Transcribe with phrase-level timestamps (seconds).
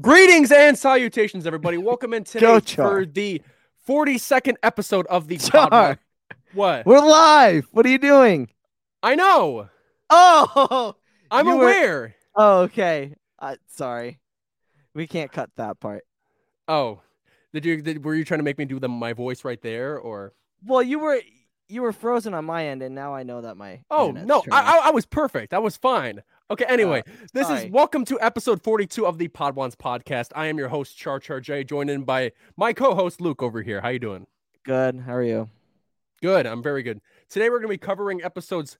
[0.00, 1.76] Greetings and salutations, everybody.
[1.78, 3.42] Welcome in today for the
[3.88, 5.98] 42nd episode of the Char.
[6.54, 6.86] What?
[6.86, 7.66] We're live.
[7.72, 8.48] What are you doing?
[9.02, 9.68] I know.
[10.10, 10.94] Oh,
[11.30, 12.14] I'm You were- aware.
[12.36, 13.14] oh, okay.
[13.40, 14.18] Uh, sorry,
[14.94, 16.04] we can't cut that part.
[16.68, 17.00] Oh,
[17.52, 17.80] did you?
[17.82, 20.32] Did, were you trying to make me do the my voice right there, or?
[20.64, 21.20] Well, you were
[21.68, 24.42] you were frozen on my end, and now I know that my Oh no.
[24.50, 25.54] I, I I was perfect.
[25.54, 26.22] I was fine.
[26.50, 26.64] Okay.
[26.66, 30.30] Anyway, uh, this is welcome to episode 42 of the Podwans podcast.
[30.34, 33.82] I am your host Char Char J, joined in by my co-host Luke over here.
[33.82, 34.26] How you doing?
[34.64, 34.98] good.
[35.00, 35.50] How are you?
[36.22, 36.46] Good.
[36.46, 37.02] I'm very good.
[37.28, 38.78] Today we're going to be covering episodes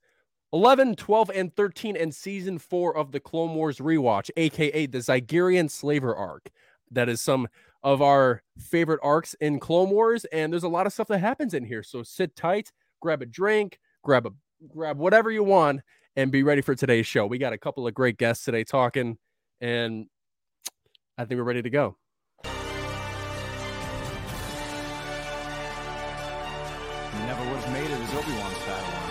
[0.55, 5.71] 11, 12, and 13 and season 4 of the Clone Wars rewatch, aka the Zygerrian
[5.71, 6.49] Slaver arc.
[6.91, 7.49] That is some
[7.83, 11.53] of our favorite arcs in Clone Wars and there's a lot of stuff that happens
[11.53, 11.83] in here.
[11.83, 14.31] So sit tight, grab a drink, grab a
[14.67, 15.83] grab whatever you want
[16.19, 17.25] and be ready for today's show.
[17.27, 19.19] We got a couple of great guests today talking
[19.61, 20.09] and
[21.17, 21.97] I think we're ready to go.
[22.43, 22.51] You
[27.21, 29.11] never would have made it as Obi-Wan's Padawan.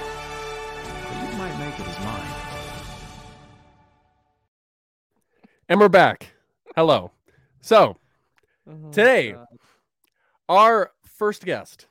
[0.84, 2.28] But you might make it as mine.
[5.70, 6.34] And we're back.
[6.76, 7.12] Hello.
[7.62, 7.96] So,
[8.70, 9.34] oh, Today,
[10.50, 11.88] our first guest.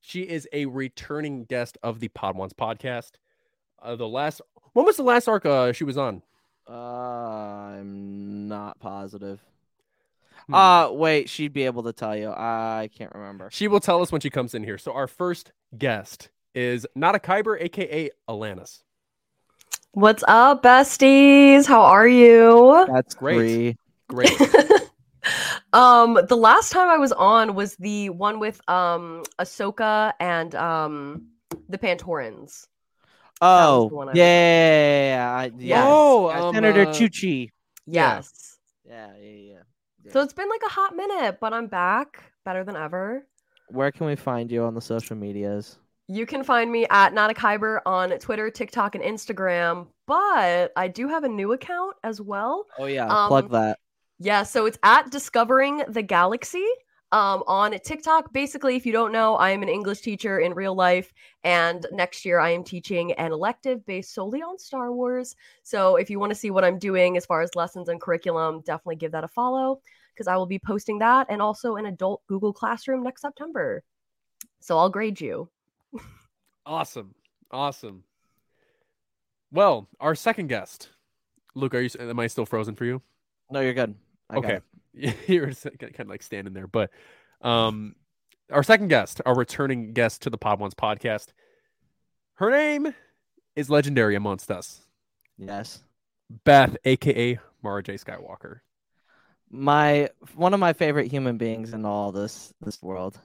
[0.00, 3.12] She is a returning guest of the Podwans podcast.
[3.82, 4.40] Uh, the last,
[4.72, 6.22] when was the last arc uh, she was on?
[6.68, 9.40] Uh, I'm not positive.
[10.46, 10.54] Hmm.
[10.54, 12.30] Uh, wait, she'd be able to tell you.
[12.30, 13.48] I can't remember.
[13.50, 14.78] she will tell us when she comes in here.
[14.78, 18.82] So our first guest is NotAKyber, aka Alanis.
[19.92, 21.66] What's up, besties?
[21.66, 22.86] How are you?
[22.88, 23.36] That's Great.
[23.36, 23.76] three.
[24.08, 24.40] Great.
[25.72, 31.26] um, the last time I was on was the one with um Ahsoka and um
[31.68, 32.66] the Pantorans.
[33.44, 37.50] Oh, the one I yeah, yeah, yeah, Oh, Yeah, um, Senator uh, Chuchi.
[37.86, 38.16] Yeah.
[38.16, 38.58] Yes.
[38.84, 39.52] Yeah, yeah, yeah.
[40.04, 40.12] yeah.
[40.12, 43.26] So it's been like a hot minute, but I'm back, better than ever.
[43.68, 45.78] Where can we find you on the social medias?
[46.06, 51.24] You can find me at NotAKyber on Twitter, TikTok, and Instagram, but I do have
[51.24, 52.66] a new account as well.
[52.78, 53.78] Oh yeah, Um, plug that.
[54.18, 56.66] Yeah, so it's at Discovering the Galaxy
[57.12, 58.32] um, on TikTok.
[58.32, 61.12] Basically, if you don't know, I am an English teacher in real life,
[61.44, 65.36] and next year I am teaching an elective based solely on Star Wars.
[65.62, 68.62] So if you want to see what I'm doing as far as lessons and curriculum,
[68.64, 69.80] definitely give that a follow
[70.14, 73.82] because I will be posting that and also an adult Google Classroom next September.
[74.60, 75.50] So I'll grade you.
[76.66, 77.14] awesome.
[77.50, 78.04] Awesome.
[79.50, 80.88] Well, our second guest.
[81.54, 83.02] Luke, are you am I still frozen for you?
[83.50, 83.94] No, you're good.
[84.30, 84.60] I got okay.
[84.94, 85.16] It.
[85.28, 86.90] You're kind of like standing there, but
[87.40, 87.94] um,
[88.50, 91.28] our second guest, our returning guest to the Podwans podcast,
[92.34, 92.94] her name
[93.56, 94.80] is legendary amongst us,
[95.38, 95.82] Yes.
[96.44, 98.60] Beth, aka Mara J Skywalker.
[99.50, 103.18] My one of my favorite human beings in all this this world.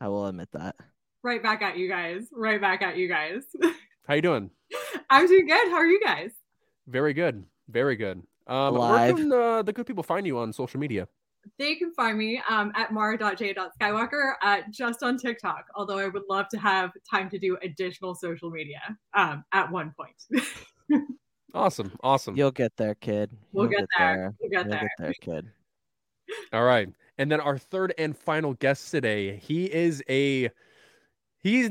[0.00, 0.76] I will admit that.
[1.22, 2.26] right back at you guys.
[2.32, 3.42] Right back at you guys.
[4.06, 4.50] How you doing?
[5.08, 5.68] I'm doing good.
[5.68, 6.32] How are you guys?
[6.86, 8.22] Very good, very good.
[8.46, 9.14] Um, Alive.
[9.14, 11.08] where can uh, the good people find you on social media?
[11.58, 16.48] They can find me um, at mara.j.skywalker uh, just on TikTok, although I would love
[16.50, 18.80] to have time to do additional social media
[19.14, 20.44] um, at one point.
[21.54, 22.36] Awesome, awesome.
[22.36, 23.30] You'll get there, kid.
[23.52, 24.34] We'll You'll get there.
[24.40, 24.80] We'll get You'll there.
[24.80, 25.46] get there, kid.
[26.52, 26.88] All right.
[27.18, 30.50] And then our third and final guest today, he is a
[31.42, 31.70] he's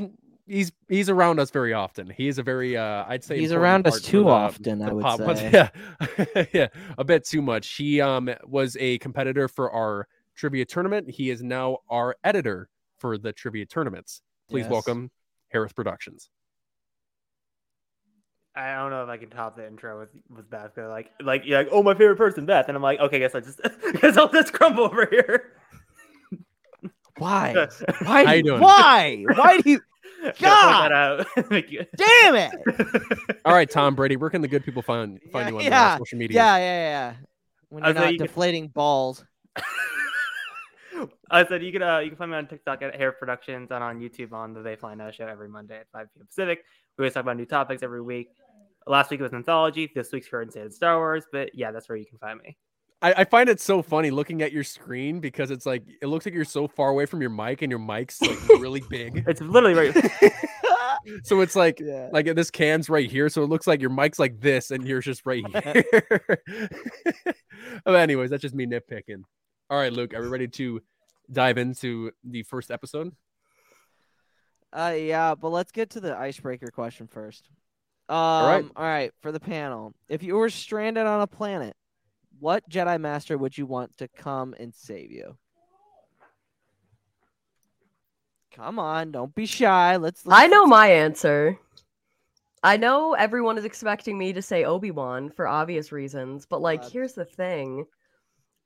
[0.50, 2.10] he's he's around us very often.
[2.10, 5.04] He is a very uh I'd say He's around us too the- often, I would
[5.04, 5.52] pop- but say.
[5.54, 6.46] Yeah.
[6.54, 6.68] yeah,
[6.98, 7.68] a bit too much.
[7.76, 11.10] He um was a competitor for our trivia tournament.
[11.10, 14.22] He is now our editor for the trivia tournaments.
[14.50, 14.72] Please Yes.
[14.72, 15.12] welcome
[15.54, 16.30] Hereth Productions.
[18.56, 20.76] I don't know if I can top the intro with with Beth.
[20.76, 23.36] 'cause, Like, like you're like, oh, my favorite person, Beth, and I'm like, okay, guess
[23.36, 23.62] I just
[24.02, 25.54] guess I'll just crumble over here.
[27.18, 27.68] Why?
[28.04, 28.24] Why?
[28.26, 28.62] Do you you- doing?
[28.62, 29.26] Why?
[29.36, 29.82] Why do you?
[30.24, 30.92] point God!
[30.92, 31.28] out.
[31.38, 32.52] Damn it!
[33.46, 35.94] All right, Tom Brady, where can the good people find find Yeah, you on yeah,
[35.94, 36.36] uh, social media?
[36.36, 37.14] Yeah, yeah, yeah.
[37.70, 39.24] When I you're not you could- deflating balls.
[41.32, 43.84] I said you can uh, you can find me on TikTok at Hereth Productions and
[43.84, 46.26] on YouTube on the They Fly Now show every Monday at 5 p.m.
[46.28, 46.64] Pacific.
[46.98, 48.28] We always talk about new topics every week.
[48.86, 49.90] Last week was anthology.
[49.94, 51.24] This week's current state of Star Wars.
[51.32, 52.58] But yeah, that's where you can find me.
[53.02, 56.26] I, I find it so funny looking at your screen because it's like it looks
[56.26, 59.24] like you're so far away from your mic and your mic's like really big.
[59.28, 60.32] It's literally right.
[61.24, 62.10] So it's like yeah.
[62.12, 65.06] like this can's right here, so it looks like your mic's like this and yours
[65.06, 66.44] just right here.
[67.86, 69.24] but anyways, that's just me nitpicking.
[69.70, 70.82] All right, Luke, are we ready to
[71.32, 73.16] dive into the first episode?
[74.74, 77.48] Uh, yeah, but let's get to the icebreaker question first.
[78.10, 78.66] Um, right.
[78.76, 81.76] All right, for the panel, if you were stranded on a planet,
[82.40, 85.38] what Jedi Master would you want to come and save you?
[88.56, 89.98] Come on, don't be shy.
[89.98, 90.26] Let's.
[90.26, 91.58] let's I know my answer.
[92.62, 96.84] I know everyone is expecting me to say Obi Wan for obvious reasons, but like,
[96.84, 97.86] Uh, here's the thing: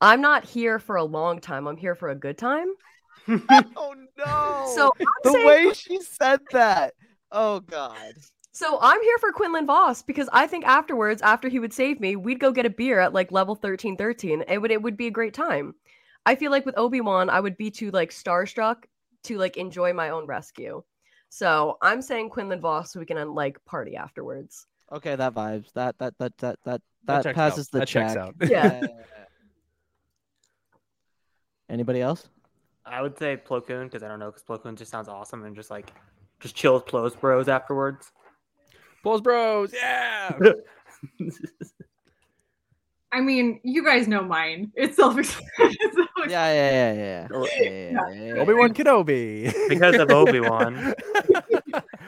[0.01, 1.67] I'm not here for a long time.
[1.67, 2.67] I'm here for a good time.
[3.75, 4.73] Oh no!
[4.75, 6.93] So I'm the saying, way she said that.
[7.31, 8.13] Oh God.
[8.55, 12.15] So I'm here for Quinlan Vos because I think afterwards, after he would save me,
[12.15, 14.43] we'd go get a beer at like level thirteen thirteen.
[14.47, 15.73] It would it would be a great time.
[16.25, 18.83] I feel like with Obi Wan, I would be too like starstruck
[19.23, 20.83] to like enjoy my own rescue.
[21.29, 24.67] So I'm saying Quinlan Vos so we can uh, like party afterwards.
[24.91, 25.73] Okay, that vibes.
[25.73, 27.71] That that that that that That that, passes out.
[27.71, 28.21] the That checks check.
[28.21, 28.35] out.
[28.49, 28.81] Yeah.
[31.69, 32.29] Anybody else?
[32.85, 35.43] I would say Plo Koon because I don't know because Plo Koon just sounds awesome
[35.43, 35.91] and just like
[36.39, 38.11] just chill with Plo's bros afterwards.
[39.03, 40.39] Bulls Bros, yeah.
[43.11, 44.71] I mean, you guys know mine.
[44.73, 45.75] It's self-explanatory.
[46.29, 47.27] Yeah, yeah, yeah, yeah.
[47.31, 48.41] Or- yeah, yeah, yeah, yeah, yeah.
[48.41, 49.53] Obi Wan Kenobi.
[49.69, 50.75] Because of Obi-Wan.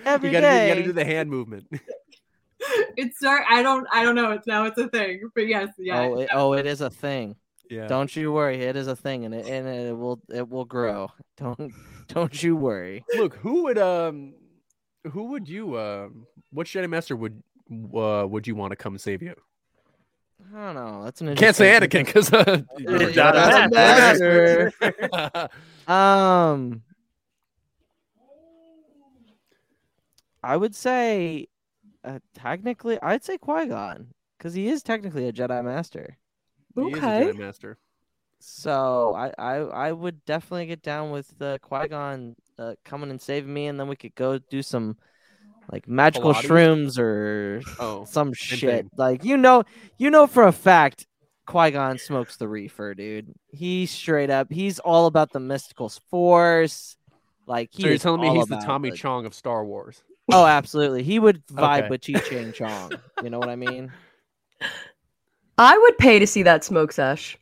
[0.06, 1.68] Every you gotta, do, you gotta do the hand movement.
[2.98, 3.44] it's start.
[3.48, 3.86] I don't.
[3.92, 4.32] I don't know.
[4.32, 4.66] It's now.
[4.66, 5.30] It's a thing.
[5.36, 6.00] But yes, yeah.
[6.00, 7.36] Oh, it, oh, it is a thing.
[7.70, 7.88] Yeah.
[7.88, 8.64] Don't you worry.
[8.64, 11.12] It is a thing, and it and it will it will grow.
[11.38, 11.72] Don't
[12.08, 13.04] don't you worry.
[13.16, 14.34] Look, who would um,
[15.12, 17.42] who would you um, what Jedi Master would
[17.96, 19.36] uh would you want to come save you?
[20.56, 21.04] I don't know.
[21.04, 24.74] That's an Can't say interesting- Anakin because uh, You're you're Jedi Jedi Master.
[24.82, 25.50] Master.
[25.92, 26.82] Um,
[30.44, 31.48] I would say,
[32.04, 34.08] uh, technically, I'd say Qui Gon
[34.38, 36.18] because he is technically a Jedi Master.
[36.76, 37.26] He is a Okay.
[37.32, 37.78] Jedi Master.
[38.40, 43.22] So I I, I would definitely get down with uh, Qui Gon uh, coming and
[43.22, 44.98] saving me, and then we could go do some
[45.72, 46.48] like magical Pilates?
[46.48, 48.86] shrooms or Oh, some shit.
[48.86, 48.90] thing.
[48.98, 49.64] Like you know,
[49.98, 51.06] you know for a fact,
[51.48, 53.34] Qui Gon smokes the reefer, dude.
[53.52, 54.52] He's straight up.
[54.52, 56.98] He's all about the mystical force.
[57.48, 58.96] Like he so you're telling me he's the Tommy it.
[58.96, 60.02] Chong of Star Wars?
[60.32, 61.04] Oh, absolutely.
[61.04, 61.90] He would vibe Okay.
[61.90, 63.02] with Chi Ching Chong.
[63.20, 63.92] You know what I mean?
[65.58, 67.38] I would pay to see that smoke sesh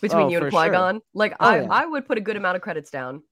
[0.00, 0.60] between Oh, you and for sure.
[0.64, 1.00] Qui Gon.
[1.14, 1.82] Like Oh, I, yeah.
[1.82, 3.22] I would put a good amount of credits down.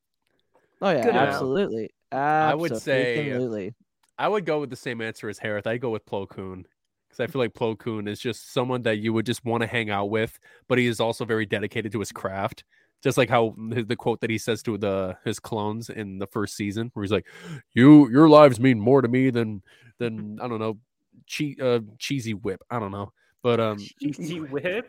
[0.85, 1.29] Oh yeah, Good amount.
[1.31, 1.91] absolutely.
[2.13, 3.75] I would say- Absolutely.
[4.19, 5.67] I would go with the same answer as Harith.
[5.67, 6.67] I'd go with Plo Koon
[7.09, 9.67] because I feel like Plo Koon is just someone that you would just want to
[9.67, 10.39] hang out with,
[10.69, 12.63] but he is also very dedicated to his craft.
[13.03, 16.27] Just like how the the quote that he says to the his clones in the
[16.27, 17.27] first season, where he's like,
[17.73, 19.63] "You, your lives mean more to me than
[19.99, 20.79] than I don't know,
[21.27, 22.63] che- uh, cheesy whip.
[22.71, 24.87] I don't know, but um, Cheesy whip.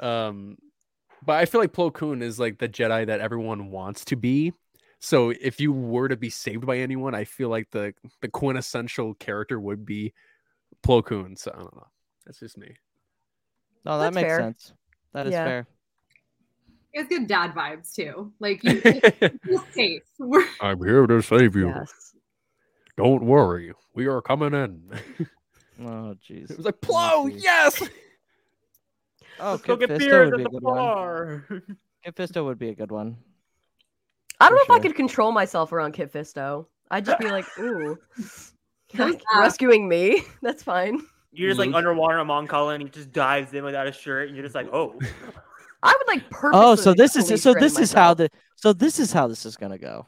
[0.00, 0.56] um,
[1.24, 4.52] but I feel like Plo Koon is like the Jedi that everyone wants to be.
[5.04, 9.14] So if you were to be saved by anyone, I feel like the the quintessential
[9.14, 10.12] character would be
[10.86, 11.36] Plo Koon.
[11.36, 11.86] So I don't know.
[12.24, 12.76] That's just me.
[13.84, 14.38] No, that That's makes fair.
[14.38, 14.72] sense.
[15.12, 15.44] That is Yeah.
[15.44, 15.66] fair.
[16.92, 18.32] It's good dad vibes too.
[18.38, 20.02] Like you feel safe.
[20.20, 21.68] We're I'm here to save you.
[21.68, 22.14] Yes.
[22.96, 24.90] Don't worry, we are coming in.
[25.80, 26.48] Oh jeez.
[26.50, 27.42] it was like Oh, Plo, jeez.
[27.42, 27.82] yes.
[29.40, 30.76] Oh, Let's go get Fisto beers would at be a the good one.
[30.76, 31.44] bar.
[32.04, 33.16] Kit Fisto would be a good one.
[34.40, 36.66] I don't know For if I could control myself around Kit Fisto.
[36.90, 37.98] I'd just be like, ooh,
[38.94, 40.22] like, rescuing me.
[40.42, 41.00] That's fine.
[41.32, 41.76] You're just like mm-hmm.
[41.76, 44.54] underwater on Mon Cala and he just dives in without a shirt and you're just
[44.54, 44.98] like, oh.
[45.82, 46.64] I would like purposely.
[46.64, 49.44] Oh, so this is so ready this is how the so this is how this
[49.44, 50.06] is gonna go.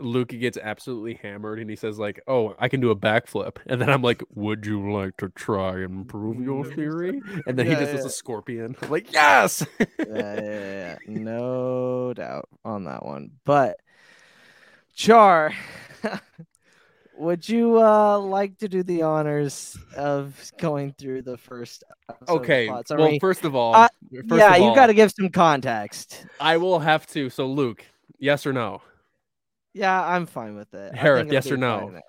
[0.00, 3.80] Luke gets absolutely hammered and he says like, "Oh, I can do a backflip," and
[3.80, 7.74] then I'm like, "Would you like to try and prove your theory?" And then he
[7.74, 8.76] Yeah, just does a scorpion.
[8.82, 9.64] I'm like, yes.
[10.04, 10.98] yeah, yeah, yeah, yeah.
[11.06, 13.32] no doubt on that one.
[13.44, 13.78] But
[14.94, 15.52] Char,
[17.12, 21.84] would you uh like to do the honors of going through the first
[22.28, 22.78] okay.
[22.94, 23.88] Well, first of all, Uh,
[24.28, 26.26] first yeah, of you all, got to give some context.
[26.40, 27.30] I will have to.
[27.30, 27.86] So, Luke,
[28.18, 28.82] yes or no?
[29.74, 30.92] Yeah, I'm fine with it.
[30.94, 32.00] I Harith, think it'll yes or no?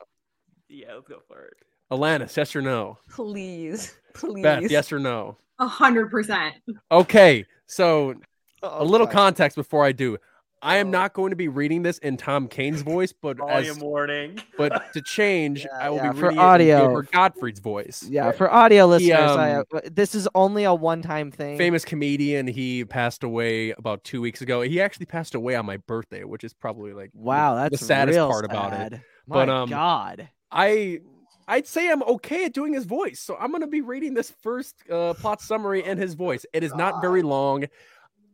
[0.69, 1.53] yeah, let's go for it.
[1.91, 2.97] Alanis, yes or no?
[3.09, 4.41] Please, please.
[4.43, 5.37] Beth, yes or no?
[5.59, 6.55] a hundred percent.
[6.91, 7.45] Okay.
[7.67, 8.15] So,
[8.63, 9.13] oh, a Oh, little fuck.
[9.13, 10.17] context before I do.
[10.63, 13.79] I am not going to be reading this in Tom Kane's voice, but Volume as
[13.79, 14.39] warning.
[14.57, 16.77] but to change, Yeah, I will yeah, be for audio.
[16.77, 18.03] it in Gilbert Gottfried's voice.
[18.07, 21.57] Yeah, for audio listeners, I, um, uh, this is only a one-time thing.
[21.57, 22.45] Famous comedian.
[22.45, 24.61] He passed away about two weeks ago.
[24.61, 27.85] He actually passed away on my birthday, which is probably like the- Wow, the, that's
[27.85, 28.93] saddest real part about it.
[29.25, 30.29] My But, um, God.
[30.51, 30.99] I
[31.47, 34.75] I'd say I'm okay at doing his voice, so I'm gonna be reading this first
[34.91, 36.45] uh, plot summary in his voice.
[36.53, 37.65] It is not very long.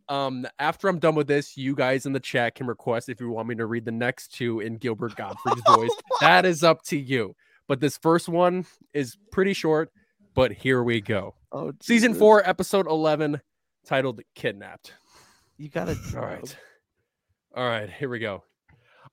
[0.09, 3.29] Um, after I'm done with this, you guys in the chat can request if you
[3.29, 5.91] want me to read the next two in Gilbert Gottfried's voice.
[6.21, 7.35] That is up to you.
[7.67, 9.91] But this first one is pretty short.
[10.33, 11.35] But here we go.
[11.51, 13.41] Oh, Season four, episode eleven,
[13.85, 14.93] titled "Kidnapped."
[15.57, 15.97] You gotta.
[16.15, 16.57] All right.
[17.55, 18.43] All right, here we go.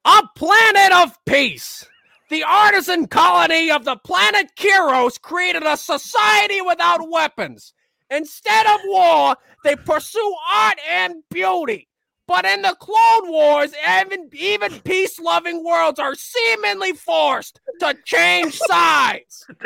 [0.04, 1.86] A planet of peace.
[2.28, 7.72] The artisan colony of the planet Kiros created a society without weapons.
[8.14, 11.88] Instead of war, they pursue art and beauty.
[12.26, 18.58] But in the Clone Wars, even, even peace loving worlds are seemingly forced to change
[18.58, 19.46] sides.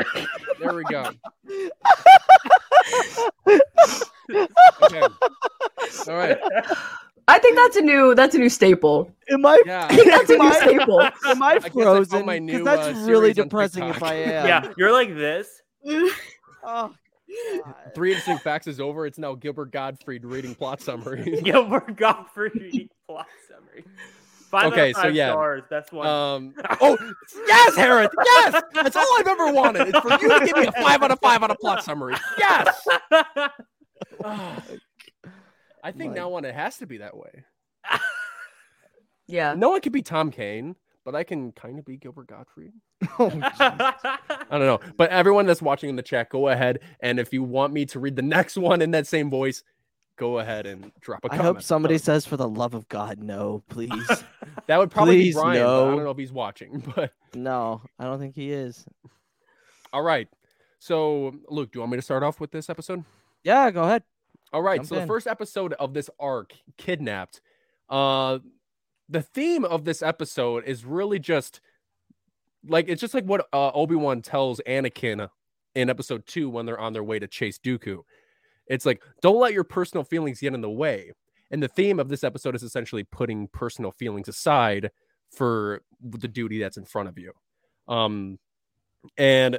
[0.61, 1.11] There we go.
[4.83, 5.03] Okay.
[6.09, 6.39] All right.
[7.29, 9.13] I think that's a new that's a new staple.
[9.31, 9.61] Am I?
[9.67, 9.87] Yeah.
[9.91, 11.01] I think that's a new staple.
[11.27, 12.27] am I guess I found frozen?
[12.27, 14.47] my 'Cause new, that's uh, really depressing if I am.
[14.47, 15.63] Yeah, you're like this.
[16.63, 16.95] Oh,
[17.65, 17.93] God.
[17.95, 19.07] Three interesting facts is over.
[19.07, 21.41] It's now Gilbert Gottfried reading plot summary.
[21.45, 23.85] Gilbert Gottfried reading plot summary.
[24.51, 25.33] Five Okay, out so yeah.
[25.33, 25.63] stars.
[25.69, 26.07] That's one.
[26.07, 26.55] Um.
[26.81, 26.97] Oh,
[27.47, 28.09] yes, Harris.
[28.25, 29.89] Yes, that's all I've ever wanted.
[29.89, 32.15] It's for you to give me a five out of five on a plot summary.
[32.39, 32.87] Yes.
[34.25, 37.45] I think My- now on it has to be that way.
[39.27, 39.55] Yeah.
[39.55, 40.77] No one could be Tom Kane,
[41.09, 42.73] but I can kind of be Gilbert Gottfried.
[43.19, 44.79] Oh, I don't know.
[44.99, 47.99] But everyone that's watching in the chat, go ahead and if you want me to
[47.99, 49.63] read the next one in that same voice,
[50.19, 51.41] go ahead and drop a I comment.
[51.41, 54.07] I hope somebody So, says, "For the love of God, no, please."
[54.67, 55.65] that would probably please, be Ryan.
[55.65, 58.85] but I don't know if he's watching, but no, I don't think he is.
[59.95, 60.29] all right.
[60.79, 63.03] So, Luke, do you want me to start off with this episode?
[63.43, 64.03] Yeah, go ahead.
[64.53, 64.81] All right.
[64.81, 67.41] Jump so the first episode of this arc, kidnapped.
[67.89, 68.41] Uh,
[69.09, 71.61] the theme of this episode is really just
[72.67, 75.29] like it's just like what uh, Obi Wan tells Anakin
[75.75, 78.03] in episode two when they're on their way to chase Dooku.
[78.67, 81.13] It's like don't let your personal feelings get in the way.
[81.51, 84.91] And the theme of this episode is essentially putting personal feelings aside
[85.31, 87.33] for the duty that's in front of you.
[87.87, 88.39] Um,
[89.17, 89.59] and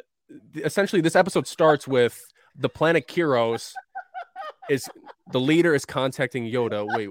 [0.55, 2.21] essentially, this episode starts with
[2.55, 3.73] the planet Kiros
[4.69, 4.87] is
[5.31, 6.85] the leader is contacting Yoda.
[6.95, 7.09] Wait,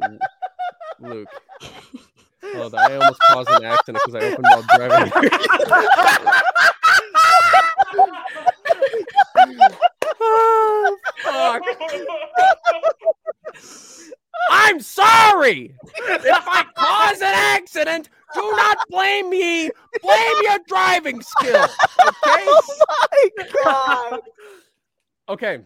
[1.01, 1.29] Luke.
[2.55, 5.13] Hold on, I almost caused an accident because I opened while driving.
[10.21, 11.63] oh, fuck.
[14.51, 15.75] I'm sorry.
[16.09, 19.71] If I cause an accident, do not blame me.
[20.03, 21.65] Blame your driving skill.
[22.07, 22.45] Okay.
[22.47, 24.21] Oh my God.
[25.29, 25.61] Okay.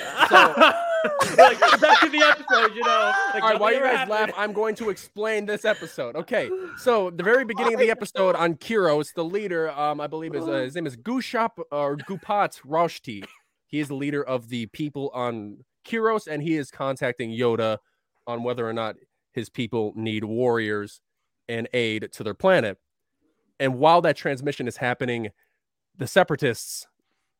[0.30, 3.12] like, back to the episode, you know.
[3.34, 4.30] Like, All right, while you guys laugh.
[4.36, 6.16] I'm going to explain this episode.
[6.16, 10.34] Okay, so the very beginning of the episode on Kiros, the leader, um, I believe
[10.34, 13.24] is uh, his name is Gushap or Gupat Roshti.
[13.66, 17.78] He is the leader of the people on Kiros, and he is contacting Yoda
[18.26, 18.96] on whether or not
[19.32, 21.00] his people need warriors
[21.48, 22.78] and aid to their planet.
[23.60, 25.30] And while that transmission is happening,
[25.96, 26.86] the separatists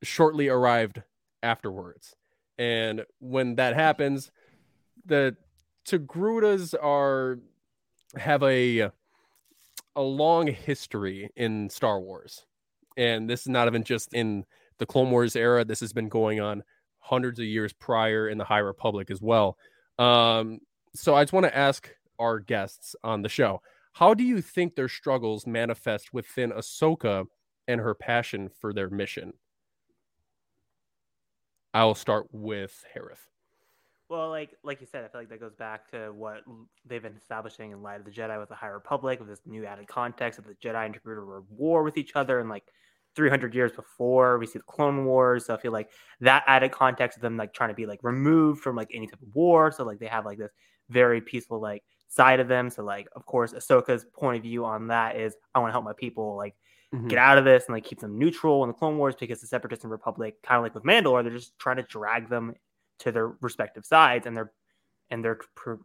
[0.02, 1.02] shortly arrived
[1.42, 2.14] afterwards.
[2.58, 4.30] And when that happens,
[5.06, 5.36] the
[5.86, 7.38] Togrutas are
[8.16, 8.90] have a
[9.96, 12.46] a long history in Star Wars.
[12.96, 14.44] And this is not even just in
[14.78, 15.64] the Clone Wars era.
[15.64, 16.62] This has been going on
[16.98, 19.56] hundreds of years prior in the High Republic as well.
[19.98, 20.60] Um,
[20.94, 24.74] so I just want to ask our guests on the show, how do you think
[24.74, 27.26] their struggles manifest within Ahsoka
[27.68, 29.34] and her passion for their mission?
[31.74, 33.26] I'll start with Harith.
[34.08, 36.44] Well, like like you said, I feel like that goes back to what
[36.86, 39.66] they've been establishing in Light of the Jedi with the High Republic, with this new
[39.66, 42.64] added context of the Jedi and Togruta were at war with each other, and like
[43.16, 45.46] 300 years before we see the Clone Wars.
[45.46, 45.90] So I feel like
[46.20, 49.22] that added context of them like trying to be like removed from like any type
[49.22, 49.72] of war.
[49.72, 50.52] So like they have like this
[50.90, 52.70] very peaceful like side of them.
[52.70, 55.84] So like of course Ahsoka's point of view on that is I want to help
[55.84, 56.54] my people like
[56.94, 57.08] Mhm.
[57.08, 59.46] get out of this and like keep them neutral in the Clone Wars because the
[59.46, 62.54] Separatists and Republic, kind of like with Mandalore, they're just trying to drag them
[63.00, 64.52] to their respective sides, and they're
[65.10, 65.40] and they're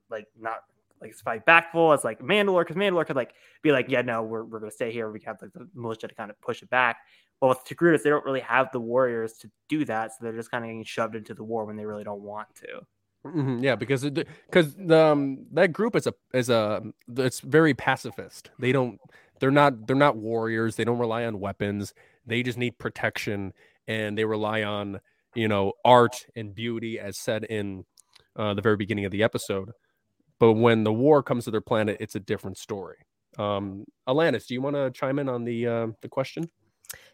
[0.10, 0.60] like not
[1.02, 4.44] like fight backful as like Mandalore because Mandalore could like be like, yeah, no, we're
[4.44, 5.12] we're gonna stay here.
[5.12, 6.98] We have like the militia to kind of push it back.
[7.42, 10.52] Well, with Togrutas, they don't really have the warriors to do that, so they're just
[10.52, 12.82] kind of getting shoved into the war when they really don't want to.
[13.26, 16.82] Mhm, yeah, because because um, that group is a is a
[17.18, 18.50] it's very pacifist.
[18.60, 19.00] They don't
[19.40, 20.76] they're not they're not warriors.
[20.76, 21.94] They don't rely on weapons.
[22.26, 23.54] They just need protection,
[23.88, 25.00] and they rely on
[25.36, 27.86] you know art and beauty, as said in
[28.36, 29.72] uh, the very beginning of the episode.
[30.40, 32.98] But when the war comes to their planet, it's a different story.
[33.38, 36.50] Um, Alanis, do you want to chime in on the uh, the question?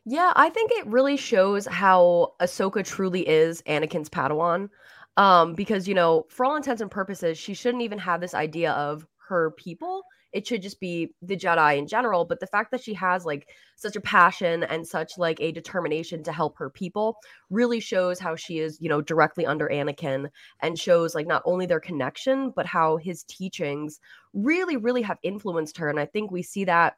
[0.06, 4.70] Yeah, I think it really shows how Ahsoka truly is Anakin's Padawan.
[5.18, 8.72] Um, because you know, for all intents and purposes, she shouldn't even have this idea
[8.74, 10.04] of her people.
[10.36, 12.26] It should just be the Jedi in general.
[12.26, 16.24] But the fact that she has like such a passion and such like a determination
[16.24, 17.16] to help her people
[17.50, 20.28] really shows how she is, you know, directly under Anakin
[20.60, 24.02] and shows like not only their connection, but how his teachings
[24.34, 25.90] really, really have influenced her.
[25.90, 26.98] And I think we see that,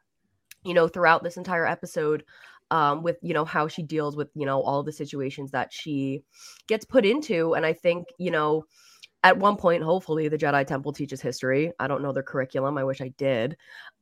[0.64, 2.24] you know, throughout this entire episode
[2.70, 6.22] um, with you know how she deals with you know all the situations that she
[6.66, 8.64] gets put into and i think you know
[9.24, 12.84] at one point hopefully the jedi temple teaches history i don't know their curriculum i
[12.84, 13.56] wish i did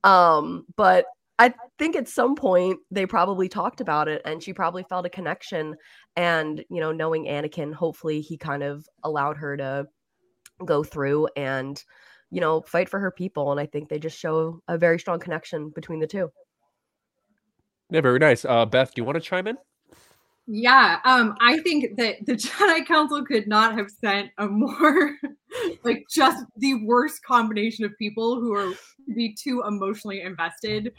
[0.04, 1.06] um, but
[1.38, 5.10] i think at some point they probably talked about it and she probably felt a
[5.10, 5.74] connection
[6.16, 9.86] and you know knowing anakin hopefully he kind of allowed her to
[10.64, 11.84] go through and
[12.30, 15.18] you know fight for her people and i think they just show a very strong
[15.18, 16.30] connection between the two
[17.90, 18.44] Yeah, very nice.
[18.44, 19.56] Uh, Beth, do you want to chime in?
[20.46, 25.16] Yeah, um, I think that the Jedi Council could not have sent a more
[25.84, 30.92] like just the worst combination of people who are to be too emotionally invested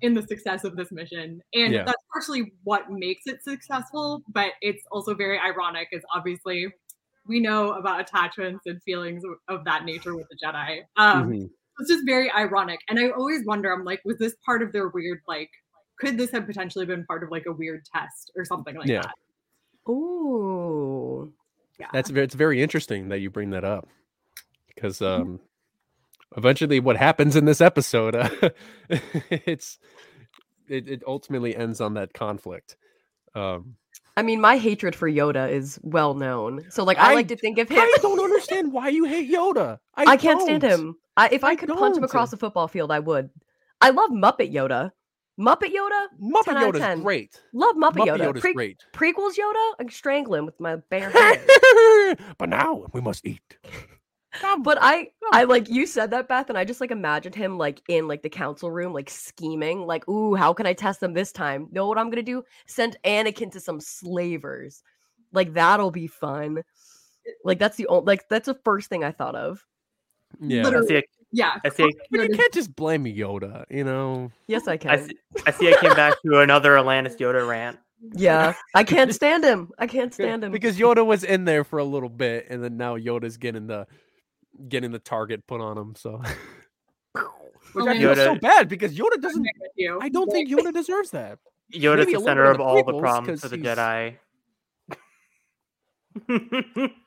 [0.00, 1.40] in the success of this mission.
[1.52, 1.84] And Yeah.
[1.84, 6.68] that's partially what makes it successful, but it's also very ironic as obviously
[7.26, 10.82] we know about attachments and feelings of, that nature with the Jedi.
[10.96, 11.50] Um, Mhm.
[11.78, 12.80] it's just very ironic.
[12.88, 15.50] And I always wonder, I'm like, was this part of their weird like
[15.98, 19.02] could this have potentially been part of like a weird test or something like Yeah.
[19.02, 19.92] that?
[19.92, 21.32] Ooh.
[21.78, 21.86] Yeah.
[21.92, 23.88] That's very, it's very interesting that you bring that up
[24.74, 25.22] because Mm-hmm.
[25.22, 25.40] um,
[26.36, 28.28] eventually, what happens in this episode, uh,
[29.30, 29.78] it's
[30.68, 32.76] it, it ultimately ends on that conflict.
[33.34, 33.76] Um,
[34.16, 36.64] I mean, my hatred for Yoda is well known.
[36.70, 37.78] So, like, I, I- like to think of him.
[37.80, 39.78] I don't understand why you hate Yoda.
[39.96, 40.96] I, I can't stand him.
[41.16, 43.30] I, if I, I could punch him across the football field, I would.
[43.80, 44.92] I love Muppet Yoda.
[45.38, 46.06] Muppet Yoda.
[46.22, 47.02] Muppet 10 out of Yoda's 10.
[47.02, 47.40] great.
[47.52, 48.32] Love Muppet, Muppet Yoda.
[48.32, 48.84] Yoda's Pre- great.
[48.92, 49.72] Prequels Yoda.
[49.78, 51.40] I can strangle him with my bare hands.
[52.38, 53.58] but now we must eat.
[54.62, 57.80] but I, I like you said that, Beth, and I just like imagined him like
[57.88, 61.32] in like the council room, like scheming, like, ooh, how can I test them this
[61.32, 61.68] time?
[61.72, 62.44] Know what I'm gonna do?
[62.66, 64.82] Send Anakin to some slavers.
[65.32, 66.62] Like that'll be fun.
[67.44, 69.64] Like that's the only like that's the first thing I thought of.
[70.40, 70.86] Yeah, I Literally.
[70.88, 70.96] see.
[70.96, 71.02] A,
[71.34, 71.58] Yeah.
[71.64, 71.82] I see.
[71.82, 73.64] A, but you can't just blame Yoda.
[73.70, 74.30] You know.
[74.46, 74.90] Yes, I can.
[74.90, 75.18] I see.
[75.46, 75.72] I see.
[75.72, 77.78] I came back to another Atlantis Yoda rant.
[78.12, 79.70] Yeah, I can't stand him.
[79.78, 80.52] I can't stand him.
[80.52, 83.86] because Yoda was in there for a little bit, and then now Yoda's getting the
[84.68, 85.94] getting the target put on him.
[85.96, 86.18] So,
[87.12, 87.24] which
[87.76, 89.46] oh, I feel so bad because Yoda doesn't.
[90.00, 91.38] I don't think Yoda deserves that.
[91.74, 94.16] Yoda's Maybe the center of the all the problems for the he's- Jedi.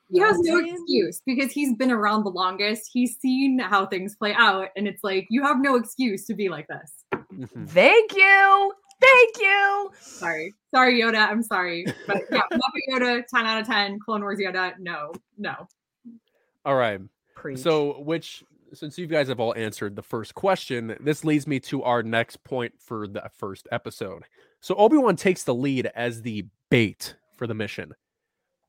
[0.10, 2.90] He has no excuse because he's been around the longest.
[2.92, 6.50] He's seen how things play out, and it's like you have no excuse to be
[6.50, 6.92] like this.
[7.14, 7.70] Mhm.
[7.70, 8.74] Thank you.
[9.00, 9.92] Thank you.
[10.00, 11.28] Sorry, sorry, Yoda.
[11.30, 14.00] I'm sorry, but yeah, Muppet Yoda, ten out of ten.
[14.00, 15.68] Clone Wars Yoda, no, no.
[16.66, 17.00] All right.
[17.36, 17.60] Preach.
[17.60, 18.44] So, which
[18.74, 22.44] since you guys have all answered the first question, this leads me to our next
[22.44, 24.24] point for the first episode.
[24.60, 27.94] So Obi Wan takes the lead as the bait for the mission.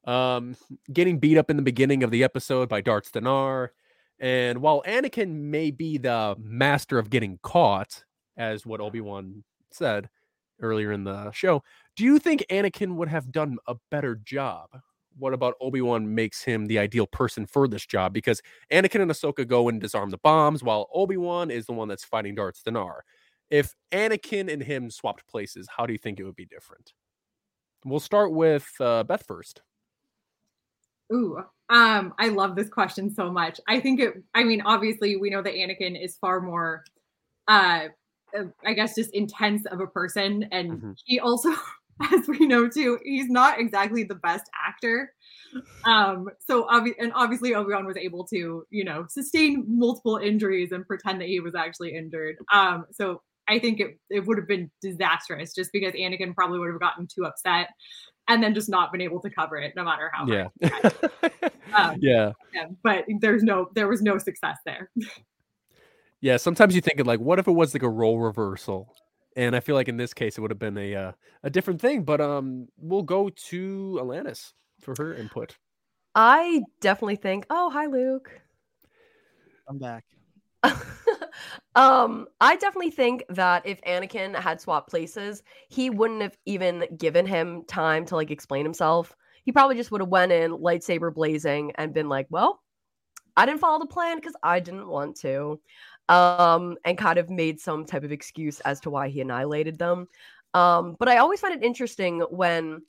[0.08, 0.56] Um,
[0.90, 3.72] getting beat up in the beginning of the episode by Darts D'Nar,
[4.18, 8.04] and while Anakin may be the master of getting caught,
[8.38, 10.08] as what Obi Wan said
[10.62, 11.62] earlier in the show,
[11.94, 14.70] do you think Anakin would have done a better job?
[15.18, 18.14] What about Obi Wan makes him the ideal person for this job?
[18.14, 18.40] Because
[18.72, 22.04] Anakin and Ahsoka go and disarm the bombs, while Obi Wan is the one that's
[22.04, 23.04] fighting Darts D'Nar.
[23.50, 26.94] If Anakin and him swapped places, how do you think it would be different?
[27.84, 29.60] We'll start with uh, Beth first.
[31.12, 31.38] Ooh,
[31.70, 33.60] um, I love this question so much.
[33.68, 34.14] I think it.
[34.34, 36.84] I mean, obviously, we know that Anakin is far more,
[37.46, 37.88] uh,
[38.36, 40.94] uh, I guess, just intense of a person, and Mhm.
[41.04, 41.50] he also,
[42.12, 45.12] as we know too, he's not exactly the best actor.
[45.84, 50.72] Um, so obvi- and obviously Obi Wan was able to, you know, sustain multiple injuries
[50.72, 52.36] and pretend that he was actually injured.
[52.52, 56.70] Um, so I think it it would have been disastrous just because Anakin probably would
[56.70, 57.70] have gotten too upset
[58.28, 60.90] and then just not been able to cover it no matter how hard Yeah.
[61.74, 62.32] Um, yeah.
[62.52, 64.90] him, but there's no there was no success there.
[66.20, 66.36] Yeah.
[66.36, 68.92] Sometimes you think of like, what if it was like a role reversal?
[69.36, 71.12] And I feel like in this case it would have been a uh,
[71.44, 72.02] a different thing.
[72.02, 75.56] But um, we'll go to Alanis for her input.
[76.16, 78.40] I definitely think, oh, hi, Luke.
[79.68, 80.04] I'm back.
[81.74, 87.26] um, I definitely think that if Anakin had swapped places, he wouldn't have even given
[87.26, 89.14] him time to like explain himself.
[89.44, 92.62] He probably just would have went in lightsaber blazing and been like, "Well,
[93.36, 95.60] I didn't follow the plan because I didn't want to,"
[96.08, 100.08] um, and kind of made some type of excuse as to why he annihilated them.
[100.54, 102.82] Um, but I always find it interesting when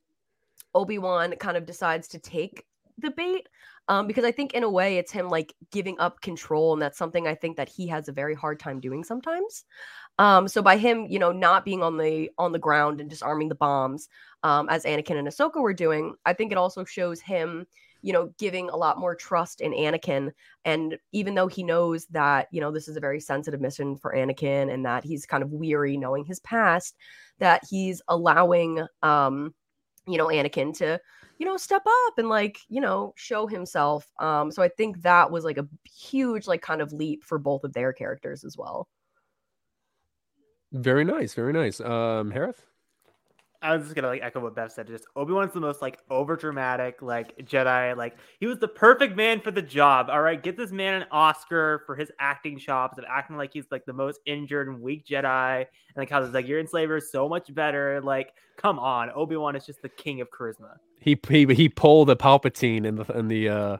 [0.74, 2.66] Obi Wan kind of decides to take
[2.98, 3.48] the bait
[3.90, 6.98] um, because I think in a way it's him like giving up control, and that's
[6.98, 9.66] something I think that he has a very hard time doing sometimes.
[10.20, 13.50] Um, so by him, you know, not being on the on the ground and disarming
[13.50, 14.08] the bombs,
[14.44, 17.66] um, as Anakin and Ahsoka were doing, I think it also shows him,
[18.04, 20.32] you know, giving a lot more trust in Anakin.
[20.66, 24.14] And even though he knows that, you know, this is a very sensitive mission for
[24.14, 26.96] Anakin, and that he's kind of weary knowing his past,
[27.40, 29.56] that he's allowing, um,
[30.06, 31.00] you know, Anakin to
[31.40, 35.32] you know step up and like you know show himself um so i think that
[35.32, 38.88] was like a huge like kind of leap for both of their characters as well
[40.72, 41.82] Very nice, very nice.
[41.82, 42.64] Um, Harith.
[43.62, 44.88] I was just gonna like echo what Beth said.
[44.88, 47.96] Just Obi Wan's the most like over dramatic like Jedi.
[47.96, 50.10] Like he was the perfect man for the job.
[50.10, 53.66] All right, get this man an Oscar for his acting chops of acting like he's
[53.70, 57.28] like the most injured and weak Jedi, and like how the Zygerrian enslaver is so
[57.28, 58.00] much better.
[58.02, 60.78] Like, come on, Obi Wan is just the king of charisma.
[61.02, 63.78] He he he pulled a Palpatine in the in the uh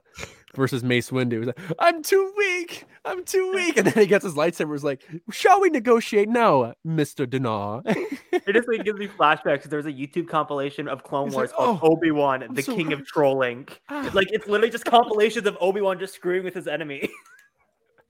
[0.56, 1.34] versus Mace Windu.
[1.34, 2.86] He was like, "I'm too weak.
[3.06, 4.70] I'm too weak," and then he gets his lightsaber.
[4.70, 7.84] Was like, "Shall we negotiate now, Mister D'Nar?"
[8.32, 9.64] It just like, gives me flashbacks.
[9.64, 12.76] There's a YouTube compilation of Clone He's Wars like, called "Oh, Obi Wan, the so
[12.76, 13.68] king of trolling.
[13.90, 14.10] Ah.
[14.14, 17.10] Like it's literally just compilations of Obi Wan just screwing with his enemy.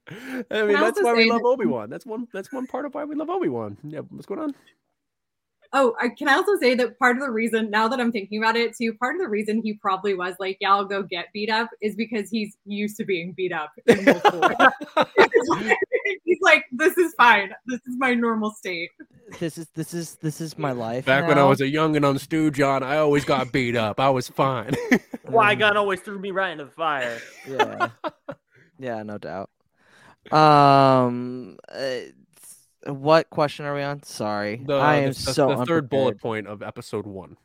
[0.10, 1.90] I mean, that's why we love Obi Wan.
[1.90, 2.28] That's one.
[2.34, 3.78] That's one part of why we love Obi Wan.
[3.84, 4.56] Yeah, what's going on?
[5.72, 8.42] Oh, I, can I also say that part of the reason, now that I'm thinking
[8.42, 11.28] about it too, part of the reason he probably was like, yeah, I'll go get
[11.32, 15.06] beat up is because he's used to being beat up in multiple ways.
[16.26, 17.54] he's like, this is fine.
[17.68, 18.90] This is my normal state.
[19.40, 21.06] This is this is this is my life.
[21.06, 24.00] Back when I was a young and on stew John, I always got beat up.
[24.00, 24.74] I was fine.
[25.26, 27.20] Why God always threw me right into the fire.
[27.48, 27.90] yeah
[28.80, 29.50] yeah no doubt
[30.32, 32.00] um uh,
[32.90, 34.04] what question are we on?
[34.04, 34.62] Sorry.
[34.66, 37.38] The, i am the, the- so the third bullet point of episode one.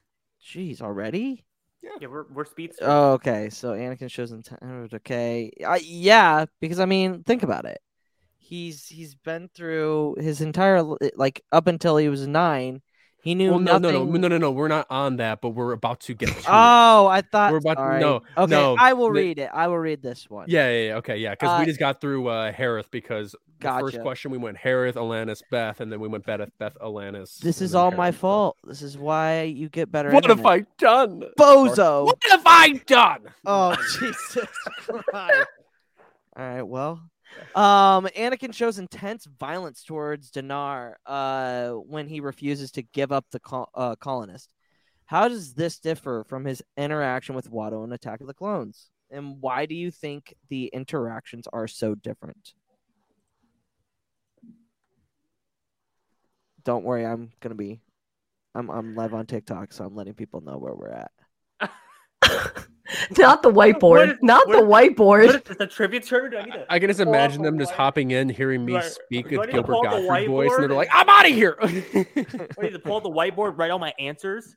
[0.43, 1.45] jeez already?
[1.83, 2.87] Yeah, we're we're speedsters.
[2.89, 3.51] oh, okay.
[3.51, 4.63] So anakin shows intent
[4.95, 5.53] okay.
[5.67, 7.81] I, yeah because i mean think about it.
[8.39, 10.83] He's he's been through his entire
[11.17, 12.83] like up until he was nine
[13.25, 14.51] he knew Well, no, no, nothing no, no, no, no.
[14.53, 16.39] We're not on that, but we're about to get to.
[16.39, 16.45] it.
[16.47, 19.79] oh i thought We're about to- no, okay no, i will read it i will
[19.79, 20.95] read this one Yeah, yeah, yeah.
[20.97, 21.31] Okay, yeah.
[21.31, 24.97] Because Uh, we just got through uh Harith because the first question we went Harith,
[24.97, 27.39] Alanis, Beth, and then we went Beth, Beth, Alanis.
[27.39, 30.67] this is all my fault this is why you get better What have internet.
[30.69, 31.23] I done?
[31.39, 33.23] bozo What have I done?
[33.47, 34.47] Oh Jesus
[35.09, 35.47] Christ!
[36.37, 37.01] All right, well,
[37.55, 43.41] um, Anakin shows intense violence towards D'Nar uh, when he refuses to give up the
[43.41, 44.53] col- uh, colonist.
[45.07, 48.91] How does this differ from his interaction with Watto in Attack of the Clones?
[49.11, 52.55] And why do you think the interactions are so different?
[56.65, 57.81] Don't worry, I'm gonna be,
[58.55, 61.07] I'm I'm live on TikTok, so I'm letting people know where we're
[61.61, 62.65] at.
[63.19, 66.53] not the whiteboard is- not what the whiteboard What is this, a tribute tournament?
[66.69, 68.85] I I can just imagine them just hopping in, hearing me Right.
[68.85, 71.27] speak Do I with Gilbert pull out the Gottfried voice, and they're like, "I'm out
[71.27, 71.57] of here."
[72.55, 74.55] What, need to pull out the whiteboard, write all my answers.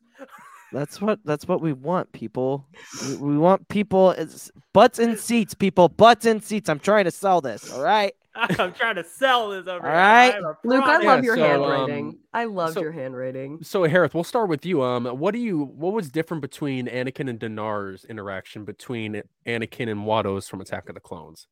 [0.73, 2.67] That's what that's what we want, people.
[3.08, 5.88] We, we want people it's butts in seats, people.
[5.89, 6.67] Butts in seats.
[6.69, 7.71] I'm trying to sell this.
[7.71, 8.13] All right.
[8.60, 9.86] I'm trying to sell this over.
[9.86, 10.02] All here.
[10.02, 10.36] right.
[10.36, 11.04] I'm luke i product.
[11.04, 14.50] Yeah, love your so, handwriting um, i loved so- your handwriting so Harith, we'll start
[14.50, 14.82] with you.
[14.82, 15.63] Um, what do you?
[15.63, 20.95] What was different between Anakin and D'Nar's interaction between Anakin and Watto's from Attack of
[20.95, 21.47] the Clones?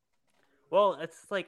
[0.71, 1.47] Well, it's like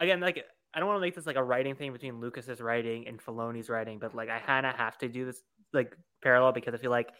[0.00, 3.08] again, like I don't want to make this like a writing thing between Lucas's writing
[3.08, 5.40] and Filoni's writing, but like I kind of have to do this
[5.72, 7.10] like parallel because I feel like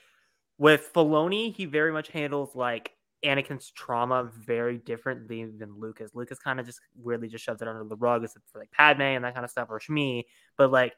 [0.59, 2.93] with Filoni, he very much handles like
[3.25, 6.13] Anakin's trauma very differently than Lucas.
[6.15, 9.03] Lucas kind of just weirdly just shoves it under the rug except for like Padme
[9.03, 10.25] and that kind of stuff or Shmi,
[10.57, 10.95] but like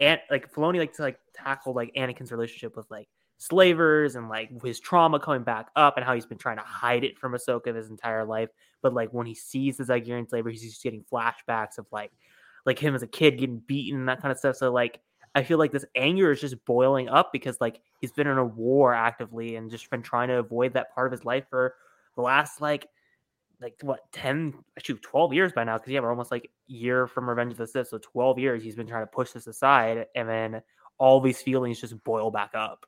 [0.00, 3.08] and like Filoni like to like tackle like Anakin's relationship with like
[3.38, 7.04] slavers and like his trauma coming back up and how he's been trying to hide
[7.04, 8.48] it from Ahsoka his entire life.
[8.82, 12.12] But like when he sees the Zygerrian slaver, he's just getting flashbacks of like
[12.66, 14.56] like him as a kid getting beaten and that kind of stuff.
[14.56, 15.00] So like
[15.34, 18.44] I feel like this anger is just boiling up because like he's been in a
[18.44, 21.74] war actively and just been trying to avoid that part of his life for
[22.16, 22.86] the last like
[23.60, 27.28] like what 10 shoot 12 years by now because yeah we're almost like year from
[27.28, 30.28] revenge of the sith so 12 years he's been trying to push this aside and
[30.28, 30.62] then
[30.98, 32.86] all these feelings just boil back up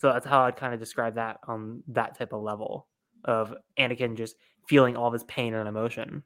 [0.00, 2.86] So that's how I'd kind of describe that on that type of level
[3.24, 4.34] of Anakin just
[4.66, 6.22] feeling all this pain and emotion.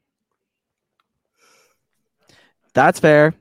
[2.73, 3.33] That's fair.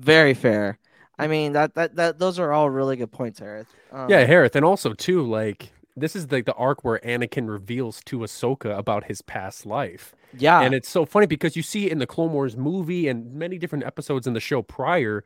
[0.00, 0.78] Very fair.
[1.18, 3.66] I mean that that, that those are all really good points, Eric.
[3.92, 8.00] Um, Yeah, Harith, and also too, like this is like the arc where Anakin reveals
[8.04, 10.14] to Ahsoka about his past life.
[10.36, 10.60] yeah.
[10.62, 13.84] And it's so funny because you see in the Clone Wars movie and many different
[13.84, 15.24] episodes in the show prior,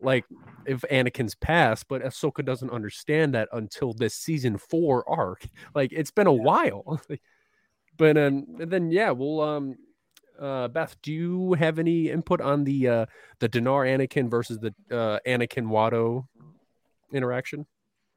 [0.00, 0.24] like
[0.66, 5.46] if Anakin's past, but Ahsoka doesn't understand that until this season four arc.
[5.74, 7.02] Like it's been a while.
[7.98, 9.76] but um, and then yeah, well um
[10.40, 13.06] uh Beth, do you have any input on the uh
[13.40, 16.26] the D'Nar Anakin versus the uh Anakin Watto
[17.12, 17.66] interaction?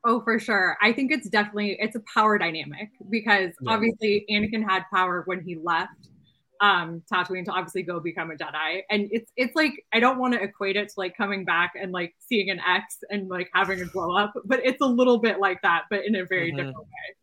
[0.06, 0.77] Oh, for sure.
[0.82, 3.73] I think it's definitely it's a power dynamic because Yeah.
[3.73, 5.91] obviously Anakin had power when he left
[6.60, 8.82] um Tatooine to obviously go become a Jedi.
[8.89, 11.91] And it's it's like I don't want to equate it to like coming back and
[11.91, 15.39] like seeing an ex and like having a glow up, but it's a little bit
[15.39, 16.58] like that, but in a very Mhm.
[16.58, 17.15] different way.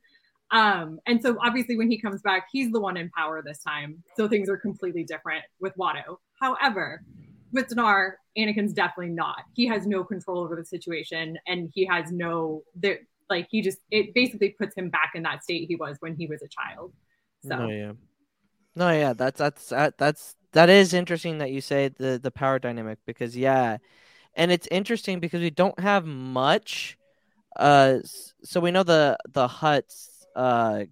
[0.55, 4.03] Um, and so obviously when he comes back, he's the one in power this time.
[4.17, 6.19] So things are completely different with Watto.
[6.41, 7.03] However,
[7.53, 9.43] with D'Nar, Anakin's definitely not.
[9.55, 13.01] He has no control over the situation, and he has no there.
[13.29, 16.27] Like he just it basically puts him back in that state he was when he
[16.27, 16.93] was a child.
[17.43, 17.93] So No, yeah.
[18.77, 22.61] No, yeah, that's that's that, that's that is interesting that you say the the power
[22.61, 23.79] dynamic because yeah,
[24.35, 26.97] and it's interesting because we don't have much.
[27.57, 27.99] Uh,
[28.43, 30.85] so we know the the huts uh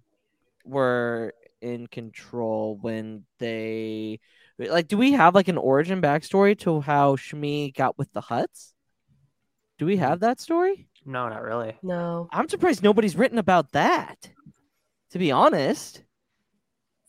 [0.65, 4.19] were in control when they
[4.57, 4.87] like.
[4.87, 8.73] Do we have like an origin backstory to how Shmi got with the Hutts?
[9.77, 10.87] Do we have that story?
[11.05, 11.77] No, not really.
[11.83, 12.29] No.
[12.31, 14.29] I'm surprised nobody's written about that.
[15.11, 16.03] To be honest.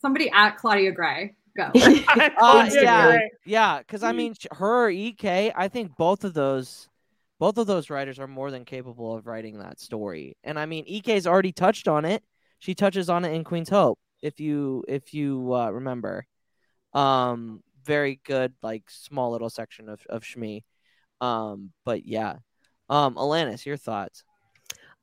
[0.01, 1.71] somebody at Claudia Gray go.
[1.75, 6.89] Uh, Yeah, yeah, because I mean, her Ek, I think both of those,
[7.39, 10.37] both of those writers are more than capable of writing that story.
[10.45, 12.23] And I mean, Ek's already touched on it.
[12.59, 16.27] She touches on it in Queen's Hope, if you if you uh, remember.
[16.93, 20.63] Um, very good, like small little section of of Shmi.
[21.21, 22.37] Um, but yeah,
[22.89, 24.25] um, Alanis, your thoughts?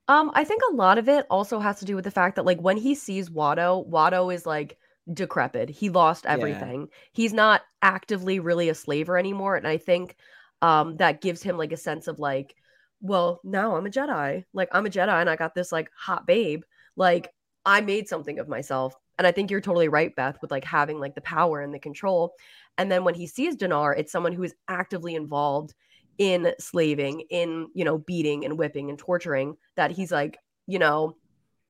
[0.08, 2.46] Um, I think a lot of it also has to do with the fact that
[2.46, 4.78] like when he sees Watto, Watto is like
[5.14, 5.70] decrepit.
[5.70, 6.32] He lost Yeah.
[6.34, 6.90] everything.
[7.14, 9.56] He's not actively really a slaver anymore.
[9.56, 10.16] And I think
[10.62, 12.56] um that gives him like a sense of like,
[13.02, 14.46] well, now I'm a Jedi.
[14.54, 16.64] Like I'm a Jedi and I got this like hot babe.
[16.96, 17.30] Like
[17.66, 18.96] I made something of myself.
[19.18, 21.80] And I think you're totally right, Beth, with like having like the power and the
[21.80, 22.34] control.
[22.78, 25.74] And then when he sees D'Nar, it's someone who is actively involved
[26.18, 31.18] in slaving, in, you know, beating and whipping and torturing, that he's like, you know,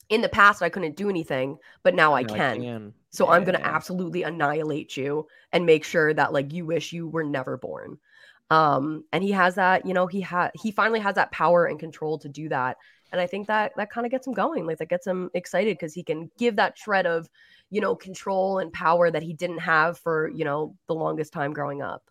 [0.09, 2.67] in the past I couldn't do anything, but now I Now can.
[3.11, 3.75] So I'm going to Yeah.
[3.75, 7.99] absolutely annihilate you and make sure that like you wish you were never born.
[8.51, 11.79] Um and he has that, you know, he had he finally has that power and
[11.79, 12.77] control to do that.
[13.13, 14.67] And I think that that kind of gets him going.
[14.67, 17.29] Like that gets him excited cuz he can give that shred of,
[17.71, 21.53] you know, control and power that he didn't have for, you know, the longest time
[21.53, 22.10] growing up.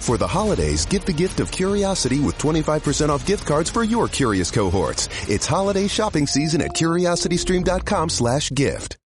[0.00, 4.08] For the holidays, give the gift of curiosity with 25% off gift cards for your
[4.08, 5.08] curious cohorts.
[5.28, 8.97] It's holiday shopping season at curiositystream.com slash gift.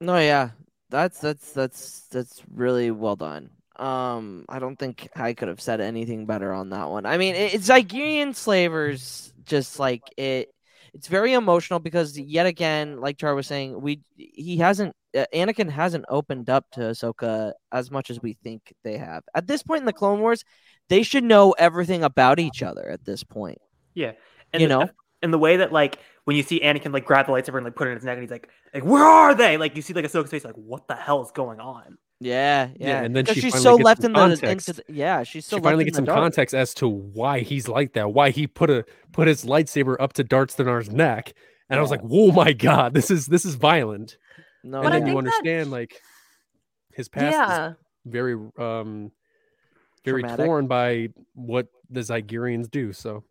[0.00, 0.50] No, yeah,
[0.88, 3.50] that's that's that's that's really well done.
[3.76, 7.06] Um, I don't think I could have said anything better on that one.
[7.06, 10.48] I mean, it, it's Zygerrian slavers, just like it.
[10.92, 15.70] It's very emotional because yet again, like Char was saying, we he hasn't uh, Anakin
[15.70, 19.22] hasn't opened up to Ahsoka as much as we think they have.
[19.34, 20.44] At this point in the Clone Wars,
[20.88, 22.88] they should know everything about each other.
[22.88, 23.58] At this point,
[23.94, 24.12] Yeah,
[24.52, 24.90] and You the, know?
[25.22, 27.74] and the way that like when you see Anakin like grab the lightsaber and like
[27.76, 29.56] put it in his neck, and he's like, like where are they?
[29.56, 31.98] Like you see like Ahsoka's face, like what the hell is going on?
[32.22, 34.68] yeah, yeah, Yeah, and then she she's so left in the context.
[34.68, 36.18] into the, yeah, she's still she finally left gets some dark.
[36.18, 40.12] context as to why he's like that, why he put a put his lightsaber up
[40.14, 41.32] to Darts D'Nar's neck,
[41.70, 44.18] and I was like, "Oh my god, this is this is violent."
[44.62, 46.00] No, and But I then you think that- understand like
[46.92, 47.72] his past is yeah.
[48.04, 49.10] very um
[50.04, 50.44] very traumatic.
[50.46, 52.92] torn by what the Zygerrians do.
[52.92, 53.24] So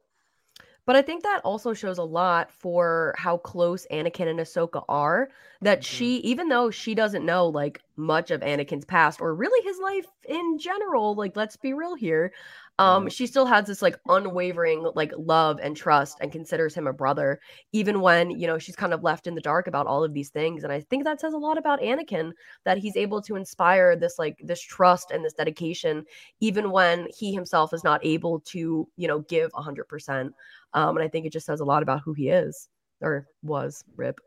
[0.85, 5.29] But I think that also shows a lot for how close Anakin and Ahsoka are.
[5.61, 5.95] That mm-hmm.
[5.95, 10.05] she, even though she doesn't know like much of Anakin's past or really his life
[10.27, 12.31] in general, like let's be real here,
[12.79, 16.93] um, she still has this like unwavering like love and trust and considers him a
[16.93, 17.41] brother,
[17.73, 20.29] even when you know she's kind of left in the dark about all of these
[20.29, 20.63] things.
[20.63, 22.31] And I think that says a lot about Anakin
[22.63, 26.05] that he's able to inspire this like this trust and this dedication,
[26.39, 30.33] even when he himself is not able to, you know, give a hundred percent.
[30.73, 32.69] Um, and I think it just says a lot about who he is
[33.01, 33.83] or was.
[33.97, 34.21] Rip.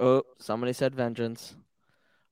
[0.00, 1.54] Oh, somebody said vengeance.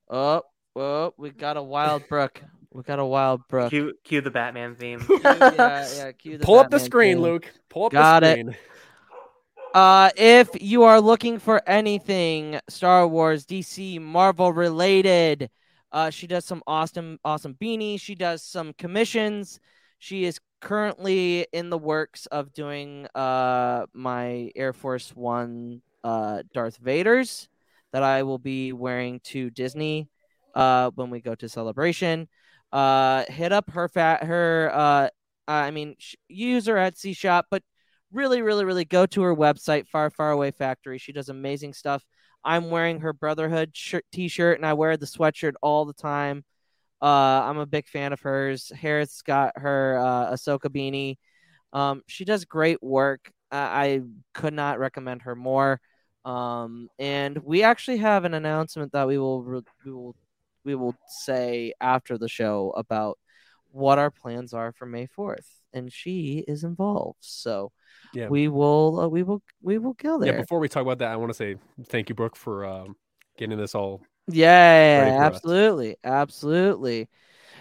[0.09, 0.43] Oh,
[0.75, 2.43] oh, we got a wild brook.
[2.77, 3.71] We got a wild brook.
[3.71, 5.03] Cue, cue the Batman theme.
[5.25, 7.23] yeah, yeah, cue the pull up the Batman screen, theme.
[7.23, 7.55] Luke.
[7.71, 8.33] Pull up Got the it.
[8.41, 8.57] screen.
[9.73, 15.49] Uh, if you are looking for anything Star Wars, DC, Marvel related,
[15.91, 18.03] uh, she does some awesome, awesome beanies.
[18.03, 19.59] She does some commissions.
[19.99, 26.77] She is currently in the works of doing uh my Air Force One uh Darth
[26.77, 27.49] Vader's
[27.93, 30.09] that I will be wearing to Disney
[30.55, 32.29] uh when we go to celebration.
[32.77, 35.09] Uh, hit up her fat her uh
[35.49, 37.63] I mean sh- use her Etsy shop, but
[38.13, 40.99] really, really, really go to her website, Far Far Away Factory.
[40.99, 42.05] She does amazing stuff.
[42.45, 46.45] I'm wearing her Brotherhood shirt, t-shirt, and I wear the sweatshirt all the time.
[47.03, 47.07] Uh,
[47.45, 48.71] I'm a big fan of hers.
[48.75, 51.17] Harris got her uh, Ahsoka beanie.
[51.73, 53.31] Um, she does great work.
[53.51, 54.01] I, I
[54.35, 55.81] could not recommend her more.
[56.25, 60.17] Um, and we actually have an announcement that we will re- we will
[60.67, 63.19] we will say after the show about
[63.71, 67.19] what our plans are for May 4th, and she is involved.
[67.21, 67.73] So
[68.13, 68.29] Yeah.
[68.29, 70.33] we will uh, we will we will go there.
[70.35, 71.57] Yeah, before we talk about that, I want to say
[71.89, 72.97] thank you, Brooke, for um,
[73.39, 74.03] getting this all.
[74.29, 75.35] Yeah, for us.
[75.37, 77.09] absolutely, absolutely.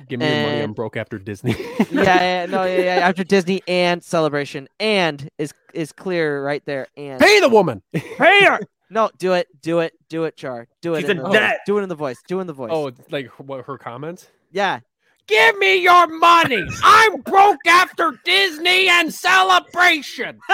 [0.10, 0.62] Give me your money.
[0.62, 1.56] I'm broke after Disney.
[1.92, 3.08] yeah, yeah, no, yeah, yeah.
[3.08, 6.88] After Disney and Celebration, and is is clear right there.
[6.98, 7.82] And Pay the woman.
[7.94, 8.60] pay her.
[8.90, 10.68] No, do it, do it, do it, Char.
[10.82, 11.02] Do it.
[11.02, 11.60] She's in a the, debt.
[11.66, 12.18] Do it in the voice.
[12.28, 12.72] Do it in the voice.
[12.72, 14.30] oh, like what her comments?
[14.52, 14.80] yeah.
[15.28, 16.64] Give me your money.
[16.84, 20.40] I'm broke after Disney and celebration.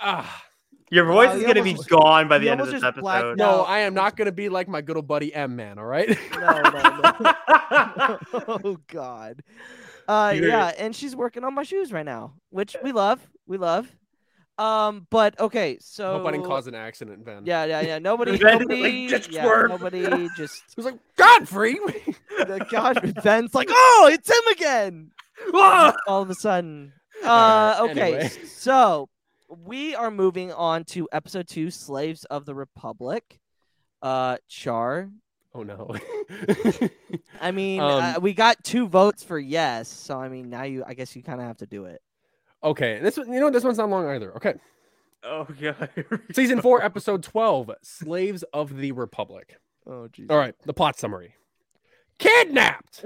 [0.00, 0.44] ah.
[0.92, 2.88] Your voice Wow, is going to be almost- gone by the end of almost this
[2.88, 3.38] episode.
[3.38, 3.62] no, No.
[3.62, 5.78] I am not gonna be like my good old buddy M Man.
[5.78, 6.18] All right.
[6.32, 6.70] No, no,
[7.20, 8.18] no.
[8.64, 9.40] oh God.
[10.08, 13.20] Uh yeah, and she's working on my shoes right now, which we love.
[13.46, 13.88] We love.
[14.60, 17.46] Um, but okay, so Hope I didn't cause an accident, Van.
[17.46, 17.98] Yeah, yeah, yeah.
[17.98, 21.78] Nobody, Ben, like, nobody, just yeah, nobody just He was like, Gottfried.
[22.38, 25.10] the gosh, Ben's like, oh, it's him again.
[25.54, 25.94] Ah!
[26.06, 26.92] All of a sudden.
[27.24, 28.28] Uh, All right, okay, anyway.
[28.28, 29.08] so
[29.64, 33.40] we are moving on to episode two, Slaves of the Republic.
[34.02, 35.08] Uh, Char.
[35.54, 35.96] oh no.
[37.40, 40.84] I mean, Um, uh, we got two votes for yes, so I mean, now you,
[40.86, 42.02] I guess you kind of have to do it.
[42.62, 44.34] Okay, this one, you know, this one's not long either.
[44.36, 44.54] Okay,
[45.24, 45.88] Oh, God.
[46.32, 49.58] season four, episode twelve, Slaves of the Republic.
[49.86, 50.30] Oh, jeez.
[50.30, 51.34] All right, the plot summary.
[52.18, 53.04] Kidnapped!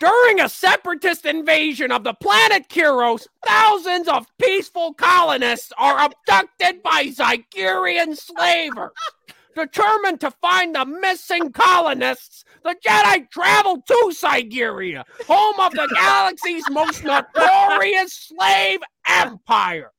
[0.00, 7.06] During a separatist invasion of the planet Kiros, thousands of peaceful colonists are abducted by
[7.06, 8.90] Zygerrian slavers.
[9.56, 16.68] Determined to find the missing colonists, the Jedi traveled to Zygerria, home of the galaxy's
[16.70, 19.92] most notorious slave empire.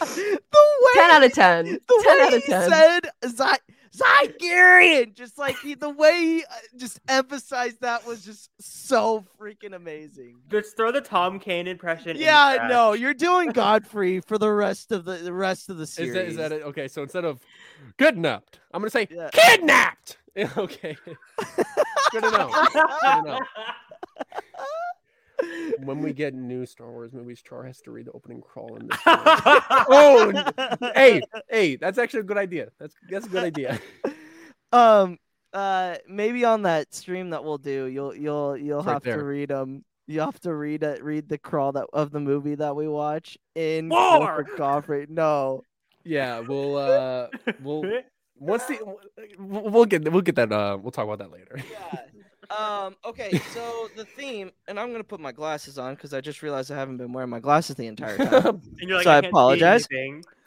[0.00, 1.64] the way 10 out of 10.
[1.64, 2.70] the 10 way out of he 10.
[2.70, 3.62] said Zy-
[3.96, 9.72] Zygerrian, just like he, the way he uh, just emphasized that was just so freaking
[9.74, 10.36] amazing.
[10.50, 12.16] Just throw the Tom Kane impression.
[12.18, 12.70] Yeah, trash.
[12.70, 16.12] no, you're doing Gottfried for the rest of the, the rest of the Is series.
[16.14, 16.62] that, is that it?
[16.64, 17.40] Okay, so instead of
[17.98, 19.30] kidnapped, I'm to say Yeah.
[19.32, 20.18] kidnapped.
[20.56, 20.96] okay.
[22.10, 22.50] Good to know.
[22.72, 23.38] Good to know.
[25.84, 28.88] When we get new Star Wars movies, Char has to read the opening crawl in
[28.88, 28.98] this.
[29.06, 30.32] oh,
[30.94, 32.70] hey, hey, that's actually a good idea.
[32.78, 33.80] That's that's a good idea.
[34.72, 35.18] um,
[35.52, 39.52] uh, maybe on that stream that we'll do, you'll you'll you'll right have to read
[39.52, 39.84] um.
[40.06, 43.38] You have to read it, read the crawl that of the movie that we watch
[43.54, 45.08] in Gottfried.
[45.08, 45.62] No,
[46.04, 47.28] Yeah, we'll uh,
[47.62, 47.82] we'll
[48.38, 48.78] once the
[49.38, 51.56] we'll we'll get we'll get that uh, we'll talk about that later.
[51.70, 52.00] yeah.
[52.50, 52.94] Um.
[53.04, 53.38] Okay.
[53.54, 56.76] So the theme, and I'm gonna put my glasses on because I just realized I
[56.76, 58.60] haven't been wearing my glasses the entire time.
[58.80, 59.88] And you're like, So I can't apologize.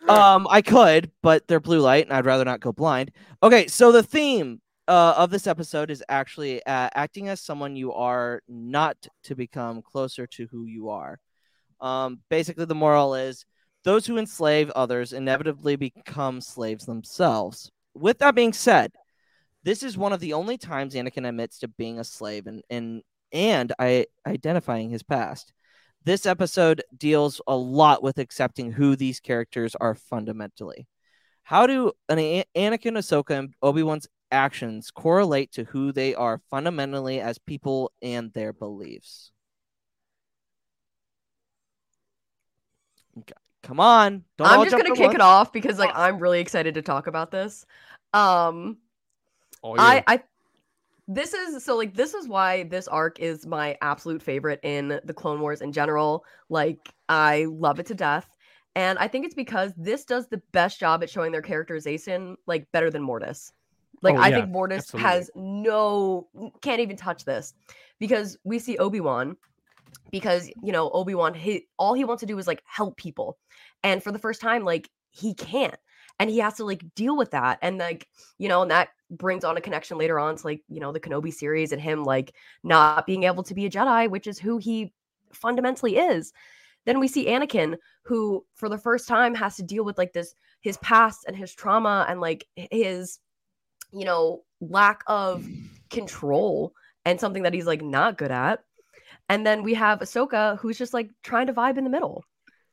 [0.08, 3.12] um, I could, but they're blue light, and I'd rather not go blind.
[3.42, 3.66] Okay.
[3.68, 8.42] So the theme uh, of this episode is actually uh, acting as someone you are
[8.48, 11.20] not to become closer to who you are.
[11.82, 12.20] Um.
[12.30, 13.44] Basically, the moral is
[13.88, 17.72] those who enslave others inevitably become slaves themselves.
[17.96, 18.92] With that being said,
[19.64, 23.02] this is one of the only times Anakin admits to being a slave and and
[23.32, 25.54] and I identifying his past.
[26.04, 30.86] This episode deals a lot with accepting who these characters are fundamentally.
[31.44, 37.22] How do an Anakin, Ahsoka, and Obi Wan's actions correlate to who they are fundamentally
[37.22, 39.32] as people and their beliefs?
[43.18, 43.34] Okay,
[43.68, 45.16] Come on, don't I'm all just gonna kick once.
[45.16, 47.66] it off because like I'm really excited to talk about this.
[48.14, 48.78] Um,
[49.62, 50.24] Oh, I I
[51.10, 55.14] this is so like this is why this arc is my absolute favorite in the
[55.14, 56.24] Clone Wars in general.
[56.48, 58.30] Like I love it to death.
[58.74, 62.72] And I think it's because this does the best job at showing their characterization like
[62.72, 63.52] better than Mortis.
[64.02, 65.10] Like Oh, I yeah, think Mortis absolutely.
[65.10, 66.30] has no
[66.62, 67.54] can't even touch this
[68.00, 69.36] because we see Obi-Wan
[70.12, 73.38] because you know Obi-Wan he all he wants to do is like help people.
[73.84, 75.76] And for the first time like he can't
[76.20, 78.08] and he has to like deal with that and like
[78.38, 81.00] you know and that brings on a connection later on to like you know the
[81.00, 82.34] kenobi series and him like
[82.64, 84.92] not being able to be a jedi which is who he
[85.32, 86.34] fundamentally is
[86.86, 90.34] then we see anakin who for the first time has to deal with like this
[90.62, 93.20] his past and his trauma and like his
[93.92, 95.46] you know lack of
[95.90, 96.74] control
[97.06, 98.64] and something that he's like not good at
[99.30, 102.24] and then we have ahsoka who's just like trying to vibe in the middle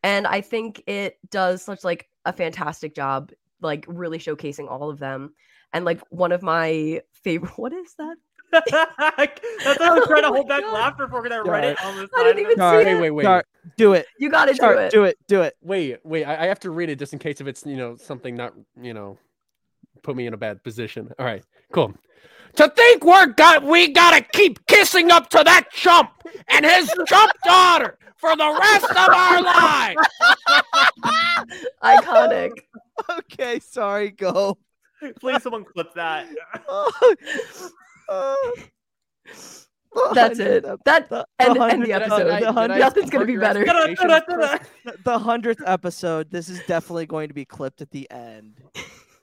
[0.02, 3.30] and i think it does such like a fantastic job
[3.60, 5.34] like really showcasing all of them
[5.72, 8.16] and like one of my favorite what is that
[8.54, 10.72] That's why I was trying to Oh hold back God.
[10.74, 12.22] laughter for because I read it on the I side.
[12.24, 12.56] didn't of even it.
[12.70, 13.00] see wait, it.
[13.00, 13.44] wait, wait, Char,
[13.76, 14.06] do it.
[14.20, 15.16] you gotta do it do it.
[15.26, 15.56] Do it.
[15.60, 16.24] wait, wait.
[16.24, 18.54] I, I have to read it just in case if it's you know something not
[18.80, 19.18] you know
[20.02, 21.10] put me in a bad position.
[21.18, 21.42] All right,
[21.72, 21.94] cool.
[22.56, 26.10] To think we're got we gotta keep kissing up to that chump
[26.48, 30.00] and his chump daughter for the rest of our lives.
[31.82, 32.52] iconic
[33.10, 34.58] Okay, sorry, go.
[35.20, 36.26] Please, someone clip that.
[40.12, 43.36] that's it that The, end, the end the hundredth- episode the hundredth- nothing's gonna be
[43.36, 43.64] better
[45.04, 46.30] the hundredth episode.
[46.30, 48.60] This is definitely going to be clipped at the end.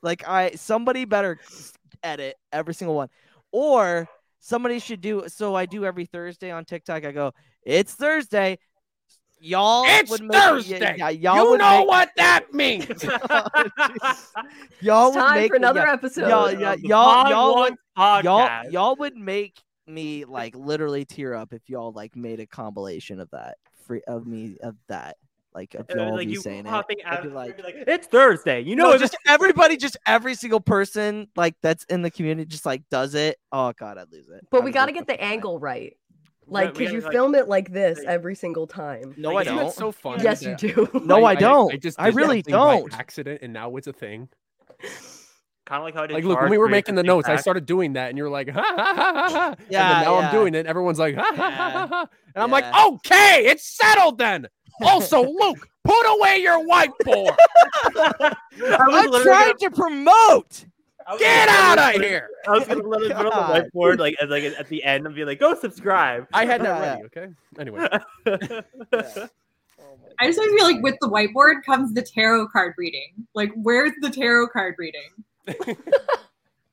[0.02, 1.40] Like I, somebody better
[2.04, 3.10] edit every single one,
[3.52, 4.08] or
[4.40, 5.24] somebody should do.
[5.28, 7.06] So I do every Thursday on TikTok.
[7.06, 7.34] I go,
[7.64, 8.58] it's Thursday.
[9.44, 10.96] Y'all It's would make, Thursday.
[11.00, 13.04] Yeah, y'all you would know make, what that means.
[14.82, 17.74] y'all it's would time make for another yeah, episode y'all, yeah, y'all, y'all, would,
[18.24, 23.20] y'all, y'all would make me like literally tear up if y'all like made a compilation
[23.20, 25.18] of that free of me of that
[25.54, 26.66] like of Uh, y'all like be you saying it.
[26.66, 28.62] popping I'd out, be like, like, it's Thursday.
[28.62, 32.66] You know, no, just everybody, just every single person like that's in the community just
[32.66, 33.38] like does it.
[33.52, 34.48] Oh god, I'd lose it.
[34.50, 35.22] but I we got to get the mind.
[35.24, 35.98] angle right
[36.48, 39.46] like because you like- film it like this like- every single time No, I Like,
[39.48, 39.74] don't.
[39.74, 40.24] so funny.
[40.24, 41.82] yes you do No, I don't.
[41.82, 42.94] just I did that really thing by don't.
[42.94, 44.28] accident, and now it's a thing.
[45.66, 46.14] kind of like how I did.
[46.16, 48.30] Like, look, when we were making the with notes, I started doing that, and you're
[48.30, 49.56] like, ha ha ha ha ha.
[49.70, 50.26] Yeah, and then now yeah.
[50.28, 50.66] I'm doing it.
[50.66, 52.06] Everyone's like, ha ha ha ha ha.
[52.36, 54.48] And I'm like, okay, it's settled then.
[54.82, 57.36] Also, Luke, put away your whiteboard.
[57.96, 60.66] I was I'm literally trying to promote.
[61.20, 62.30] Get out of put- here.
[62.48, 65.16] I was gonna literally put on the whiteboard like at like at the end and
[65.16, 66.28] be like, go subscribe.
[66.34, 66.90] I had that Yeah.
[66.94, 67.04] ready.
[67.06, 67.28] Okay.
[67.60, 67.88] Anyway,
[70.20, 73.12] I just always feel like with the whiteboard comes the tarot card reading.
[73.34, 75.10] Like, where's the tarot card reading?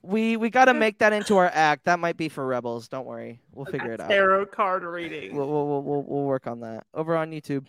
[0.01, 1.85] We we got to make that into our act.
[1.85, 2.89] That might be for rebels.
[2.89, 4.09] Don't worry, we'll figure it out.
[4.09, 5.37] Tarot card reading.
[5.37, 7.67] We'll, we'll, we'll, we'll, we'll work on that over on YouTube.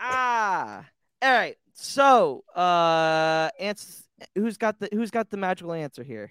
[0.00, 0.84] Ah,
[1.22, 1.56] all right.
[1.74, 6.30] So, uh, ans- who's got the who's got the magical answer here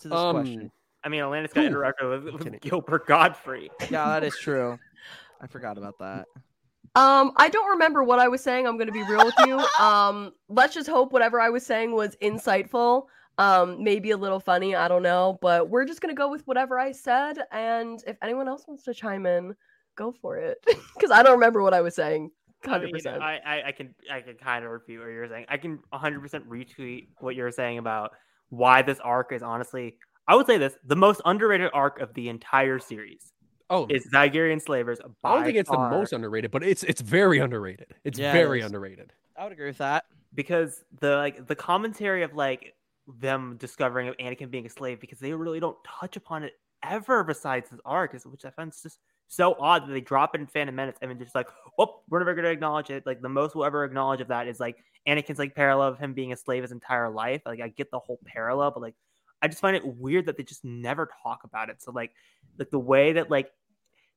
[0.00, 0.62] to this question?
[0.62, 0.72] um,
[1.04, 1.66] I mean, Alanis got Who?
[1.68, 3.70] interrupted with, with Gilbert Gottfried.
[3.90, 4.78] Yeah, that is true.
[5.40, 6.26] I forgot about that.
[6.96, 8.66] Um, I don't remember what I was saying.
[8.66, 9.58] I'm gonna be real with you.
[9.84, 13.06] Um, let's just hope whatever I was saying was insightful.
[13.36, 14.76] Um, maybe a little funny.
[14.76, 17.38] I don't know, but we're just gonna go with whatever I said.
[17.50, 19.54] And if anyone else wants to chime in,
[19.96, 20.58] go for it.
[20.94, 22.30] Because I don't remember what I was saying.
[22.66, 23.22] I, Hundred mean, percent.
[23.22, 25.46] I, I, I can I can kind of repeat what you're saying.
[25.48, 28.12] I can 100% retweet what you're saying about
[28.50, 29.96] why this arc is honestly.
[30.26, 33.32] I would say this: the most underrated arc of the entire series
[33.70, 34.98] oh, is Zygerrian Slavers.
[35.22, 37.94] I don't think it's the most underrated, but it's it's very underrated.
[38.04, 38.66] It's Yeah, very is.
[38.66, 39.12] underrated.
[39.36, 40.04] I would agree with that.
[40.34, 42.74] because the like the commentary of like
[43.20, 47.24] them discovering of Anakin being a slave because they really don't touch upon it ever
[47.24, 48.98] besides this arc, which I find just
[49.28, 51.48] so odd that they drop it in Phantom Menace and just like,
[51.78, 53.04] oh, we're never gonna acknowledge it.
[53.06, 54.76] Like the most we'll ever acknowledge of that is like
[55.08, 57.42] Anakin's like parallel of him being a slave his entire life.
[57.44, 58.94] Like I get the whole parallel, but like
[59.42, 61.82] I just find it weird that they just never talk about it.
[61.82, 62.12] So like
[62.58, 63.50] like the way that like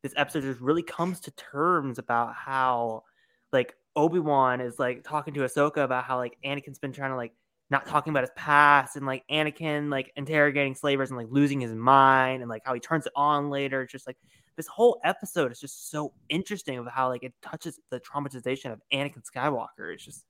[0.03, 3.03] this episode just really comes to terms about how
[3.51, 7.33] like Obi-Wan is like talking to Ahsoka about how like Anakin's been trying to like
[7.69, 11.73] not talking about his past and like Anakin like interrogating slavers and like losing his
[11.73, 13.81] mind and like how he turns it on later.
[13.81, 14.17] It's just like
[14.57, 18.81] this whole episode is just so interesting of how like it touches the traumatization of
[18.91, 19.93] Anakin Skywalker.
[19.93, 20.25] It's just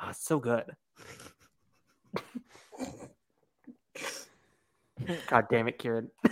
[0.00, 0.64] oh, it's so good.
[5.26, 6.10] God damn it, Kieran.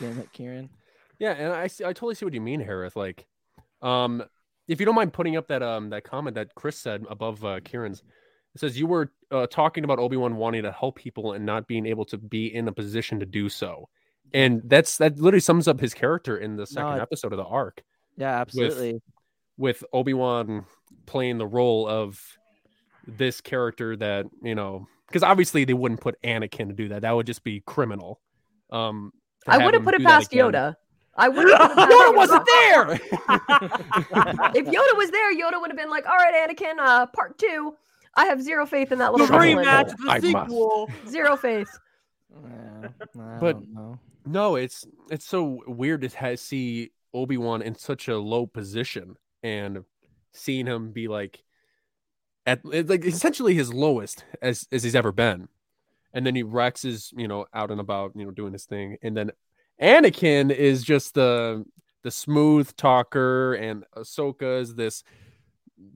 [0.00, 0.70] Damn it, Kieran.
[1.18, 2.96] Yeah, and I see, I totally see what you mean, Hereth.
[2.96, 3.26] Like,
[3.82, 4.22] um,
[4.68, 7.60] if you don't mind putting up that um that comment that Chris said above uh,
[7.60, 8.02] Kieran's,
[8.54, 11.66] it says you were uh, talking about Obi Wan wanting to help people and not
[11.66, 13.88] being able to be in a position to do so,
[14.34, 17.44] and that's that literally sums up his character in the second it- episode of the
[17.44, 17.82] arc
[18.16, 19.00] Yeah, absolutely.
[19.56, 20.64] with Obi Wan
[21.06, 22.20] playing the role of
[23.06, 27.02] this character that you know because obviously they wouldn't put Anakin to do that.
[27.02, 28.20] That would just be criminal.
[28.70, 29.12] Um,
[29.46, 30.30] I wouldn't put it past.
[30.30, 30.76] Yoda.
[31.14, 31.54] I wouldn't.
[31.58, 32.16] put it past Yoda Yoda.
[32.16, 32.92] wasn't there.
[34.54, 37.74] if Yoda was there, Yoda would have been like, "All right, Anakin, uh, part two.
[38.14, 39.64] I have zero faith in that little The gremlin.
[39.64, 40.48] rematch, I the must.
[40.50, 40.90] sequel.
[41.08, 41.68] Zero faith."
[42.34, 42.88] Yeah,
[43.20, 43.98] I But- don't know.
[44.24, 49.84] No, it's it's so weird to see Obi Wan in such a low position and
[50.32, 51.42] seeing him be like
[52.46, 55.48] at like essentially his lowest as as he's ever been,
[56.12, 58.96] and then he Rex is you know out and about you know doing his thing,
[59.02, 59.30] and then
[59.80, 61.64] Anakin is just the
[62.02, 65.02] the smooth talker, and Ahsoka is this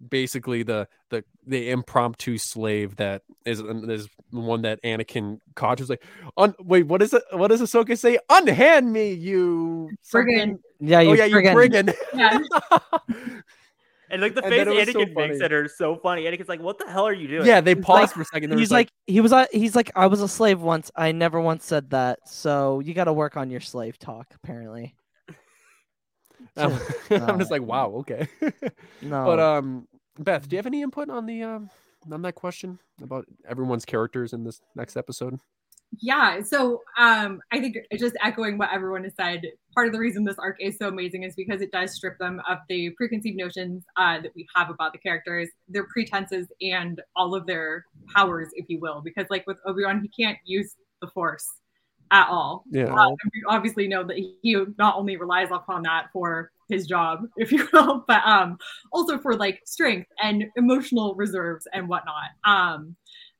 [0.08, 5.80] basically the the the impromptu slave that is is one that Anakin caught.
[5.80, 6.04] Was like,
[6.36, 7.22] Un- wait, what is it?
[7.32, 8.18] What does Ahsoka say?
[8.30, 10.58] Unhand me, you Friggin'.
[10.80, 12.38] Yeah, Oh you yeah, you friggin- Yeah.
[14.08, 15.28] And like the And face then it was so Anakin funny.
[15.30, 16.22] makes at her is so funny.
[16.26, 18.24] Anakin's like, "What the hell are you doing?" yeah, they He's paused like- for a
[18.26, 18.50] second.
[18.52, 20.92] He's was like, he was uh, he's like I was a slave once.
[20.94, 22.20] I never once said that.
[22.28, 24.28] So you got to work on your slave talk.
[24.32, 24.94] Apparently,
[26.64, 26.78] I'm,
[27.10, 28.28] I'm just like, wow, okay.
[29.02, 29.24] no.
[29.24, 29.88] But um,
[30.18, 31.70] Beth, do you have any input on the um
[32.10, 35.38] on that question about everyone's characters in this next episode?
[36.00, 39.42] Yeah, so um, I think just echoing what everyone has said,
[39.72, 42.40] part of the reason this arc is so amazing is because it does strip them
[42.48, 47.34] of the preconceived notions uh, that we have about the characters, their pretenses, and all
[47.34, 49.00] of their powers, if you will.
[49.00, 51.46] Because, like with Obi Wan, he can't use the Force
[52.10, 52.64] at all.
[52.70, 52.94] Yeah.
[52.94, 57.52] Uh, we obviously know that he not only relies upon that for his job, if
[57.52, 58.58] you will, but um,
[58.92, 62.30] also for like strength and emotional reserves and whatnot.
[62.44, 62.96] Um,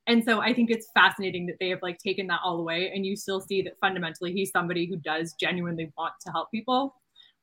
[0.07, 3.05] and so I think it's fascinating that they have like taken that all away, and
[3.05, 6.95] you still see that fundamentally he's somebody who does genuinely want to help people,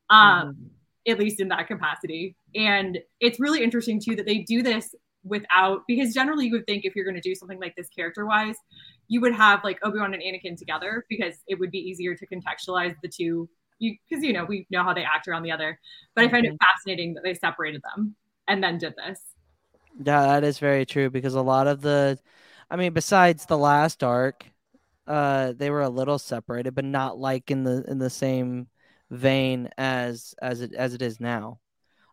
[0.09, 0.55] um,
[1.05, 2.37] at least in that capacity.
[2.55, 4.95] And it's really interesting too that they do this
[5.25, 8.25] without because generally you would think if you're going to do something like this character
[8.25, 8.55] wise,
[9.07, 12.27] you would have like Obi Wan and Anakin together because it would be easier to
[12.27, 13.49] contextualize the two.
[13.79, 15.79] You because you know we know how they act around the other,
[16.15, 18.15] but I find it fascinating that they separated them
[18.47, 19.19] and then did this.
[19.97, 22.17] Yeah, that is very true because a lot of the,
[22.69, 24.45] I mean, besides the last arc,
[25.05, 28.67] uh, they were a little separated, but not like in the in the same
[29.09, 31.59] vein as as it as it is now.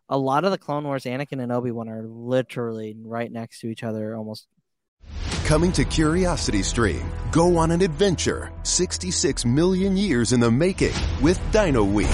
[0.09, 3.67] A lot of the Clone Wars, Anakin and Obi Wan are literally right next to
[3.67, 4.47] each other, almost.
[5.51, 11.37] Coming to Curiosity Stream, go on an adventure 66 million years in the making with
[11.51, 12.07] Dino Week.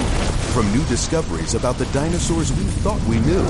[0.55, 3.45] From new discoveries about the dinosaurs we thought we knew,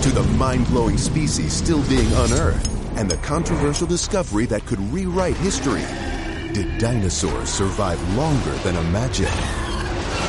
[0.00, 2.66] to the mind-blowing species still being unearthed,
[2.96, 5.84] and the controversial discovery that could rewrite history.
[6.54, 9.28] Did dinosaurs survive longer than imagined?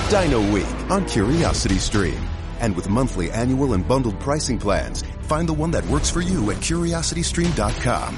[0.10, 2.20] Dino Week on Curiosity Stream.
[2.60, 6.52] And with monthly, annual, and bundled pricing plans, find the one that works for you
[6.52, 8.18] at curiositystream.com.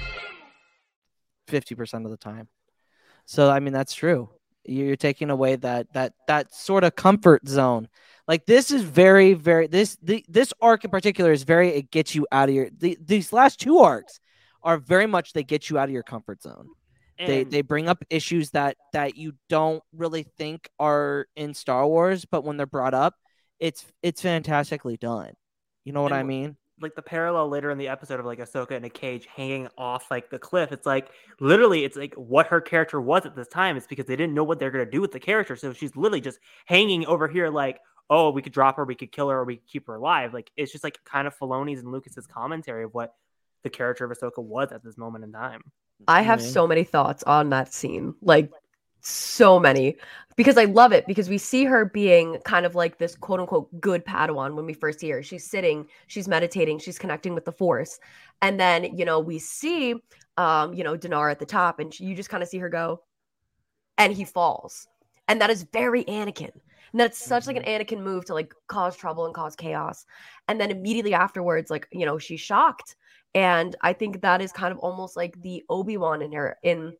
[1.51, 2.47] Fifty percent of the time.
[3.25, 4.29] So I mean that's true.
[4.65, 7.87] You're taking away that that that sort of comfort zone.
[8.27, 12.15] Like this is very very this the, this arc in particular is very it gets
[12.15, 14.19] you out of your the, these last two arcs
[14.63, 16.67] are very much they get you out of your comfort zone.
[17.17, 21.87] they And- they bring up issues that that you don't really think are in Star
[21.87, 23.15] Wars, but when they're brought up,
[23.59, 25.33] it's it's fantastically done.
[25.83, 26.57] You know what I mean?
[26.81, 30.09] Like the parallel later in the episode of like Ahsoka in a cage hanging off
[30.11, 30.71] like the cliff.
[30.71, 31.09] It's like
[31.39, 33.77] literally, it's like what her character was at this time.
[33.77, 36.21] It's because they didn't know what they're gonna do with the character, so she's literally
[36.21, 37.79] just hanging over here, like,
[38.09, 40.33] oh, we could drop her, we could kill her, or we could keep her alive.
[40.33, 43.13] Like it's just like kind of Filoni's and Lucas's commentary of what
[43.63, 45.61] the character of Ahsoka was at this moment in time.
[46.07, 46.47] I have Yeah.
[46.47, 48.15] so many thoughts on that scene.
[48.21, 48.51] Like
[49.01, 49.97] so many
[50.35, 53.69] because I love it because we see her being kind of like this quote unquote
[53.81, 55.21] good Padawan when we first see her.
[55.21, 57.99] She's sitting, she's meditating, she's connecting with the force.
[58.41, 59.95] And then, you know, we see
[60.37, 62.69] um, you know, D'Nar at the top and she, you just kind of see her
[62.69, 63.01] go
[63.97, 64.87] and he falls.
[65.27, 66.51] And that is very Anakin.
[66.91, 70.05] And that's such like an Anakin move to like cause trouble and cause chaos.
[70.47, 72.95] And then immediately afterwards, like, you know, she's shocked.
[73.33, 76.93] And I think that is kind of almost like the Obi-Wan in her in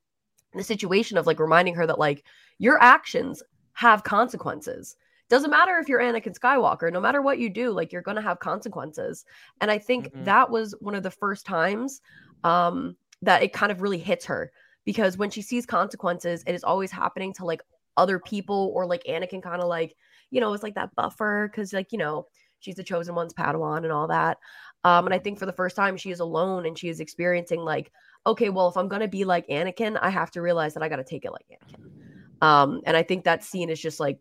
[0.54, 2.24] the situation of like reminding her that like
[2.58, 3.42] your actions
[3.74, 4.96] have consequences.
[5.30, 8.40] Doesn't matter if you're Anakin Skywalker, no matter what you do, like you're gonna have
[8.40, 9.24] consequences.
[9.62, 10.14] And I think Mhm.
[10.20, 12.02] that was one of the first times
[12.44, 14.52] um that it kind of really hits her
[14.86, 17.62] because when she sees consequences, it is always happening to like
[17.98, 19.96] other people or like Anakin kind of like,
[20.32, 22.26] you know, it's like that buffer because like, you know,
[22.60, 24.38] she's the chosen one's Padawan and all that.
[24.84, 27.60] Um, and I think for the first time she is alone and she is experiencing
[27.62, 27.92] like,
[28.26, 31.04] okay, well, if I'm gonna be like Anakin, I have to realize that I gotta
[31.04, 32.46] take it like Anakin.
[32.46, 34.20] Um, and I think that scene is just like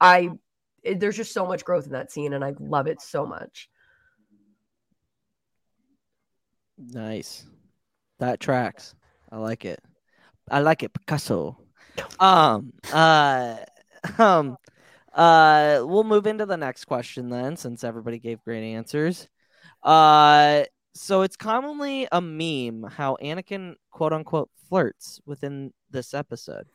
[0.00, 0.30] I
[0.82, 3.68] it- there's just so much growth in that scene and I love it so much.
[6.78, 7.44] Nice.
[8.18, 8.94] That tracks.
[9.30, 9.80] I like it.
[10.50, 11.58] I like it, Picasso.
[12.18, 13.56] Um uh
[14.18, 14.56] um
[15.14, 19.28] uh we'll move into the next question then since everybody gave great answers.
[19.82, 20.64] Uh
[20.94, 26.66] so it's commonly a meme how Anakin quote unquote flirts within this episode.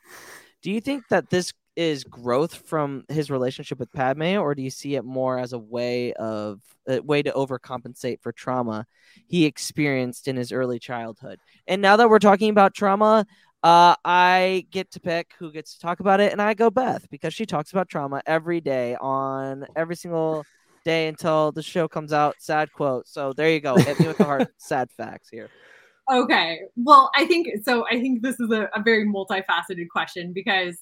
[0.62, 4.70] Do you think that this is growth from his relationship with Padme or do you
[4.70, 8.86] see it more as a way of a way to overcompensate for trauma
[9.28, 11.40] he experienced in his early childhood.
[11.68, 13.26] And now that we're talking about trauma,
[13.64, 17.10] uh, I get to pick who gets to talk about it, and I go Beth
[17.10, 20.46] because she talks about trauma every day on every single
[20.86, 22.36] day until the show comes out.
[22.40, 23.08] Sad quote.
[23.08, 23.76] So there you go.
[23.76, 25.50] Hit me with the hard sad facts here.
[26.12, 26.60] Okay.
[26.78, 27.86] Well, I think so.
[27.92, 30.78] I think this is a, a very multifaceted question because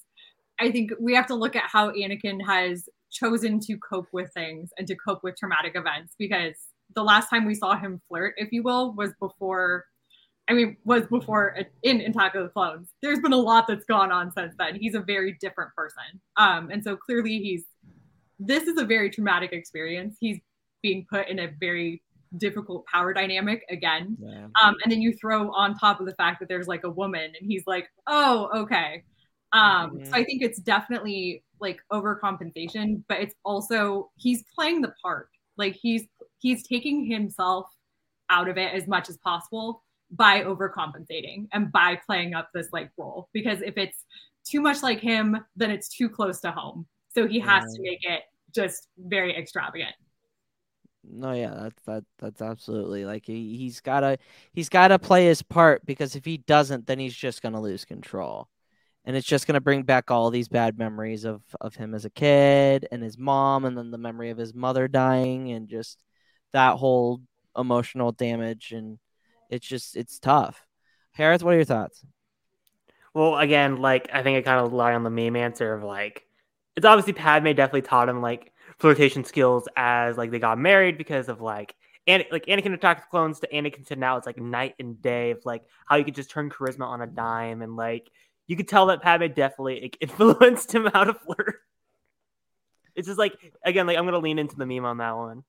[0.60, 4.70] I think we have to look at how Anakin has chosen to cope with things
[4.78, 6.56] and to cope with traumatic events because
[6.96, 9.86] the last time we saw him flirt, if you will, was before.
[10.50, 12.90] I mean, was before in Attack of the Clones.
[13.02, 14.76] There's been a lot that's gone on since then.
[14.76, 17.64] He's a very different person, um, and so clearly he's.
[18.46, 20.18] This is a very traumatic experience.
[20.20, 20.40] He's
[20.82, 22.02] being put in a very
[22.38, 24.18] difficult power dynamic again.
[24.20, 24.48] Yeah.
[24.62, 27.34] Um, and then you throw on top of the fact that there's like a woman,
[27.40, 29.04] and he's like, "Oh, okay."
[29.54, 35.30] Um, so I think it's definitely like overcompensation, but it's also he's playing the part.
[35.58, 36.08] Like he's
[36.40, 37.68] he's taking himself
[38.30, 42.90] out of it as much as possible by overcompensating and by playing up this like
[42.98, 43.30] role.
[43.32, 44.06] Because if it's
[44.44, 46.86] too much like him, then it's too close to home.
[47.14, 48.24] So he has to make it
[48.54, 49.96] just very extravagant.
[51.04, 54.18] No, yeah, that that that's absolutely like he, he's gotta
[54.54, 58.48] he's gotta play his part because if he doesn't, then he's just gonna lose control.
[59.06, 62.10] And it's just gonna bring back all these bad memories of of him as a
[62.10, 66.02] kid and his mom and then the memory of his mother dying and just
[66.54, 67.22] that whole
[67.58, 68.98] emotional damage and
[69.50, 70.66] it's just it's tough.
[71.12, 72.06] Harris, what are your thoughts?
[73.14, 76.26] Well, again, like I think I kind of rely on the meme answer of like
[76.76, 81.30] it's obviously Padme definitely taught him like flirtation skills as like they got married because
[81.30, 84.76] of like and like Anakin attacked the clones to Anakin to now it's like night
[84.80, 88.10] and day of like how you could just turn charisma on a dime and like
[88.48, 91.62] you could tell that Padme definitely like, influenced him how to flirt.
[92.96, 95.44] It's just like again, like I'm gonna lean into the meme on that one.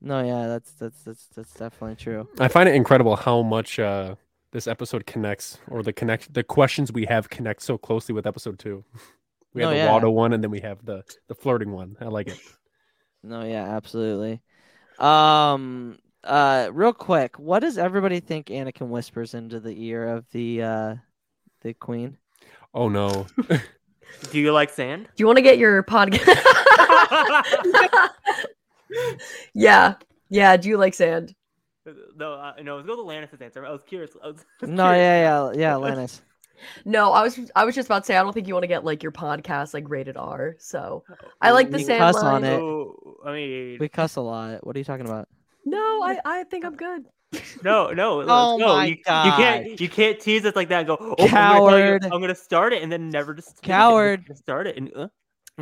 [0.00, 2.28] No, yeah, that's that's that's that's definitely true.
[2.38, 4.16] I find it incredible how much uh,
[4.50, 8.58] this episode connects, or the connect, the questions we have connect so closely with episode
[8.58, 8.84] two.
[9.56, 9.90] We have No, the yeah.
[9.90, 11.96] Waldo one, and then we have the the flirting one.
[12.00, 12.38] I like it.
[13.22, 14.40] No, yeah, absolutely.
[14.98, 20.62] Um uh real quick, what does everybody think Anakin whispers into the ear of the
[20.62, 20.94] uh
[21.62, 22.18] the queen?
[22.74, 23.26] Oh no,
[24.30, 25.08] Do you like sand?
[25.16, 26.26] Do you want to get your podcast?
[29.54, 29.94] yeah.
[30.28, 30.56] Yeah.
[30.56, 31.34] Do you like sand?
[32.16, 32.76] no, uh, no.
[32.76, 33.64] Let's go to Alanis's answer.
[33.64, 34.10] I was curious.
[34.22, 34.92] I was, I was No, curious.
[34.92, 36.22] yeah, yeah, yeah, Lannis.
[36.84, 38.68] No, I was I was just about to say I don't think you want to
[38.68, 40.56] get like your podcast like rated R.
[40.58, 41.04] So
[41.40, 42.58] I like the We sand cuss on it.
[42.60, 44.66] Oh, I mean, We cuss a lot.
[44.66, 45.28] What are you talking about?
[45.64, 47.06] No, I I think I'm good.
[47.62, 48.66] No, no, let's Oh go.
[48.68, 51.24] my you, you can't you can't tease us like that and go, oh, I'm gonna,
[51.24, 52.04] you- Coward.
[52.04, 53.66] I'm gonna start it and then never just finish it.
[53.66, 54.24] Coward.
[54.36, 55.08] start it and uh,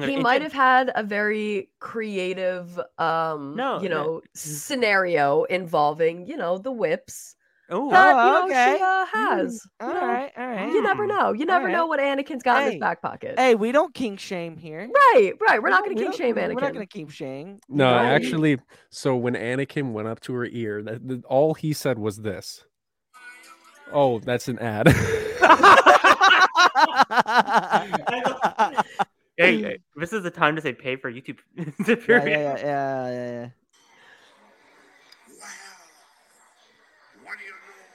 [0.06, 4.02] he might have had a very creative um No, you no.
[4.04, 7.33] know scenario involving you know the whips
[7.70, 8.74] Oh, that you Oh, know okay.
[8.76, 10.06] she uh, has All you know?
[10.06, 10.68] right, all right.
[10.68, 13.72] you never know you never know what anakin's got in his back pocket Hey, we
[13.72, 14.86] don't kink shame here.
[14.94, 17.58] right right we're not gonna don't- shame anakin We're not gonna keep shame.
[17.68, 18.12] No, Right.
[18.12, 18.58] actually,
[18.90, 22.64] so when Anakin went up to her ear, that, that- all he said was this.
[23.92, 24.88] Oh, that's an ad.
[24.88, 24.94] hey,
[29.62, 31.38] hey, this is the time to say pay for YouTube.
[31.56, 33.48] yeah, yeah, yeah, yeah, yeah, yeah.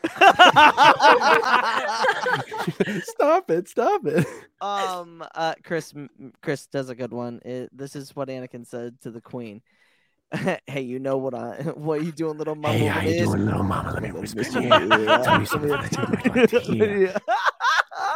[3.03, 3.67] stop it!
[3.67, 4.25] Stop it!
[4.61, 7.39] um, uh, Chris, m- m- Chris does a good one.
[7.45, 9.61] It, this is what Anakin said to the Queen.
[10.67, 12.77] hey, you know what I, what you doing, little mama?
[12.77, 13.27] Hey, how you Liz?
[13.29, 13.93] doing, little mama?
[13.93, 14.69] Let me whisper to you.
[14.69, 16.49] Tell me something that you might like
[17.13, 17.21] to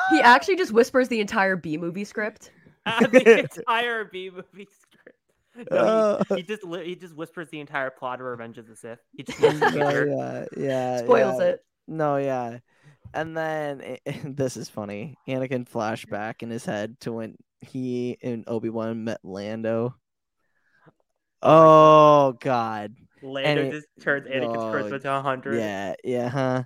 [0.10, 2.52] he actually just whispers the entire b movie script
[2.86, 5.70] the entire B movie script.
[5.72, 6.24] No, Uh.
[6.30, 9.00] he, he just he just whispers the entire plot of Revenge of the Sith.
[9.16, 10.08] He just knows the No, future.
[10.08, 11.46] yeah, yeah, spoils yeah.
[11.46, 12.60] it No, yeah.
[13.14, 15.18] And then this is funny.
[15.28, 19.96] Anakin flashback in his head to when he and Obi Wan met Lando.
[21.42, 22.96] Oh God.
[23.22, 25.60] Lando it- just turns Anakin's oh, charisma to 100.
[25.60, 26.64] Yeah, yeah, huh.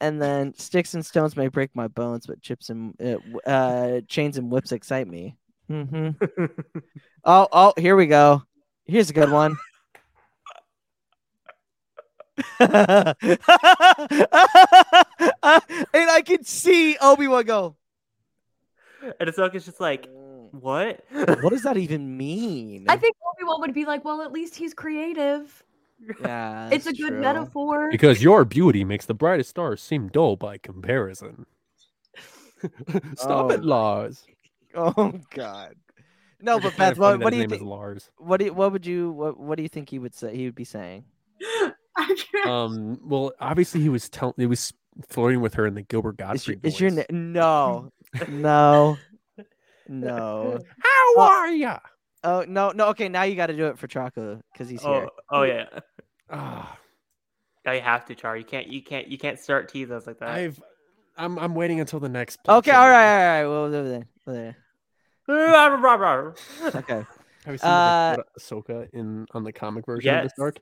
[0.00, 3.16] And then sticks and stones may break my bones, but chips and uh,
[3.48, 5.36] uh, chains and whips excite me.
[5.68, 6.10] hmm
[7.24, 8.42] Oh, oh, here we go.
[8.84, 9.56] Here's a good one.
[12.60, 13.16] and
[15.92, 17.76] I can see Obi Wan go.
[19.20, 20.52] And Ahsoka's just like, mm.
[20.52, 21.04] what?
[21.10, 22.86] What does that even mean?
[22.88, 25.62] i think obi-wan would be like well at least he's creative
[26.20, 27.20] yeah, it's a good true.
[27.20, 31.46] metaphor Because your beauty makes the brightest stars seem dull by comparison.
[33.16, 33.50] Stop Oh.
[33.50, 34.24] it, Lars.
[34.78, 35.74] Oh God.
[36.38, 37.62] No, but Beth, what, what do you think?
[37.62, 38.10] Lars.
[38.18, 40.36] What do you, what would you what what do you think he would say?
[40.36, 41.04] He would be saying.
[41.96, 42.46] I can't.
[42.48, 43.00] Um.
[43.04, 44.34] Well, obviously he was telling.
[44.36, 44.72] He was
[45.08, 47.06] flirting with her in the Gilbert Is Gottfried your, is your voice.
[47.10, 47.90] na- no
[48.28, 48.98] no
[49.88, 50.58] no?
[50.78, 51.28] How Oh.
[51.30, 51.78] are ya?
[52.24, 52.88] Oh no no.
[52.88, 55.08] Okay, now you got to do it for Choco because he's oh, here.
[55.30, 55.64] oh yeah.
[56.30, 56.76] Ah,
[57.64, 58.36] Now you have to, Char.
[58.36, 60.30] You can't, you can't, you can't start tease us like that.
[60.30, 60.60] I've.
[61.16, 61.38] I'm.
[61.38, 62.40] I'm waiting until the next.
[62.48, 62.80] Okay, episode.
[62.82, 63.46] all right, all right.
[63.46, 63.88] We'll do over
[64.32, 64.56] there.
[66.74, 67.06] Okay.
[67.44, 70.56] Have you seen Uh, Ahsoka in on the comic version of this arc?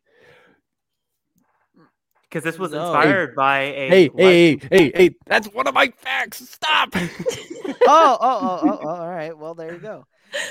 [2.29, 2.81] Because this was No.
[2.81, 3.89] inspired by a.
[3.89, 5.17] Hey, life- hey, hey, hey, hey!
[5.27, 6.49] That's one of my facts.
[6.49, 6.95] Stop.
[6.97, 7.05] oh,
[7.87, 9.37] oh, oh, oh, oh, all right.
[9.37, 10.07] Well, there you go.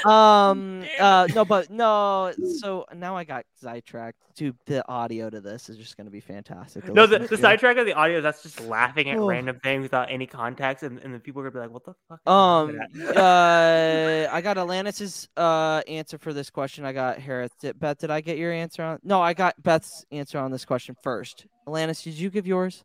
[0.05, 2.33] Um, uh, no, but no.
[2.59, 4.17] So now I got sidetracked.
[4.35, 6.87] Dude, the audio to this is just gonna be fantastic.
[6.87, 9.27] No, the, listen the sidetrack of the audio that's just laughing at Oh.
[9.27, 11.93] random things without any context, and, and then people are gonna be like, "What the
[12.09, 12.79] fuck?" Um,
[13.15, 16.85] uh, I got Alanis's uh answer for this question.
[16.85, 17.51] I got Harris.
[17.61, 18.99] Did, Beth, did I get your answer on?
[19.03, 21.45] No, I got Beth's answer on this question first.
[21.67, 22.83] Atlantis, did you give yours?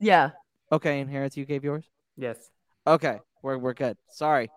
[0.00, 0.30] yeah
[0.70, 1.84] Okay, and Harris, you gave yours.
[2.16, 2.50] yes.
[2.86, 3.96] Okay, we're we're good.
[4.08, 4.50] Sorry,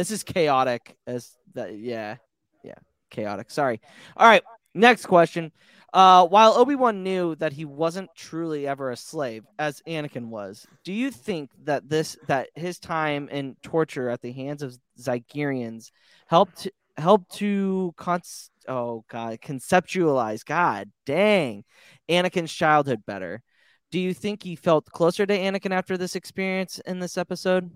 [0.00, 0.96] this is chaotic.
[1.06, 2.16] As that, yeah,
[2.64, 2.74] yeah,
[3.10, 3.50] chaotic.
[3.50, 3.82] Sorry.
[4.16, 4.42] All right,
[4.74, 5.52] next question.
[5.92, 10.66] Uh, while Obi Wan knew that he wasn't truly ever a slave, as Anakin was,
[10.84, 15.90] do you think that this that his time in torture at the hands of Zygerrians
[16.26, 21.64] helped helped to cons- oh god conceptualize God dang
[22.08, 23.42] Anakin's childhood better?
[23.90, 27.70] Do you think he felt closer to Anakin after this experience in this episode?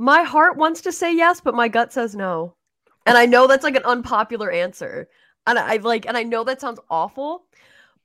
[0.00, 2.56] My heart wants to say yes, but my gut says no.
[3.04, 5.08] And I know that's like an unpopular answer.
[5.46, 7.44] And I like and I know that sounds awful,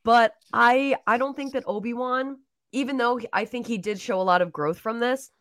[0.04, 2.40] but I I don't think that Obi-Wan,
[2.74, 5.32] even though I think he did show a lot of growth from this,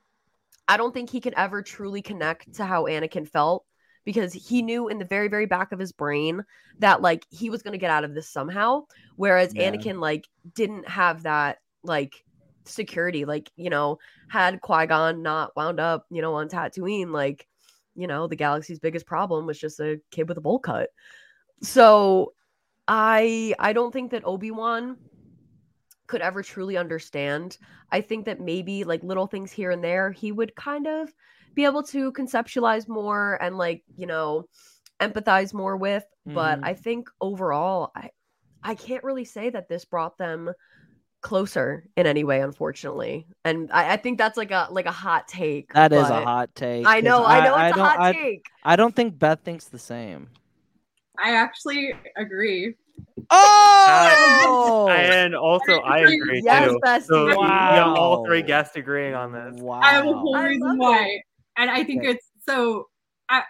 [0.68, 3.64] I don't think he can ever truly connect to how Anakin felt
[4.04, 6.44] because he knew in the very very back of his brain
[6.78, 8.84] that like he was going to get out of this somehow
[9.16, 9.72] whereas Yeah.
[9.72, 12.23] Anakin like didn't have that like
[12.64, 13.98] security like you know
[14.28, 17.46] had Qui-Gon not wound up, you know, on Tatooine, like,
[17.94, 20.90] you know, the galaxy's biggest problem was just a kid with a bowl cut.
[21.62, 22.34] So
[22.88, 24.98] I I don't think that Obi-Wan
[26.06, 27.56] could ever truly understand.
[27.90, 31.12] I think that maybe like little things here and there he would kind of
[31.54, 34.48] be able to conceptualize more and like, you know,
[35.00, 36.04] empathize more with,
[36.34, 36.62] but Mhm.
[36.62, 38.10] I think overall I
[38.62, 40.50] I can't really say that this brought them
[41.24, 45.26] closer in any way unfortunately and I, I think that's like a like a hot
[45.26, 46.86] take That is a hot take.
[46.86, 49.64] I know i know it's a don't- hot I, take I don't think Beth thinks
[49.66, 50.28] the same.
[51.18, 52.74] I actually agree.
[53.30, 56.80] Oh, And also, I agree Yes, too.
[56.84, 57.02] bestie.
[57.04, 59.60] So we got all three guests agreeing on this.
[59.60, 59.80] wow.
[59.80, 61.20] I have a whole I reason love why,
[61.56, 62.12] and I think Okay.
[62.12, 62.88] it's so.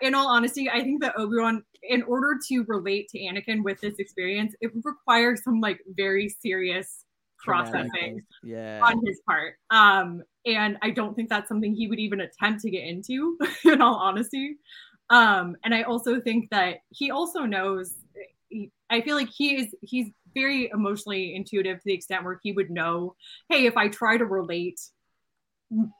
[0.00, 3.80] In all honesty, I think that Obi Wan, in order to relate to Anakin with
[3.80, 7.04] this experience, it would require some like very serious
[7.44, 8.80] processing Yeah.
[8.82, 9.56] on his part.
[9.70, 13.80] Um, and I don't think that's something he would even attempt to get into, in
[13.80, 14.56] all honesty.
[15.10, 17.94] Um, and I also think that he also knows.
[18.90, 22.70] I feel like he is he's very emotionally intuitive to the extent where he would
[22.70, 23.14] know,
[23.48, 24.80] hey, if I try to relate,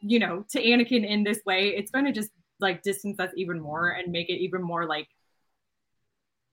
[0.00, 2.30] you know, to Anakin in this way, it's going to just
[2.60, 5.08] like distance us even more and make it even more like,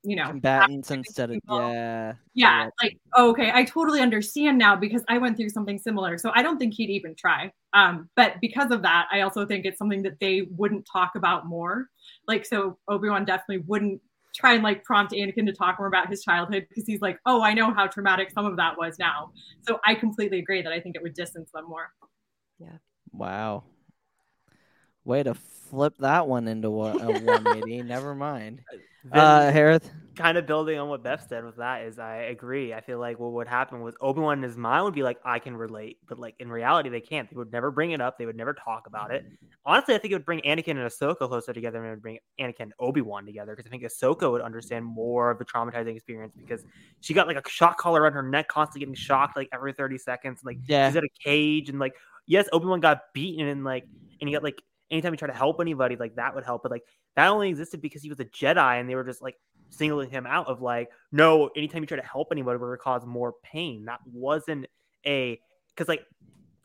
[0.03, 2.13] you know, Combatants instead of yeah.
[2.33, 2.69] yeah, Yeah.
[2.81, 6.17] like oh, okay, I totally understand now because I went through something similar.
[6.17, 7.51] So I don't think he'd even try.
[7.73, 11.45] Um, but because of that, I also think it's something that they wouldn't talk about
[11.45, 11.87] more.
[12.27, 14.01] Like so, Obi Wan definitely wouldn't
[14.35, 17.41] try and like prompt Anakin to talk more about his childhood because he's like, oh,
[17.41, 19.31] I know how traumatic some of that was now.
[19.67, 21.89] So I completely agree that I think it would distance them more.
[22.59, 22.77] Yeah.
[23.11, 23.65] Wow.
[25.11, 27.81] Way to flip that one into a, a 180.
[27.83, 28.61] Never mind.
[29.03, 29.89] Then- Uh, Hereth.
[30.15, 32.73] kind of building on what Beth said with that is I agree.
[32.73, 35.17] I feel like what would happen was Obi Wan in his mind would be like,
[35.25, 37.29] I can relate, but like in reality, they can't.
[37.29, 38.17] They would never bring it up.
[38.17, 39.25] They would never talk about it.
[39.65, 42.19] Honestly, I think it would bring Anakin and Ahsoka closer together, and it would bring
[42.39, 45.95] Anakin and Obi Wan together because I think Ahsoka would understand more of the traumatizing
[45.95, 46.63] experience because
[47.01, 49.97] she got like a shock collar on her neck, constantly getting shocked like every thirty
[49.97, 50.39] seconds.
[50.45, 50.87] Like Yeah.
[50.89, 51.95] she's at a cage, and like
[52.27, 53.85] yes, Obi Wan got beaten, and like
[54.21, 54.61] and he got like
[54.91, 56.83] anytime he tried to help anybody, like that would help, but like
[57.15, 59.37] that only existed because he was a Jedi, and they were just like
[59.69, 63.05] singling him out of like, no, anytime you try to help anybody, we're gonna cause
[63.07, 63.85] more pain.
[63.85, 64.67] That wasn't
[65.05, 65.39] a
[65.69, 66.05] because like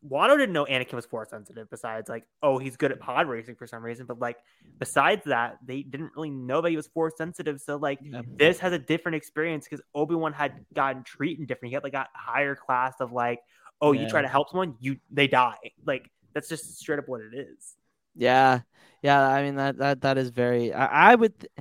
[0.09, 1.68] Watto didn't know Anakin was force sensitive.
[1.70, 4.37] Besides, like, oh, he's good at pod racing for some reason, but like,
[4.79, 7.61] besides that, they didn't really know that he was force sensitive.
[7.61, 8.22] So like, Yeah.
[8.37, 11.70] this has a different experience because Obi Wan had gotten treated different.
[11.70, 13.41] He had like a higher class of like,
[13.81, 15.72] oh, you try to help someone, you they die.
[15.85, 17.77] Like that's just straight up what it is.
[18.17, 18.61] Yeah,
[19.03, 19.21] yeah.
[19.29, 20.73] I mean that that that is very.
[20.73, 21.53] I, I would th-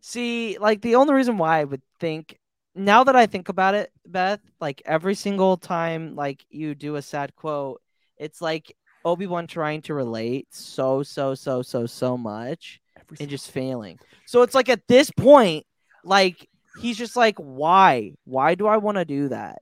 [0.00, 2.38] see like the only reason why I would think
[2.74, 7.02] now that I think about it, Beth, like every single time like you do a
[7.02, 7.80] sad quote,
[8.16, 12.80] it's like Obi Wan trying to relate so so so so so much
[13.20, 13.98] and just failing.
[14.26, 15.66] So it's like at this point,
[16.04, 18.14] like he's just like, why?
[18.24, 19.58] Why do I want to do that?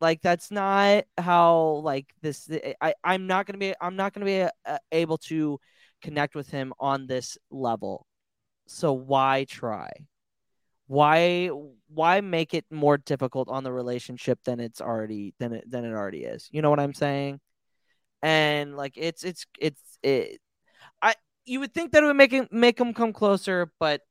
[0.00, 2.48] Like that's not how like this.
[2.80, 3.74] I I'm not gonna be.
[3.80, 5.58] I'm not gonna be uh, able to
[6.02, 8.06] connect with him on this level.
[8.66, 9.90] So why try?
[10.86, 11.48] Why
[11.88, 15.92] why make it more difficult on the relationship than it's already than it than it
[15.92, 16.48] already is?
[16.52, 17.40] You know what I'm saying?
[18.22, 20.40] And like it's it's it's it.
[21.02, 24.02] I you would think that it would make him make him come closer, but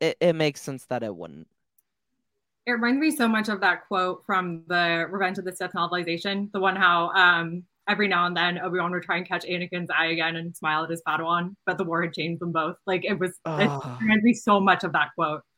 [0.00, 1.48] it, it makes sense that it wouldn't.
[2.66, 6.50] It reminds me so much of that quote from the Revenge of the Sith novelization,
[6.52, 9.90] the one how um, every now and then Obi Wan would try and catch Anakin's
[9.90, 12.76] eye again and smile at his Padawan, but the war had changed them both.
[12.86, 13.96] Like it was, Ah.
[13.98, 15.42] it reminds me so much of that quote.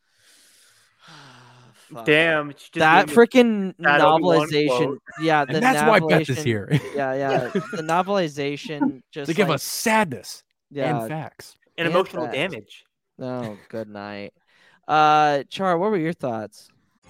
[1.93, 2.05] Fuck.
[2.05, 4.97] Damn, she just that gave freaking that novelization.
[5.21, 7.39] Yeah, the and that's why Beth is here Yeah, yeah.
[7.53, 10.97] The novelization just to give like, us sadness yeah.
[11.01, 11.55] and facts.
[11.77, 12.35] and and emotional facts.
[12.35, 12.83] damage.
[13.19, 14.33] Oh, good night.
[14.87, 16.69] Uh, Char, what were your thoughts?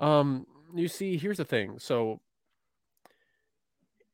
[0.00, 1.78] Um, you see, here's the thing.
[1.78, 2.20] So,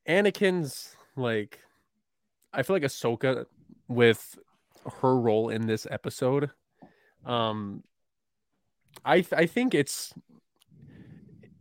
[0.07, 1.59] Anakin's like,
[2.53, 3.45] I feel like Ahsoka
[3.87, 4.37] with
[5.01, 6.51] her role in this episode.
[7.25, 7.83] Um,
[9.03, 10.13] I th- I think it's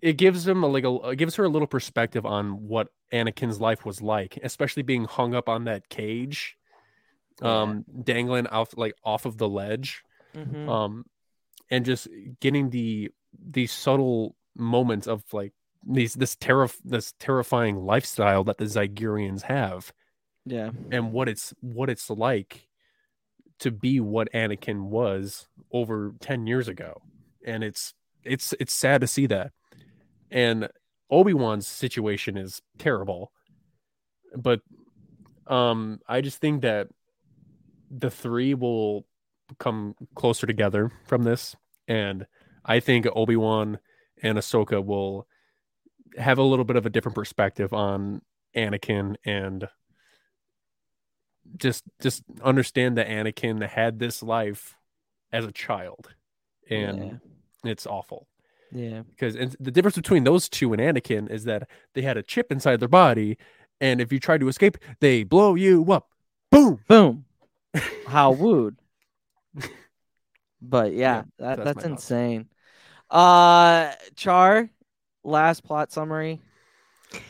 [0.01, 3.61] it gives him a like a it gives her a little perspective on what Anakin's
[3.61, 6.57] life was like, especially being hung up on that cage,
[7.43, 10.03] um, dangling off like off of the ledge.
[10.35, 10.69] Mhm.
[10.69, 11.05] Um,
[11.71, 12.09] and just
[12.41, 13.11] getting the
[13.49, 15.53] these subtle moments of like
[15.87, 19.93] these this terror this terrifying lifestyle that the Zygerrians have
[20.45, 20.71] Yeah.
[20.91, 22.67] and what it's what it's like
[23.61, 27.01] to be what Anakin was over 10 years ago.
[27.47, 27.95] And it's
[28.25, 29.53] it's it's sad to see that.
[30.31, 30.69] And
[31.11, 33.31] Obi-Wan's situation is terrible.
[34.37, 34.61] But
[35.47, 36.89] um I just think that
[37.91, 39.07] the three will
[39.59, 41.55] come closer together from this
[41.87, 42.27] and
[42.67, 43.79] I think Obi-Wan
[44.23, 45.27] and Ahsoka will
[46.19, 48.23] have a little bit of a different perspective on
[48.57, 49.69] Anakin and
[51.57, 54.75] just just understand that Anakin had this life
[55.33, 56.09] as a child
[56.69, 57.21] and
[57.65, 58.27] it's awful
[58.73, 59.03] Yeah.
[59.03, 62.51] because and the difference between those two and Anakin is that they had a chip
[62.51, 63.39] inside their body
[63.81, 66.09] and if you try to escape they blow you up
[66.51, 67.25] boom Boom.
[68.09, 68.77] How wooed.
[70.63, 72.05] But yeah, Yeah, that, that's that's thoughts.
[73.11, 73.21] Insane.
[73.21, 74.71] Uh Char,
[75.25, 76.41] last plot summary.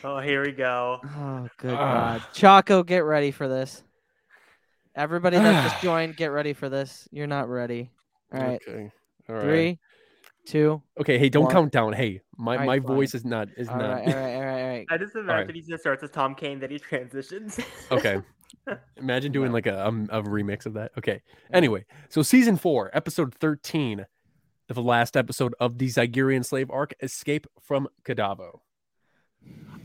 [0.03, 0.99] Oh, here we go.
[1.03, 2.17] Oh good Ah.
[2.19, 2.23] god.
[2.33, 3.83] Chaco, get ready for this.
[4.95, 7.07] Everybody that just joined, get ready for this.
[7.11, 7.91] You're not ready.
[8.33, 8.59] All right.
[8.67, 8.91] okay
[9.29, 9.79] all right Three,
[10.45, 10.81] two.
[10.99, 11.51] okay hey don't one.
[11.53, 12.87] count down hey my All right, my fine.
[12.95, 14.85] voice is not is All not right, all right, all right, all right.
[14.91, 15.23] I just right.
[15.23, 17.59] imagine he just starts as Tom Kane, then he transitions.
[17.91, 18.21] Okay.
[18.97, 20.91] Imagine doing like a, um, a remix of that.
[20.97, 21.21] Okay.
[21.53, 24.05] Anyway, so season four, episode 13,
[24.73, 28.59] the last episode of the Zygerrian slave arc, Escape from Kadavo.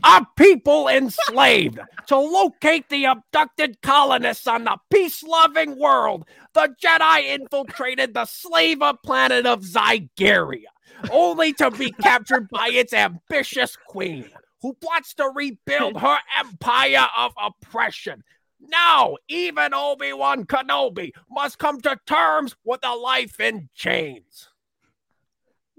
[0.05, 6.25] A people enslaved to locate the abducted colonists on the peace loving world.
[6.53, 10.65] The Jedi infiltrated the slaver planet of Zygerria,
[11.09, 14.29] only to be captured by its ambitious queen,
[14.61, 18.23] who plots to rebuild her empire of oppression.
[18.59, 24.49] Now, even Obi Wan Kenobi must come to terms with a life in chains.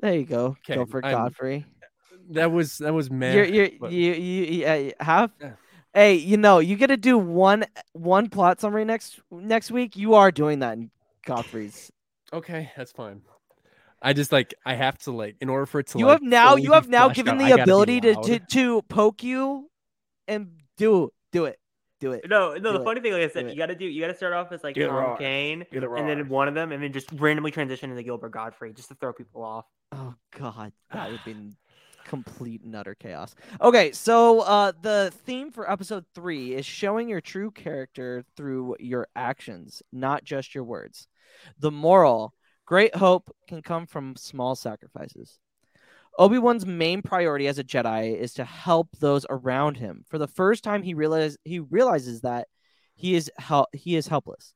[0.04, 0.56] There you go.
[0.68, 1.64] Okay, go for I'm- Gottfried.
[2.32, 3.34] That was that was man.
[3.34, 5.30] You're, you're, but- you you you have.
[5.40, 5.52] Yeah.
[5.94, 9.96] Hey, you know you got to do one one plot summary next next week.
[9.96, 10.90] You are doing that in
[11.24, 11.90] Gottfried's.
[12.34, 13.22] Okay, that's fine.
[14.02, 16.22] I just like I have to like in order for it to you like, have
[16.22, 19.70] now you have now given out, the ability to, to to poke you
[20.28, 21.58] and do do it
[22.00, 22.24] do it.
[22.28, 22.72] No, no.
[22.72, 22.84] Do The it.
[22.84, 23.50] funny thing, like I said, it.
[23.52, 23.84] you gotta do.
[23.84, 25.16] You gotta start off as like Get it Tom.
[25.18, 28.88] Kane, and then one of them, and then just randomly transition into Gilbert Gottfried, just
[28.88, 29.66] to throw people off.
[29.92, 31.34] Oh God, that would be
[32.04, 33.34] complete and utter chaos.
[33.60, 39.08] Okay, so uh, the theme for episode three is showing your true character through your
[39.16, 41.06] actions, not just your words.
[41.58, 42.34] The moral:
[42.66, 45.38] great hope can come from small sacrifices.
[46.18, 50.04] Obi Wan's main priority as a Jedi is to help those around him.
[50.08, 52.48] For the first time, he realizes he realizes that
[52.94, 54.54] he is hel- he is helpless.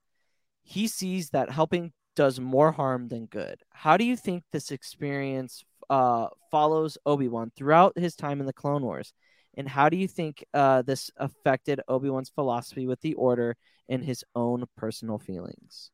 [0.62, 3.62] He sees that helping does more harm than good.
[3.70, 8.52] How do you think this experience uh, follows Obi Wan throughout his time in the
[8.52, 9.12] Clone Wars?
[9.56, 13.56] And how do you think uh, this affected Obi Wan's philosophy with the Order
[13.88, 15.90] and his own personal feelings?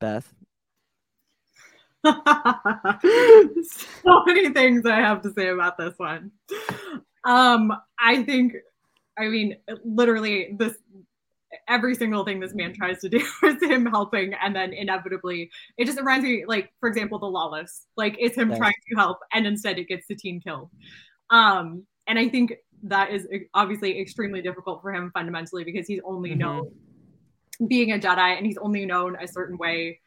[0.00, 0.34] Beth,
[4.02, 6.32] so many things I have to say about this one.
[7.24, 8.54] Um, I think,
[9.18, 10.74] I mean, literally, this
[11.68, 15.84] every single thing this man tries to do is him helping, and then inevitably, it
[15.84, 18.58] just reminds me, like, for example, the lawless, like, it's him Yes.
[18.58, 20.70] trying to help, and instead it gets the team killed.
[21.30, 26.30] Um, and I think that is obviously extremely difficult for him fundamentally because he's only
[26.30, 26.38] Mhm.
[26.38, 26.74] known
[27.68, 30.00] being a Jedi, and he's only known a certain way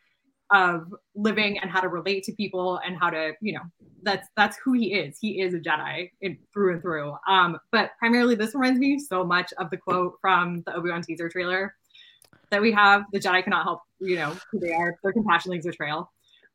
[0.52, 3.62] of living and how to relate to people and how to you know
[4.04, 5.18] that's that's who he is.
[5.20, 7.16] He is a jedi in, through and through.
[7.28, 11.30] Um but primarily this reminds me so much of the quote from the obi-wan teaser
[11.30, 11.76] trailer
[12.52, 14.96] that we have the jedi cannot help you know who they are.
[15.04, 16.12] Their compassion leaves a trail.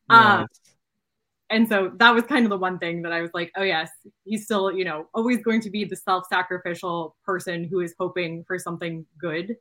[0.09, 0.47] Um
[1.51, 3.91] and so that was kind of the one thing that i was like oh yes
[4.25, 8.57] he's still you know always going to be the self-sacrificial person who is hoping for
[8.57, 9.57] something good.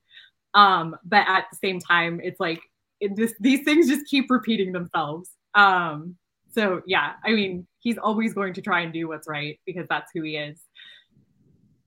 [0.53, 2.61] Um but at the same time it's like
[2.99, 5.29] it, these things just keep repeating themselves.
[5.55, 6.15] Um
[6.51, 10.11] so yeah i mean he's always going to try and do what's right because that's
[10.13, 10.59] who he is.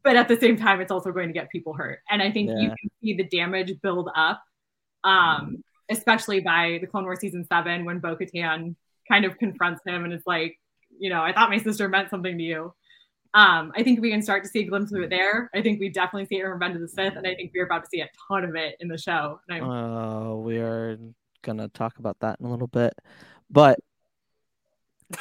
[0.04, 2.00] But at the same time it's also going to get people hurt.
[2.10, 4.42] And i think you can see the damage build up
[5.04, 8.76] um especially by the clone wars season seven when bo-katan
[9.10, 10.56] kind of confronts him and is like
[10.96, 12.72] you know i thought my sister meant something to you
[13.34, 15.50] um, I think we can start to see a glimpse of it there.
[15.54, 17.64] I think we definitely see it in Revenge of the Sith, and I think we're
[17.64, 19.40] about to see a ton of it in the show.
[19.48, 20.98] And Uh, we are
[21.42, 22.92] gonna talk about that in a little bit,
[23.50, 23.78] but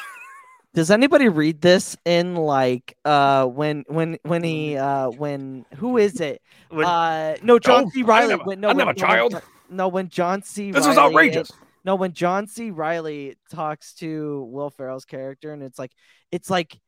[0.74, 6.22] does anybody read this in like uh when when when he uh when who is
[6.22, 9.00] it When- uh no John No, C I Riley when, no I'm when, not a
[9.00, 9.42] no, when child.
[9.70, 11.52] No when John C This is Reilly outrageous.
[11.84, 12.70] No, when John C.
[12.70, 15.92] Reilly talks to Will Ferrell's character, and it's like
[16.32, 16.80] it's like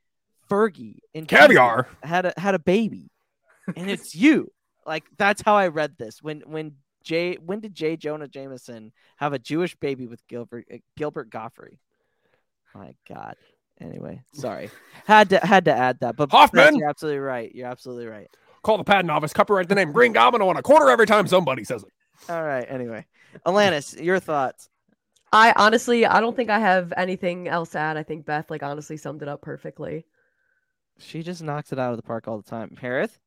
[0.54, 1.88] Fergie and Caviar.
[2.04, 3.10] had a had a baby,
[3.76, 4.52] and it's you.
[4.86, 6.22] Like that's how I read this.
[6.22, 6.74] When when
[7.06, 7.96] Jay when did J.
[7.96, 11.80] Jonah Jameson have a Jewish baby with Gilbert uh, Gilbert Gottfried?
[12.76, 13.36] My God.
[13.80, 14.70] Anyway, sorry,
[15.06, 16.18] had to had to add that.
[16.18, 16.76] But yes, Hoffman!
[16.76, 17.56] you're absolutely right.
[17.56, 18.28] You're absolutely right.
[18.62, 20.42] Call the patent office, copyright the name Green Goblin.
[20.42, 21.92] on a quarter every time somebody says it.
[22.30, 22.66] All right.
[22.68, 23.06] Anyway,
[23.46, 24.68] Alanis, your thoughts?
[25.34, 27.96] I honestly, I don't think I have anything else to add.
[27.96, 30.06] I think Beth, like, honestly summed it up perfectly.
[31.00, 32.78] She just knocks it out of the park all the time.
[32.82, 33.18] Hereth,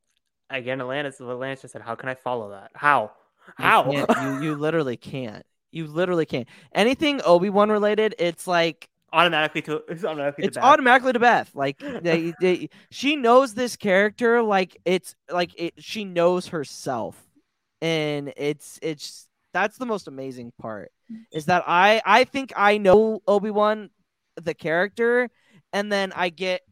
[0.50, 1.20] Again, Alanis.
[1.20, 2.70] Alanis just said, "How can I follow that?
[2.74, 3.10] How?
[3.56, 5.44] How?" can't- you you literally can't.
[5.72, 6.48] You literally can't.
[6.72, 10.62] Anything Obi Wan related, it's like automatically to it's automatically to Beth.
[10.64, 11.50] automatically to Beth.
[11.54, 14.42] Like they, they, she knows this character.
[14.42, 17.20] Like it's like it, she knows herself,
[17.82, 20.92] and it's it's that's the most amazing part.
[21.32, 23.90] Is that I I think I know Obi Wan,
[24.40, 25.28] the character,
[25.72, 26.62] and then I get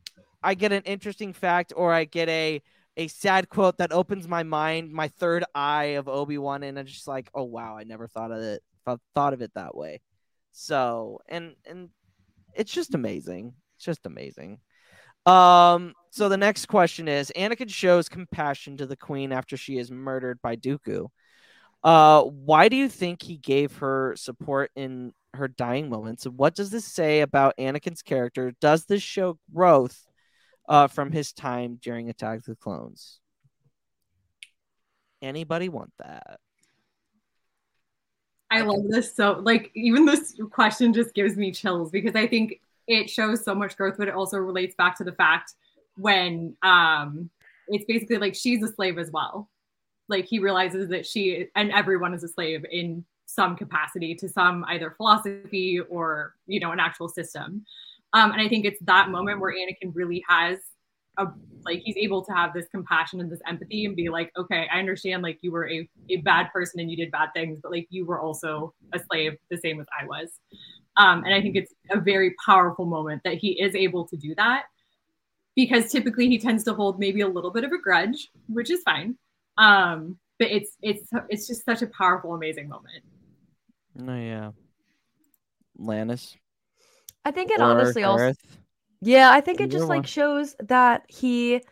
[0.44, 2.62] I get an interesting fact or I get a
[2.96, 6.86] a sad quote that opens my mind, my third eye of Obi Wan, and I'm
[6.86, 10.00] just like, oh wow, I never thought of it, thought- thought of it that way.
[10.52, 11.90] So and and
[12.54, 13.54] it's just amazing.
[13.76, 14.60] It's just amazing.
[15.26, 19.90] Um, so the next question is Anakin shows compassion to the queen after she is
[19.90, 21.08] murdered by Dooku.
[21.82, 26.24] Uh, why do you think he gave her support in her dying moments?
[26.24, 28.52] What does this say about Anakin's character?
[28.60, 30.06] Does this show growth
[30.68, 33.20] uh, from his time during Attack of the Clones?
[35.22, 36.40] Anybody want that?
[38.50, 42.60] I love this so like even this question just gives me chills because I think
[42.86, 45.54] it shows so much growth, but it also relates back to the fact
[45.96, 47.30] when um
[47.68, 49.48] it's basically like she's a slave as well.
[50.08, 54.64] Like he realizes that she and everyone is a slave in some capacity to some
[54.68, 57.64] either philosophy or you know an actual system.
[58.14, 60.58] Um, and I think it's that moment where Anakin really has
[61.18, 61.26] a
[61.64, 64.78] like he's able to have this compassion and this empathy and be like, okay, I
[64.78, 67.86] understand like you were a, a bad person and you did bad things, but like
[67.90, 70.28] you were also a slave the same as I was.
[70.96, 74.34] Um, and I think it's a very powerful moment that he is able to do
[74.36, 74.64] that
[75.56, 78.82] because typically he tends to hold maybe a little bit of a grudge, which is
[78.82, 79.16] fine.
[79.56, 83.04] Um, but it's it's it's just such a powerful, amazing moment.
[83.94, 84.50] No, yeah.
[85.78, 86.36] Lannis.
[87.24, 88.32] I think it honestly also?
[89.02, 91.62] Yeah, I think it just like shows that he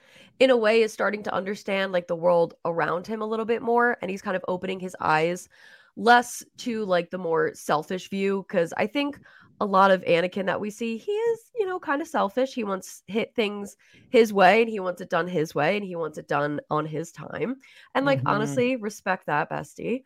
[0.40, 3.62] in a way is starting to understand like the world around him a little bit
[3.62, 5.48] more and he's kind of opening his eyes
[5.96, 9.20] less to like the more selfish view cuz I think
[9.60, 12.54] a lot of Anakin that we see, he is, you know, kind of selfish.
[12.54, 13.76] He wants hit things
[14.10, 16.86] his way and he wants it done his way and he wants it done on
[16.86, 17.56] his time.
[17.94, 18.26] And like Mhm.
[18.26, 20.02] honestly, respect that, bestie.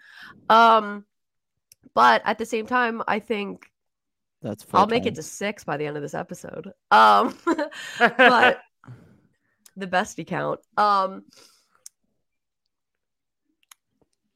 [0.51, 1.07] Um
[1.94, 3.70] but at the same time, I think
[4.43, 6.72] That's I'll make it to six by the end of this episode.
[6.91, 7.37] Um,
[7.99, 8.61] but
[9.76, 10.61] the bestie count.
[10.76, 11.24] Um,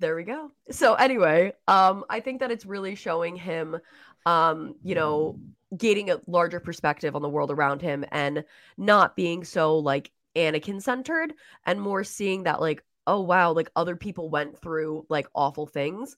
[0.00, 0.50] there we go.
[0.70, 3.76] So anyway, um, I think that it's really showing him,
[4.24, 5.38] um, you know,
[5.76, 8.44] gaining a larger perspective on the world around him and
[8.76, 11.34] not being so like Anakin centered
[11.66, 16.16] and more seeing that like, oh wow, like other people went through like awful things.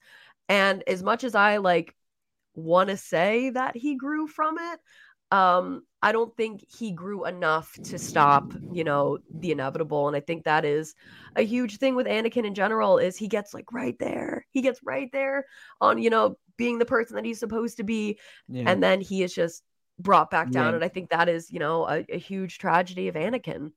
[0.49, 1.95] And as much as I like
[2.55, 4.81] want to say that he grew from it
[5.31, 10.21] um i don't think he grew enough to stop you know the inevitable and i
[10.21, 10.95] think that is
[11.37, 14.81] a huge thing with anakin in general is he gets like right there he gets
[14.85, 15.47] right there
[15.81, 18.71] on you know being the person that he's supposed to be Yeah.
[18.71, 19.63] and then he is just
[19.99, 20.77] brought back down Yeah.
[20.77, 23.73] and i think that is you know a, a huge tragedy of anakin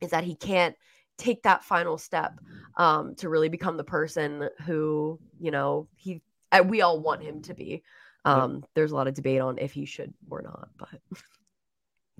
[0.00, 0.76] is that he can't
[1.18, 2.40] take that final step
[2.76, 6.22] um to really become the person who you know he
[6.52, 7.82] uh, we all want him to be
[8.26, 10.88] um there's a lot of debate on if he should or not but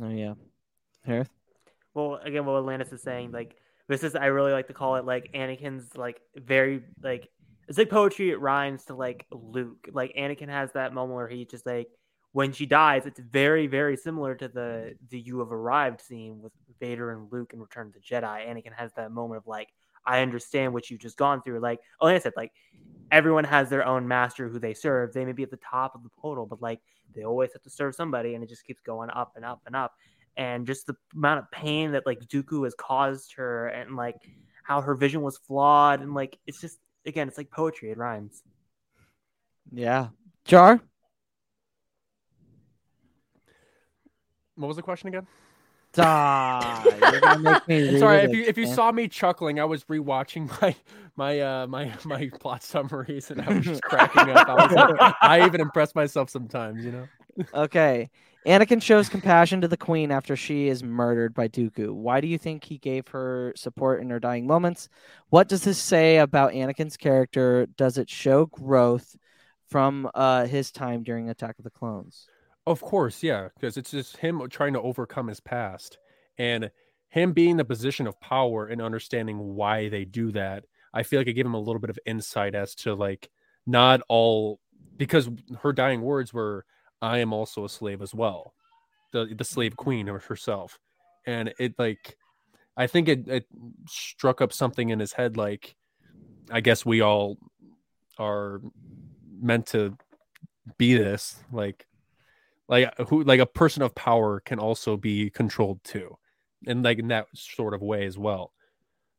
[0.03, 0.35] Oh yeah.
[1.07, 1.31] Hereth?
[1.95, 3.57] well again what Alanis is saying like
[3.89, 7.29] this is I really like to call it like Anakin's like very like
[7.69, 11.45] it's like poetry it rhymes to like Luke like Anakin has that moment where he
[11.45, 11.89] just like
[12.33, 16.53] when she dies it's very very similar to the the you have arrived scene with
[16.79, 19.69] Vader and Luke in Return of the Jedi Anakin has that moment of like
[20.07, 22.53] I understand what you've just gone through like oh like I said like
[23.11, 26.03] everyone has their own master who they serve they may be at the top of
[26.03, 26.81] the total but like
[27.15, 29.77] they always have to serve somebody and it just keeps going up and up and
[29.77, 29.95] up
[30.37, 34.17] and just the amount of pain that like Dooku has caused her and like
[34.65, 38.43] how her vision was flawed and like it's just again it's like poetry it rhymes
[39.73, 40.09] Yeah.
[40.45, 40.81] Jar?
[44.57, 45.27] What was the question again?
[45.97, 46.85] Stop.
[46.85, 49.85] You're gonna make me read Sorry, if you if you saw me chuckling, I was
[49.85, 50.77] rewatching my
[51.17, 54.47] my uh my my plot summaries and I was just cracking up.
[54.47, 57.09] I was like, I even impress myself sometimes, you know.
[57.55, 58.11] Okay.
[58.47, 61.91] Anakin shows compassion to the queen after she is murdered by Dooku.
[61.93, 64.91] Why do you think he gave her support in her dying moments?
[65.31, 67.67] What does this say about Anakin's character?
[67.77, 69.17] Does it show growth
[69.69, 72.29] from uh, his time during Attack of the Clones?
[72.67, 75.99] Of course, yeah, because it's just him trying to overcome his past
[76.37, 76.71] and
[77.09, 80.65] him being in the position of power and understanding why they do that.
[80.93, 83.31] I feel like it gave him a little bit of insight as to like
[83.67, 84.61] not all
[84.97, 85.29] because
[85.63, 86.65] her dying words were
[87.01, 88.55] I am also a slave as well.
[89.13, 90.79] The the slave queen herself.
[91.27, 92.17] And it like
[92.77, 93.47] I think it, it
[93.89, 95.77] struck up something in his head like
[96.51, 97.39] I guess we all
[98.19, 98.61] are
[99.41, 99.97] meant to
[100.79, 101.87] be this like
[102.69, 106.17] like uh, who like a person of power can also be controlled too
[106.67, 108.53] and like in that sort of way as well.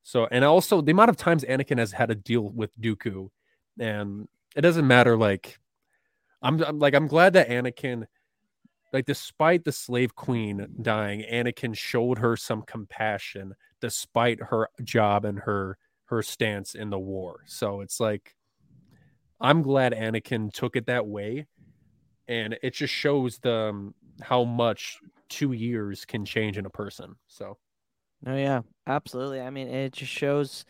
[0.03, 3.29] So and also the amount of times anakin has had to deal with dooku
[3.79, 5.59] and it doesn't matter like
[6.41, 8.05] i'm, I'm like i'm glad that anakin
[8.93, 15.39] like despite the slave queen dying anakin showed her some compassion despite her job and
[15.39, 17.41] her her stance in the war.
[17.45, 18.35] So it's like
[19.39, 21.45] i'm glad anakin took it that way
[22.27, 24.97] and it just shows the um, how much
[25.29, 27.57] two years can change in a person so
[28.25, 29.41] Oh yeah, absolutely.
[29.41, 30.65] I mean, it just shows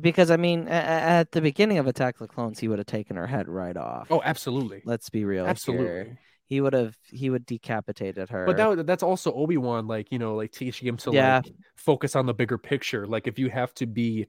[0.00, 3.16] because I mean, at the beginning of Attack of the Clones, he would have taken
[3.16, 4.10] her head right off.
[4.10, 5.46] oh absolutely Let's be real.
[5.46, 5.50] here.
[5.50, 6.16] absolutely
[6.48, 8.46] He would have he would decapitated her.
[8.46, 11.42] but that, that's also obi-wan like you know like teaching him to Yeah.
[11.42, 14.26] like focus on the bigger picture like if you have to be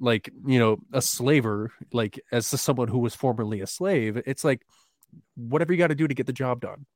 [0.00, 4.62] like you know a slaver like as someone who was formerly a slave it's like
[5.36, 6.86] whatever you got to do to get the job done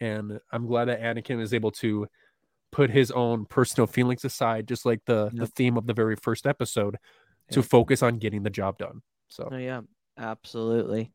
[0.00, 2.06] and i'm glad that anakin is able to
[2.72, 6.46] put his own personal feelings aside just like the the theme of the very first
[6.46, 6.96] episode
[7.50, 9.80] to focus on getting the job done so Oh yeah,
[10.18, 11.12] absolutely.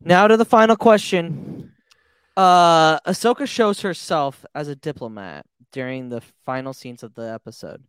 [0.00, 1.72] Now to the final question.
[2.36, 7.84] Uh Ahsoka shows herself as a diplomat during the final scenes of the episode,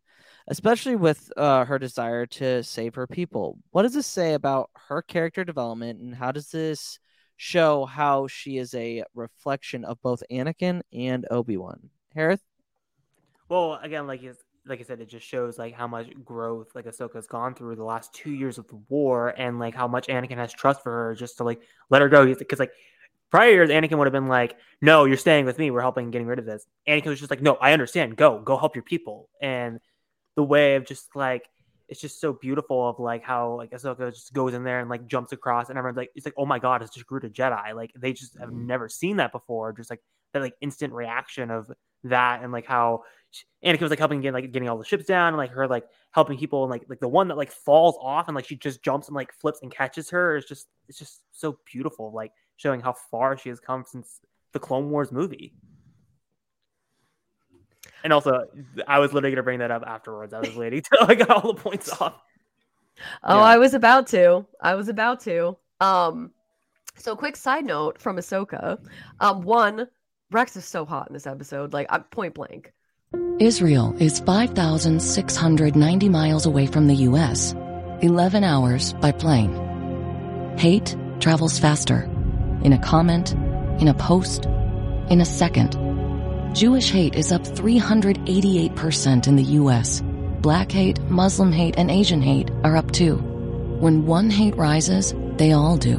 [0.48, 3.58] especially with uh, her desire to save her people.
[3.72, 7.00] What does this say about her character development, and how does this
[7.42, 11.90] show how she is a reflection of both Anakin and Obi Wan?
[12.16, 12.42] Hereth?
[13.50, 14.36] Well, again, like you,
[14.68, 17.84] like I said, it just shows like how much growth like Ahsoka's gone through the
[17.84, 21.16] last two years of the war, and like how much Anakin has trust for her
[21.16, 22.32] just to like let her go.
[22.36, 22.74] Because like
[23.32, 25.72] prior years, Anakin would have been like, "No, you're staying with me.
[25.72, 28.18] We're helping getting rid of this." Anakin was just like, "No, I understand.
[28.18, 29.80] Go, go help your people." And
[30.36, 31.50] the way of just like
[31.92, 35.06] it's just so beautiful of like how like Ahsoka just goes in there and like
[35.08, 37.76] jumps across, and everyone's like, "It's like, oh my god, it's just grew to Jedi."
[37.76, 38.66] Like they just have mm-hmm.
[38.66, 39.74] never seen that before.
[39.74, 40.00] Just like
[40.32, 41.70] that like instant reaction of
[42.06, 45.04] that, and like how she- Anakin was like helping get like getting all the ships
[45.04, 47.98] down, and like her like helping people, and like like the one that like falls
[48.02, 50.38] off and like she just jumps and like flips and catches her.
[50.38, 54.22] It's just it's just so beautiful, like showing how far she has come since
[54.54, 55.54] the Clone Wars movie.
[58.04, 58.46] And also,
[58.88, 60.34] I was literally gonna bring that up afterwards.
[60.34, 62.16] I was waiting till I got all the points off.
[63.24, 63.42] Oh, Yeah.
[63.42, 64.46] I was about to.
[64.62, 65.58] I was about to.
[65.80, 66.32] Um,
[66.96, 68.78] so quick side note from Ahsoka.
[69.20, 69.88] Um, one,
[70.32, 71.74] Rex is so hot in this episode.
[71.74, 72.74] Like, I'm point blank.
[73.40, 77.54] Israel is 5,690 miles away from the U.S.,
[78.02, 80.56] 11 hours by plane.
[80.58, 82.04] Hate travels faster.
[82.64, 83.34] In a comment,
[83.82, 84.46] in a post,
[85.10, 85.76] in a second.
[86.54, 90.04] Jewish hate is up 388% in the U.S.
[90.42, 93.16] Black hate, Muslim hate, and Asian hate are up too.
[93.80, 95.98] When one hate rises, they all do.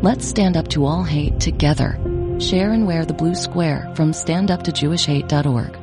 [0.00, 1.98] Let's stand up to all hate together.
[2.38, 5.76] Share and wear the blue square from standuptojewishhate.org.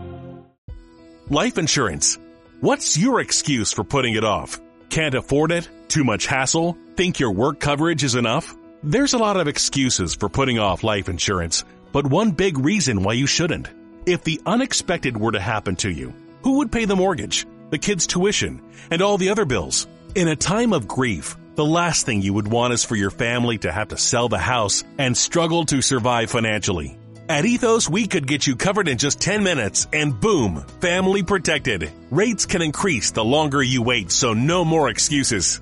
[1.30, 2.18] Life insurance.
[2.61, 4.57] What's your excuse for putting it off?
[4.89, 5.68] Can't afford it?
[5.89, 6.77] Too much hassle?
[6.95, 8.55] Think your work coverage is enough?
[8.84, 13.13] There's a lot of excuses for putting off life insurance, but one big reason why
[13.13, 13.68] you shouldn't.
[14.06, 16.14] If the unexpected were to happen to you,
[16.44, 19.88] who would pay the mortgage, the kids' tuition, and all the other bills?
[20.15, 23.60] In a time of grief, the last thing you would want is for your family
[23.60, 26.98] to have to sell the house and struggle to survive financially.
[27.30, 31.91] At Ethos, we could get you covered in just 10 minutes and boom, family protected.
[32.10, 35.61] Rates can increase the longer you wait, so no more excuses.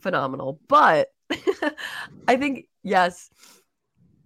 [0.00, 0.60] phenomenal.
[0.68, 1.08] But
[2.28, 3.30] I think yes,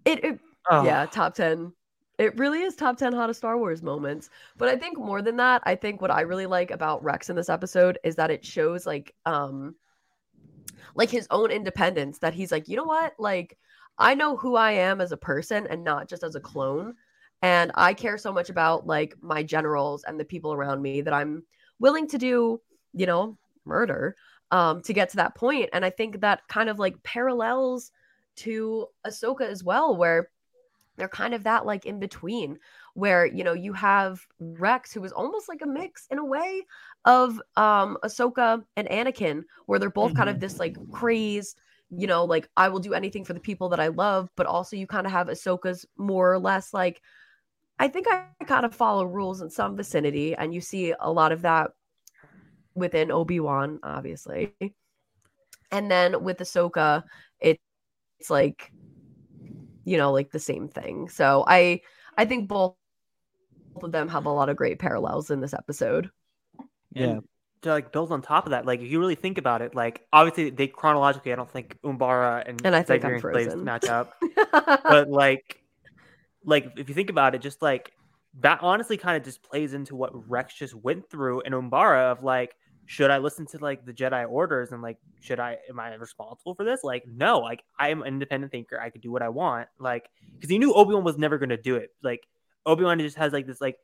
[0.04, 0.84] it, it Oh.
[0.84, 1.72] yeah, top 10.
[2.18, 4.28] It really is top 10 hottest Star Wars moments.
[4.58, 7.36] But I think more than that, I think what I really like about Rex in
[7.36, 9.74] this episode is that it shows like um
[10.94, 13.14] like his own independence that he's like, "You know what?
[13.18, 13.56] Like
[13.98, 16.94] I know who I am as a person and not just as a clone."
[17.42, 21.14] And I care so much about like my generals and the people around me that
[21.14, 21.44] I'm
[21.78, 22.60] willing to do,
[22.92, 24.14] you know, murder
[24.50, 25.70] um to get to that point.
[25.72, 27.92] And I think that kind of like parallels
[28.36, 30.30] to Ahsoka as well, where
[30.96, 32.58] they're kind of that like in between
[32.94, 36.62] where you know you have Rex who is almost like a mix in a way
[37.06, 41.58] of um Ahsoka and Anakin where they're both kind of this like crazed
[41.88, 44.76] you know like I will do anything for the people that I love but also
[44.76, 47.00] you kind of have Ahsoka's more or less like
[47.78, 51.32] I think I kind of follow rules in some vicinity and you see a lot
[51.32, 51.70] of that
[52.74, 54.54] within Obi-Wan obviously
[55.72, 57.04] and then with Ahsoka
[57.40, 57.58] it,
[58.18, 58.72] it's like
[59.84, 61.80] you know like the same thing so i
[62.16, 62.74] i think both
[63.74, 66.10] both of them have a lot of great parallels in this episode
[66.94, 67.20] Yeah.
[67.62, 70.06] to like build on top of that, like if you really think about it, like
[70.12, 73.64] obviously they chronologically, I don't think Umbara and, And I think I'm Siberian slaves frozen.
[73.64, 74.14] match up,
[74.88, 75.62] but like,
[76.44, 77.92] like if you think about it, just like
[78.40, 82.22] that honestly kind of just plays into what Rex just went through in Umbara of
[82.24, 82.54] like,
[82.90, 86.56] should I listen to like the Jedi orders and like, should I am I responsible
[86.56, 86.82] for this?
[86.82, 88.80] Like, no, like I am an independent thinker.
[88.80, 89.68] I could do what I want.
[89.78, 91.90] Like, because he knew Obi Wan was never going to do it.
[92.02, 92.26] Like
[92.66, 93.76] Obi Wan just has like this like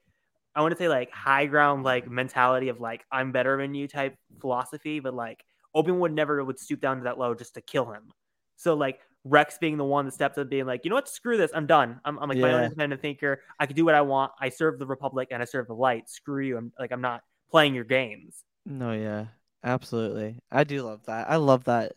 [0.57, 3.87] I want to say like high ground like mentality of like I'm better than you
[3.87, 7.55] type philosophy, but like Obi Wan would never would stoop down to that low just
[7.55, 8.11] to kill him.
[8.57, 11.37] So like Rex being the one that steps up, being like, you know what, screw
[11.37, 12.01] this, I'm done.
[12.05, 13.41] I'm, I'm like my own independent thinker.
[13.61, 14.33] I can do what I want.
[14.41, 16.09] I serve the Republic and I serve the light.
[16.09, 16.57] Screw you.
[16.57, 17.21] I'm like I'm not
[17.53, 18.43] playing your games.
[18.67, 19.27] No, yeah,
[19.65, 20.41] absolutely.
[20.51, 21.31] I do love that.
[21.31, 21.93] I love that.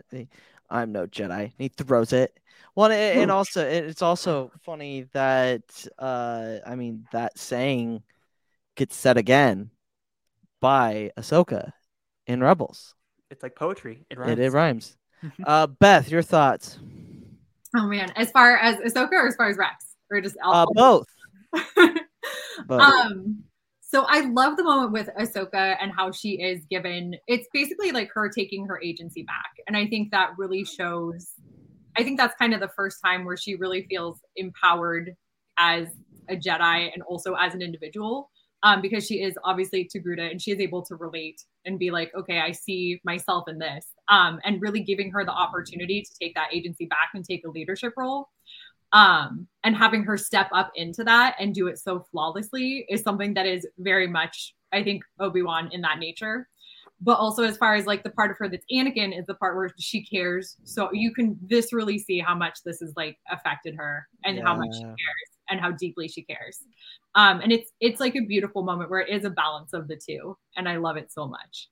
[0.70, 1.52] I'm no Jedi.
[1.58, 2.40] He throws it.
[2.76, 5.64] Well, and, and also it's also funny that
[5.98, 8.04] uh, I mean that saying
[8.76, 9.72] gets said again
[10.62, 11.74] by Ahsoka
[12.28, 12.94] in Rebels.
[13.32, 14.06] It's like poetry.
[14.10, 14.40] It It, rhymes.
[14.40, 14.98] it rhymes.
[15.46, 16.78] uh, Beth, your thoughts?
[17.76, 21.08] Oh man, as far as Ahsoka or as far as Rex, or just Uh, both.
[22.68, 22.82] Both.
[22.82, 23.44] Um,
[23.92, 27.16] so I love the moment with Ahsoka and how she is given.
[27.28, 31.34] It's basically like her taking her agency back, and I think that really shows.
[31.98, 35.16] I think that's kind of the first time where she really feels empowered
[35.58, 35.88] as
[36.30, 38.30] a Jedi and also as an individual.
[38.62, 42.12] Um, because she is obviously Togruta and she is able to relate and be like,
[42.14, 43.86] okay, I see myself in this.
[44.10, 47.50] Um, and really giving her the opportunity to take that agency back and take a
[47.50, 48.28] leadership role
[48.94, 53.34] um and having her step up into that and do it so flawlessly is something
[53.34, 56.48] that is very much i think obi-wan in that nature
[57.02, 59.56] but also as far as like the part of her that's anakin is the part
[59.56, 64.08] where she cares so you can viscerally see how much this has like affected her
[64.26, 66.64] and how much she cares and how deeply she cares
[67.16, 69.96] um and it's it's like a beautiful moment where it is a balance of the
[69.96, 71.70] two and i love it so much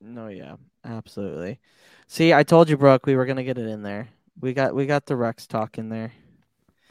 [0.00, 1.60] No, yeah, absolutely.
[2.06, 4.08] See, I told you, Brooke, we were gonna get it in there.
[4.40, 6.12] We got we got the Rex talk in there.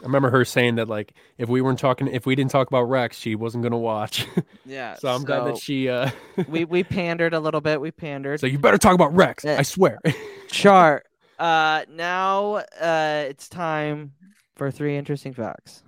[0.01, 2.83] I remember her saying that like if we weren't talking if we didn't talk about
[2.83, 4.25] Rex, she wasn't gonna watch.
[4.65, 4.95] Yeah.
[4.97, 6.11] so I'm glad that she uh
[6.47, 7.81] we we pandered a little bit.
[7.81, 8.39] We pandered.
[8.39, 9.43] so you better talk about Rex.
[9.43, 9.57] Yeah.
[9.57, 9.97] I swear.
[10.47, 11.03] Char.
[11.39, 14.13] Uh, now uh, it's time
[14.55, 15.81] for three interesting facts.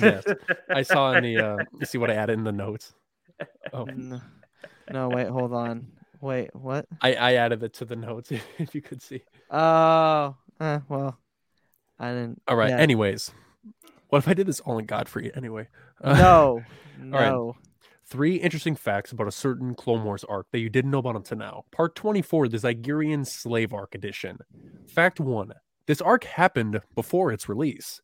[0.00, 0.24] yes.
[0.68, 2.92] I saw in the uh you see what I added in the notes.
[3.72, 4.20] Oh No,
[4.92, 5.88] no, wait, hold on.
[6.20, 6.86] Wait, what?
[7.02, 9.22] I, I added it to the notes if you could see.
[9.50, 11.18] Oh, uh, well,
[11.98, 12.42] I didn't.
[12.48, 12.70] All right.
[12.70, 12.78] yeah.
[12.78, 13.30] Anyways,
[14.08, 15.68] what if I did this all in Gottfried anyway?
[16.04, 16.60] No,
[17.00, 17.30] all right.
[17.30, 17.56] no.
[18.06, 21.38] Three interesting facts about a certain Clone Wars arc that you didn't know about until
[21.38, 21.64] now.
[21.70, 24.38] Part 24, the Zygerrian Slave Arc Edition.
[24.86, 25.52] Fact one
[25.86, 28.00] this arc happened before its release.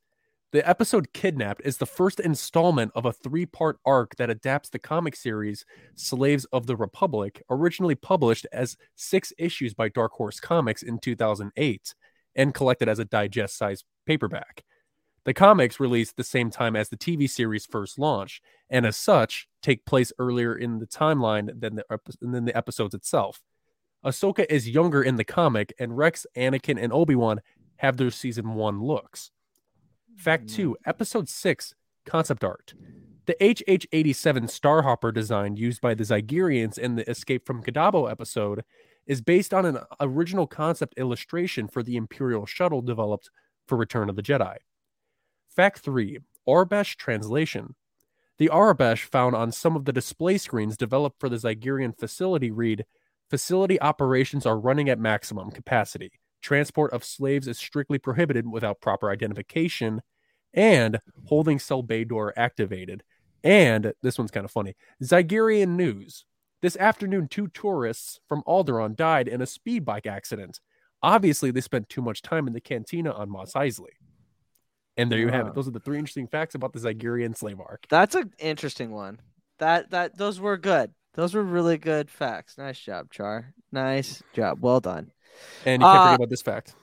[0.53, 4.81] The episode Kidnapped is the first installment of a three part arc that adapts the
[4.81, 5.65] comic series
[5.95, 11.95] Slaves of the Republic, originally published as six issues by Dark Horse Comics in 2008
[12.35, 14.65] and collected as a digest sized paperback.
[15.25, 19.49] The comics released the same time as the TV series first launched, and as such,
[19.63, 21.85] take place earlier in the timeline than the,
[22.21, 23.43] than the episodes itself.
[24.05, 27.41] Ahsoka is younger in the comic, and Rex, Anakin, and Obi Wan
[27.77, 29.31] have their season one looks.
[30.17, 30.75] Fact two, mm.
[30.87, 31.75] episode six,
[32.07, 32.75] concept art.
[33.27, 38.65] The HH 87 Starhopper design used by the Zygerrians in the Escape from Kadavo episode
[39.11, 43.29] is based on an original concept illustration for the Imperial shuttle developed
[43.67, 44.59] for Return of the Jedi.
[45.49, 47.75] Fact 3 Aurebesh translation.
[48.39, 52.87] The Aurebesh found on some of the display screens developed for the Zygerrian facility read
[53.29, 56.13] Facility operations are running at maximum capacity.
[56.41, 60.03] Transport of slaves is strictly prohibited without proper identification,
[60.55, 63.03] and holding cell bay door activated.
[63.43, 66.25] And this one's kind of funny Zygerrian news.
[66.63, 70.61] This afternoon, two tourists from Alderaan died in a speed bike accident.
[71.03, 73.95] Obviously, they spent too much time in the cantina on Mos Eisley.
[74.97, 75.55] And there you have it.
[75.55, 77.87] Those are the three interesting facts about the Zygerrian slave arc.
[77.89, 79.21] That's an interesting one.
[79.59, 80.93] That that those were good.
[81.15, 82.59] Those were really good facts.
[82.59, 83.55] Nice job, Char.
[83.73, 84.59] Nice job.
[84.61, 85.11] Well done.
[85.65, 86.75] And you can't Uh, forget about this fact.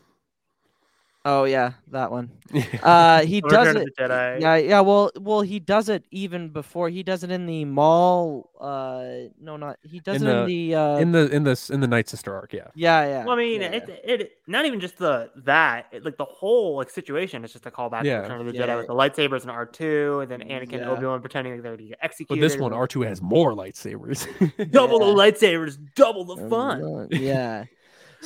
[1.30, 2.32] Oh yeah, that one.
[2.82, 3.94] Uh, he does Return it.
[3.98, 4.40] the Jedi.
[4.40, 4.80] Yeah, yeah.
[4.80, 6.88] Well, well, he does it even before.
[6.88, 8.50] He does it in the mall.
[8.58, 9.78] Uh, no, not.
[9.84, 10.76] He does in it the, in the.
[10.76, 12.68] Uh, in the in this in the Night Sister arc, yeah.
[12.76, 13.26] yeah, yeah.
[13.26, 16.78] Well, I mean, yeah, it, it not even just the that it, like the whole
[16.78, 18.18] like situation is just a callback Yeah.
[18.18, 18.68] to Return of the Yeah.
[18.68, 20.90] Jedi with the lightsabers and R two, and then Anakin Yeah.
[20.92, 22.42] Obi Wan pretending like they're to get But executed.
[22.42, 24.26] this one, R2 has more lightsabers.
[24.72, 25.08] double Yeah.
[25.08, 25.14] the
[25.48, 27.10] lightsabers, double the fun.
[27.12, 27.66] yeah.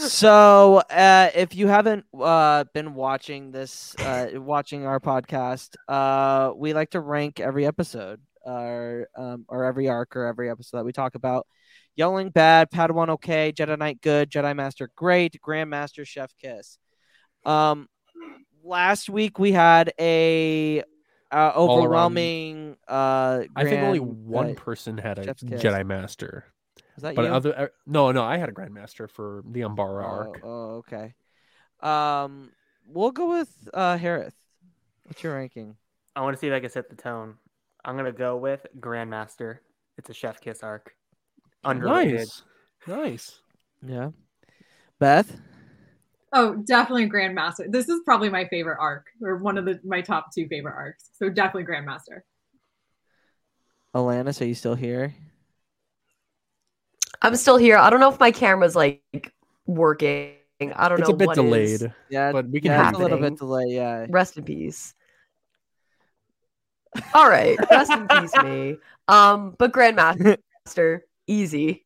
[0.07, 6.73] So, uh, if you haven't uh, been watching this, uh, watching our podcast, uh, we
[6.73, 10.91] like to rank every episode, or um, or every arc, or every episode that we
[10.91, 11.45] talk about.
[11.95, 16.77] yelling bad, Padawan okay, Jedi Knight good, Jedi Master great, Grandmaster Chef kiss.
[17.45, 17.87] Um,
[18.63, 20.83] last week we had a
[21.31, 22.75] uh, overwhelming.
[22.87, 26.45] Uh, I think only one person had a Jedi Master.
[27.01, 27.33] Was that But you?
[27.33, 30.41] other uh, no, no, I had a Grandmaster for the Umbara arc.
[30.43, 31.15] Oh, oh, okay.
[31.81, 32.51] Um,
[32.87, 34.35] we'll go with uh Hereth.
[35.05, 35.77] What's your ranking?
[36.15, 37.37] I want to see if I can set the tone.
[37.83, 39.57] I'm gonna go with Grandmaster.
[39.97, 40.93] It's a Chef Kiss arc.
[41.63, 42.19] Underrated.
[42.19, 42.43] Nice,
[42.85, 43.39] nice.
[43.83, 44.11] Yeah.
[44.99, 45.35] Beth.
[46.33, 47.65] Oh, definitely Grandmaster.
[47.67, 51.09] This is probably my favorite arc, or one of the my top two favorite arcs.
[51.13, 52.21] So definitely Grandmaster.
[53.95, 55.15] Alanis, are you still here?
[57.21, 57.77] I'm still here.
[57.77, 59.01] I don't know if my camera's like
[59.65, 60.33] working.
[60.61, 61.93] I don't It's know It's a bit what is- delayed.
[62.09, 63.35] Yeah, But we can yeah, hear a little bit happening.
[63.37, 63.65] delay.
[63.69, 64.05] Yeah.
[64.09, 64.93] Rest in peace.
[67.13, 68.75] All right, rest in peace, me.
[69.07, 71.85] Um, but Grandmaster, easy.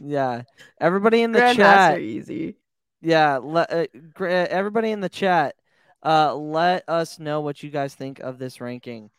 [0.00, 0.42] Yeah.
[0.80, 2.00] Everybody in the Grandmaster, chat.
[2.00, 2.56] easy.
[3.00, 3.38] Yeah.
[3.42, 5.56] Le- uh, gra- everybody in the chat.
[6.04, 9.10] Uh, let us know what you guys think of this ranking.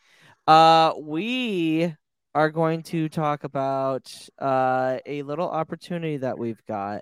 [0.47, 1.93] Uh, we
[2.35, 7.01] are going to talk about uh a little opportunity that we've got.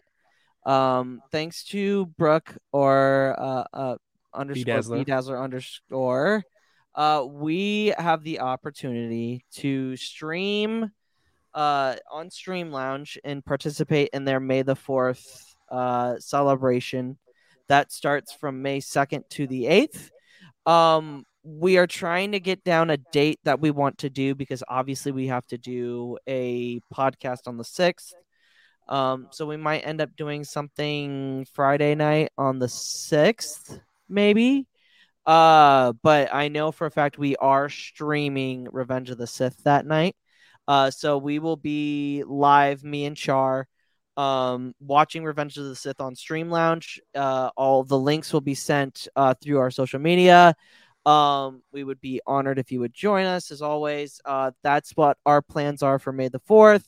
[0.66, 3.96] Um, thanks to Brooke or uh, uh
[4.34, 5.06] underscore Bedazzler.
[5.06, 6.44] Bedazzler underscore.
[6.94, 10.92] Uh, we have the opportunity to stream
[11.54, 17.18] uh on Stream Lounge and participate in their May the Fourth uh celebration
[17.68, 20.12] that starts from May second to the eighth.
[20.66, 24.64] Um, we are trying to get down a date that we want to do because
[24.68, 28.14] obviously we have to do a podcast on the sixth.
[28.88, 34.68] Um, so we might end up doing something Friday night on the sixth, maybe.
[35.26, 39.86] Uh, but I know for a fact we are streaming Revenge of the Sith that
[39.86, 40.16] night.
[40.68, 43.68] Uh, so we will be live, me and Char,
[44.18, 47.00] um, watching Revenge of the Sith on Stream Lounge.
[47.16, 50.56] Uh, all the links will be sent uh, through our social media.
[51.06, 54.22] Um, we would be honored if you would join us as always.
[54.24, 56.86] Uh, that's what our plans are for May the 4th.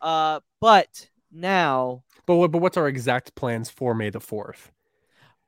[0.00, 4.70] Uh, but now, But but what's our exact plans for May the Fourth?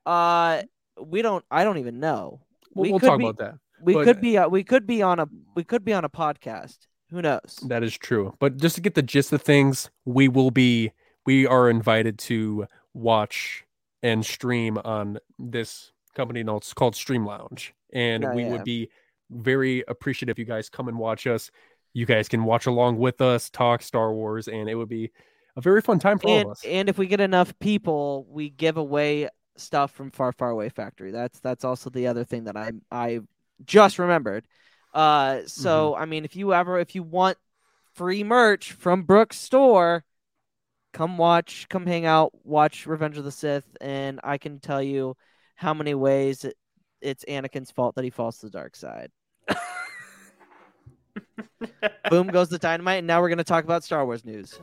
[0.06, 0.62] uh,
[1.00, 2.40] we don't, I don't even know.
[2.74, 3.58] We'll, We we'll talk be- about that.
[3.82, 6.08] We But- could be, uh, we could be on a, we could be on a
[6.10, 6.78] podcast.
[7.10, 7.58] Who knows?
[7.66, 8.34] That is true.
[8.38, 10.92] But just to get the gist of things, we will be
[11.26, 13.64] we are invited to watch
[14.02, 17.74] and stream on this company notes called Stream Lounge.
[17.92, 18.50] And we yeah.
[18.50, 18.90] would be
[19.30, 21.50] very appreciative if you guys come and watch us.
[21.92, 25.10] You guys can watch along with us, talk Star Wars, and it would be
[25.56, 26.64] a very fun time for all and, of us.
[26.64, 31.10] and if we get enough people, we give away stuff from Far Far Away Factory.
[31.10, 33.20] That's that's also the other thing that I I
[33.64, 34.46] just remembered.
[34.94, 36.02] Uh, so Mm-hmm.
[36.02, 37.38] I mean, if you ever if you want
[37.94, 40.04] free merch from Brooks store,
[40.92, 45.16] come watch, come hang out, watch Revenge of the Sith, and I can tell you
[45.56, 46.46] how many ways
[47.00, 49.10] it's Anakin's fault that he falls to the dark side.
[52.10, 54.58] Boom goes the dynamite, and now we're gonna talk about Star Wars news.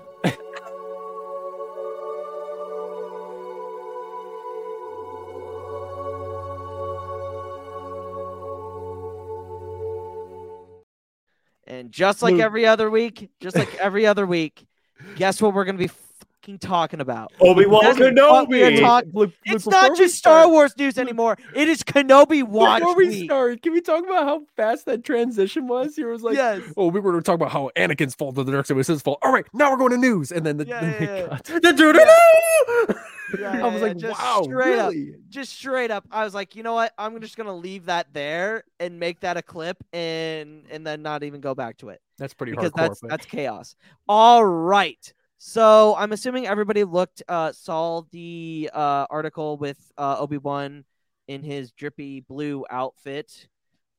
[11.67, 14.65] And just like every other week, just like every other week,
[15.15, 16.06] guess what we're gonna be f-
[16.47, 17.31] fucking talking about?
[17.39, 18.79] Obi-Wan That's we are Kenobi.
[18.79, 21.37] talking- Look, It's not before we just Star start- Wars news anymore.
[21.53, 23.25] It is Kenobi watch Before we week.
[23.25, 25.95] start, can we talk about how fast that transition was?
[25.95, 26.61] He was like, Yes.
[26.77, 28.87] "Oh, we were going to talk about how Anakin's fault to the dark side was
[28.87, 31.15] his fault." All right, now we're going to news, and then the, Yeah, then yeah,
[31.53, 31.59] yeah.
[31.59, 32.99] The doo-doo-doo!
[33.41, 34.91] Yeah, I was yeah, like, just "Wow, straight up.
[34.93, 38.07] really?" just straight up i was like you know what i'm just gonna leave that
[38.13, 42.01] there and make that a clip and and then not even go back to it
[42.17, 42.75] That's pretty because hardcore.
[42.77, 43.75] that's but- that's chaos
[44.07, 50.83] all right so i'm assuming everybody looked uh saw the uh article with uh obi-wan
[51.27, 53.47] in his drippy blue outfit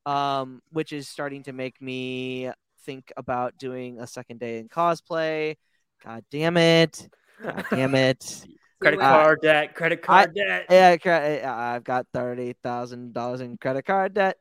[0.07, 2.51] um which is starting to make me
[2.85, 5.57] think about doing a second day in cosplay
[6.05, 7.09] god damn it
[7.43, 8.45] god damn it
[8.81, 10.67] Credit Uh, card debt, credit card debt.
[10.71, 14.37] yeah, cre- uh, I've got thirty thousand dollars in credit card debt.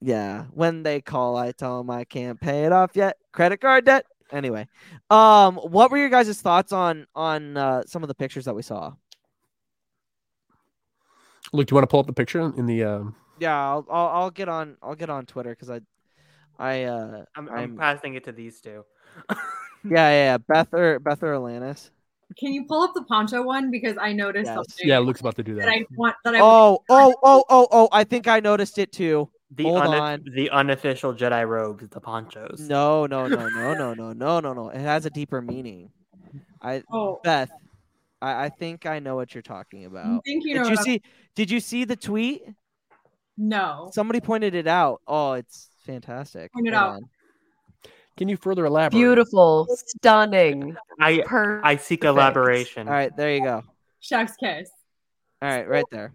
[0.00, 3.18] Yeah, when they call, I tell them I can't pay it off yet.
[3.32, 4.06] Credit card debt.
[4.32, 4.66] Anyway,
[5.10, 8.62] um, what were your guys' thoughts on on uh, some of the pictures that we
[8.62, 8.92] saw?
[11.52, 12.84] Luke, do you want to pull up the picture in the?
[12.84, 13.14] Um...
[13.38, 15.80] Yeah, I'll I'll, I'll get on I'll get on Twitter because I,
[16.58, 18.84] I uh, I'm, I'm, I'm passing it to these two.
[19.30, 19.38] yeah,
[19.84, 21.90] yeah yeah Beth or Beth or Alanis.
[22.38, 24.54] Can you pull up the poncho one because I noticed Yes.
[24.54, 25.70] something Yeah, Luke's about to do that that.
[25.70, 27.88] I want that I Oh oh oh oh oh!
[27.92, 29.30] I think I noticed it too.
[29.56, 30.24] The, Hold une- on.
[30.34, 32.60] the unofficial Jedi robes, the ponchos.
[32.60, 34.68] No, no, no, no, no, no, no, no, no.
[34.70, 35.90] It has a deeper meaning.
[36.62, 37.20] I Oh.
[37.22, 37.50] Beth,
[38.20, 40.24] I, I think I know what you're talking about.
[40.24, 41.02] think you did know you what I'm- see?
[41.34, 42.42] Did you see the tweet?
[43.36, 43.90] no.
[43.92, 45.02] Somebody pointed it out.
[45.06, 46.52] Oh, it's fantastic.
[46.52, 47.00] Point it out.
[48.16, 48.96] Can you further elaborate?
[48.98, 50.76] Beautiful, stunning.
[51.00, 52.86] I Per- I seek elaboration.
[52.86, 53.62] All right, there you go.
[54.00, 54.70] Chef's kiss.
[55.42, 56.12] All right, right there.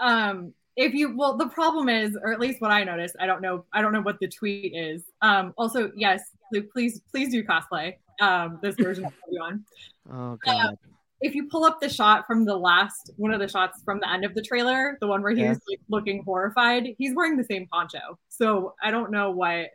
[0.00, 3.40] um if you well the problem is or at least what i noticed i don't
[3.40, 6.22] know i don't know what the tweet is um also yes
[6.52, 9.64] Luke, please please do cosplay um this version of Obi-Wan.
[10.12, 10.76] Oh god.
[11.20, 14.10] if you pull up the shot from the last one of the shots from the
[14.10, 15.50] end of the trailer the one where he Yeah.
[15.50, 19.68] was like looking horrified he's wearing the same poncho so i don't know what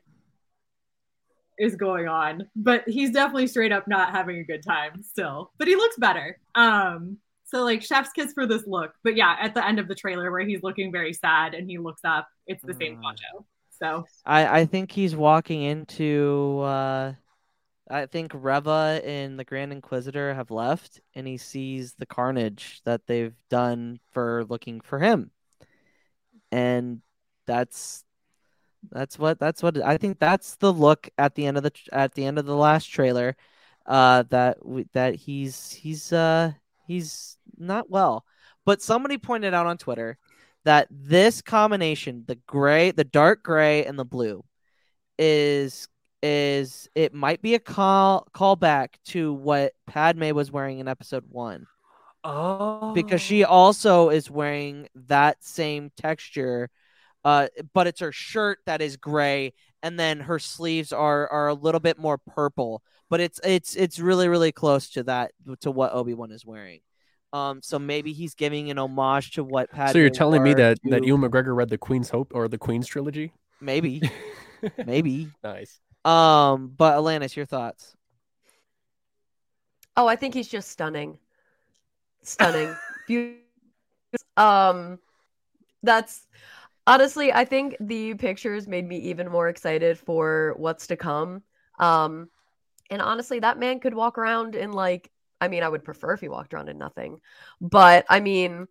[1.59, 5.67] is going on but he's definitely straight up not having a good time still but
[5.67, 7.17] he looks better um
[7.51, 10.31] so like chef's kiss for this look but yeah at the end of the trailer
[10.31, 13.01] where he's looking very sad and he looks up it's the same Mm.
[13.01, 13.45] poncho
[13.79, 16.59] so I I think he's walking into.
[16.61, 17.13] uh
[17.89, 23.05] I think Reva and the Grand Inquisitor have left, and he sees the carnage that
[23.05, 25.31] they've done for looking for him,
[26.51, 27.01] and
[27.47, 28.03] that's
[28.91, 30.19] that's what that's what I think.
[30.19, 33.35] That's the look at the end of the at the end of the last trailer,
[33.85, 36.53] uh, that we, that he's he's uh
[36.91, 38.25] he's not well.
[38.65, 40.17] But somebody pointed out on Twitter
[40.65, 44.43] that this combination, the gray, the dark gray, and the blue,
[45.17, 45.87] is
[46.23, 51.65] is it might be a call callback to what Padme was wearing in episode one.
[52.23, 56.69] Oh, Because she also is wearing that same texture,
[57.23, 61.53] uh, but it's her shirt that is gray, and then her sleeves are are a
[61.53, 62.81] little bit more purple.
[63.09, 65.31] But it's it's it's really really close to that
[65.61, 66.81] to what Obi Wan is wearing.
[67.33, 69.93] Um, so maybe he's giving an homage to what Padme.
[69.93, 72.47] So you're telling me wore that that to- Ewan McGregor read the Queen's Hope or
[72.47, 73.33] the Queen's trilogy?
[73.63, 74.01] maybe
[74.85, 75.79] maybe Nice.
[76.03, 77.95] um, but Alanis, your thoughts?
[79.95, 81.17] Oh, I think he's just stunning.
[82.23, 82.75] Stunning.
[83.07, 83.39] Beautiful.
[84.37, 84.99] Um
[85.83, 86.27] that's
[86.87, 91.43] honestly I think the pictures made me even more excited for what's to come.
[91.79, 92.29] Um
[92.89, 95.09] and honestly that man could walk around in like
[95.39, 97.19] I mean I would prefer if he walked around in nothing.
[97.59, 98.67] But I mean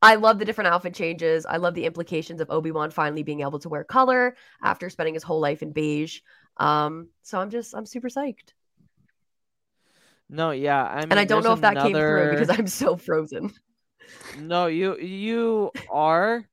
[0.00, 1.46] I love the different outfit changes.
[1.46, 5.22] I love the implications of Obi-Wan finally being able to wear color after spending his
[5.22, 6.20] whole life in beige.
[6.56, 8.52] Um so I'm just I'm super psyched.
[10.28, 12.96] No, yeah, I mean, and I don't know if that came through because I'm so
[12.96, 13.52] frozen.
[14.40, 16.48] No, you you are.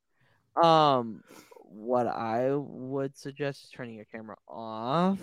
[0.56, 1.24] Um,
[1.64, 5.20] what I would suggest is turning your camera off.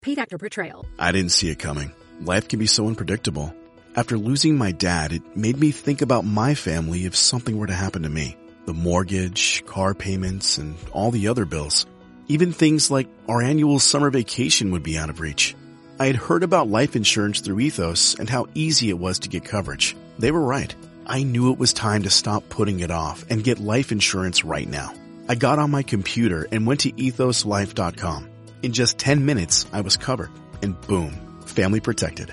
[0.00, 0.86] Paid actor portrayal.
[0.98, 1.92] I didn't see it coming.
[2.20, 3.54] Life can be so unpredictable.
[3.96, 7.74] After losing my dad, it made me think about my family if something were to
[7.74, 8.36] happen to me.
[8.66, 11.86] The mortgage, car payments, and all the other bills.
[12.28, 15.56] Even things like our annual summer vacation would be out of reach.
[15.98, 19.44] I had heard about life insurance through Ethos and how easy it was to get
[19.44, 19.96] coverage.
[20.18, 20.72] They were right.
[21.08, 24.68] I knew it was time to stop putting it off and get life insurance right
[24.68, 24.92] now.
[25.28, 28.28] I got on my computer and went to ethoslife.com.
[28.62, 30.30] In just 10 minutes, I was covered.
[30.62, 31.12] And boom,
[31.46, 32.32] family protected.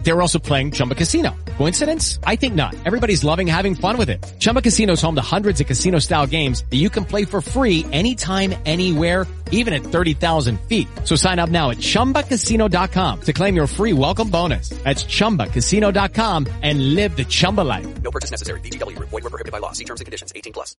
[0.03, 1.35] They were also playing Chumba Casino.
[1.57, 2.19] Coincidence?
[2.23, 2.75] I think not.
[2.85, 4.25] Everybody's loving having fun with it.
[4.39, 7.85] Chumba Casino is home to hundreds of casino-style games that you can play for free
[7.91, 10.87] anytime, anywhere, even at 30,000 feet.
[11.03, 14.69] So sign up now at ChumbaCasino.com to claim your free welcome bonus.
[14.83, 18.01] That's ChumbaCasino.com and live the Chumba life.
[18.01, 18.59] No purchase necessary.
[18.61, 19.09] VGW Group.
[19.09, 19.71] Void were prohibited by law.
[19.71, 20.33] See terms and conditions.
[20.35, 20.75] 18 plus.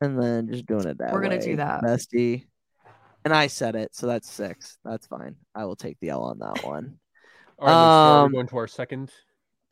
[0.00, 1.82] And then just doing it that We're gonna way, do that.
[1.82, 2.46] Bestie.
[3.24, 4.78] And I said it, so that's six.
[4.84, 5.34] That's fine.
[5.54, 6.98] I will take the L on that one.
[7.58, 8.22] All right, let's start.
[8.22, 9.10] Um, We're going to our second.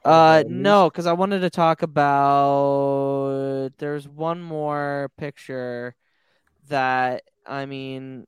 [0.05, 3.71] Uh, no, because I wanted to talk about.
[3.79, 5.95] There's one more picture
[6.69, 8.27] that I mean,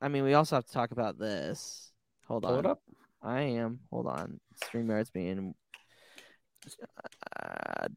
[0.00, 1.92] I mean, we also have to talk about this.
[2.28, 2.60] Hold Pull on.
[2.60, 2.80] it up.
[3.22, 3.80] I am.
[3.90, 4.40] Hold on.
[4.64, 5.54] StreamYard's being.
[7.40, 7.88] Uh,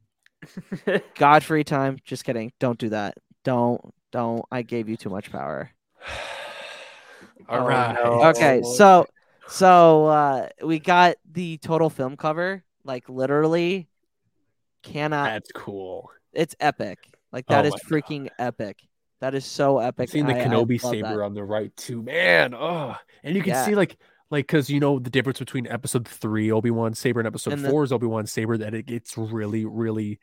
[1.15, 1.97] Gottfried time.
[2.05, 2.51] Just kidding.
[2.59, 3.17] Don't do that.
[3.43, 3.81] Don't.
[4.11, 4.43] Don't.
[4.51, 5.71] I gave you too much power.
[7.49, 7.93] All Oh, right.
[7.93, 8.23] no.
[8.29, 9.05] Okay, so
[9.49, 13.87] so uh we got the total film cover, like literally
[14.83, 16.09] cannot That's cool.
[16.33, 16.99] it's epic.
[17.31, 18.77] Like that Oh is freaking epic.
[19.21, 20.03] That is so epic.
[20.03, 21.23] I've seen the I- I Kenobi love saber that.
[21.23, 22.53] on the right too, man.
[22.53, 23.65] Oh, and you can Yeah.
[23.65, 23.97] see like
[24.31, 27.65] like because you know the difference between episode three Obi Wan saber and episode And
[27.65, 30.19] the- four is Obi Wan saber that it gets really really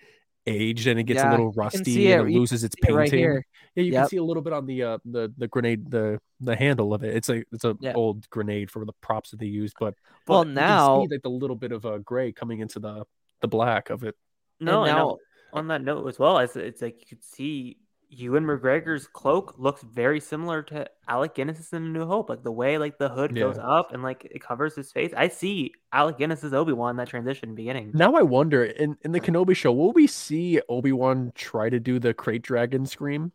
[0.47, 2.31] aged and it gets Yeah, a little rusty and it.
[2.33, 2.97] it loses its it painting.
[2.97, 3.45] right here.
[3.77, 4.03] Yeah, you Yep.
[4.03, 7.05] can see a little bit on the uh the the grenade the the handle of
[7.05, 7.15] it.
[7.15, 7.93] It's a it's a Yeah.
[7.95, 9.95] old grenade for the props that they use, but
[10.27, 12.81] Well, but you can now- see like the little bit of a gray coming into
[12.81, 13.05] the
[13.41, 14.17] the black of it.
[14.61, 15.17] No, And and now-
[15.53, 17.79] on that note as well, it's, it's like you could see
[18.09, 22.29] Ewan McGregor's cloak looks very similar to Alec Guinness's in A New Hope.
[22.31, 25.13] Like the way like the hood goes up and like it covers his face.
[25.17, 27.91] I see Alec Guinness's Obi Wan that transition beginning.
[27.95, 31.81] Now I wonder in in the Kenobi show, will we see Obi Wan try to
[31.81, 33.33] do the krayt dragon scream?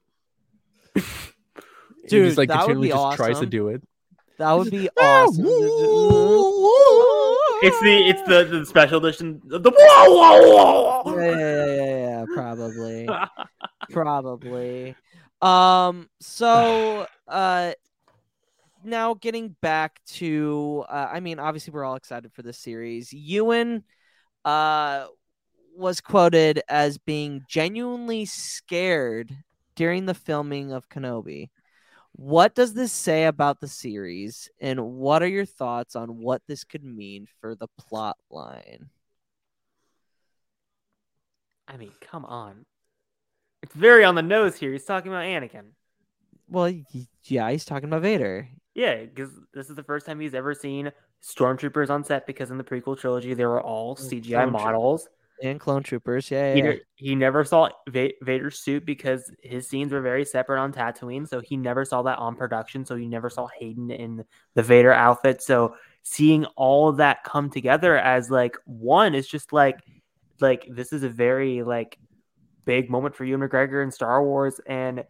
[2.04, 3.84] He Dude, just like that would be just tries to do it.
[4.40, 5.46] That would be awesome.
[7.64, 9.40] It's the it's the, the special edition.
[9.46, 11.16] The whoa whoa whoa.
[11.16, 13.08] yeah, yeah, yeah, yeah, yeah, probably.
[13.92, 14.96] probably.
[15.44, 17.74] Um so uh
[18.84, 23.14] now getting back to uh, I mean obviously we're all excited for this series.
[23.14, 23.84] Ewan
[24.44, 25.06] uh
[25.78, 29.32] was quoted as being genuinely scared
[29.82, 31.50] during the filming of Kenobi.
[32.12, 36.64] What does this say about the series and what are your thoughts on what this
[36.64, 38.92] could mean for the plot line?
[41.68, 42.64] I mean, come on.
[43.64, 44.72] It's very on the nose here.
[44.72, 45.72] He's talking about Anakin.
[46.48, 46.72] Well,
[47.24, 48.50] yeah, he's talking about Vader.
[48.76, 50.92] Yeah, because this is the first time he's ever seen
[51.24, 52.28] stormtroopers on set.
[52.28, 55.10] Because in the prequel trilogy, they were all CGI models.
[55.42, 56.30] And clone troopers.
[56.30, 56.74] Yeah, He, yeah.
[56.96, 61.40] he never saw Va- Vader's suit because his scenes were very separate on Tatooine, so
[61.40, 62.86] he never saw that on production.
[62.86, 64.24] So he never saw Hayden in
[64.54, 65.42] the Vader outfit.
[65.42, 69.80] So seeing all of that come together as like one is just like
[70.40, 71.98] like this is a very like
[72.66, 75.04] big moment for Ewan McGregor in Star Wars, and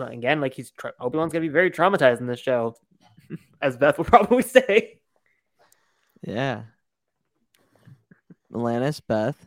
[0.00, 2.74] again, like he's tra- Obi Wan's gonna be very traumatized in this show,
[3.62, 5.00] as Beth will probably say.
[6.22, 6.62] yeah.
[8.52, 9.46] Alanis, Beth.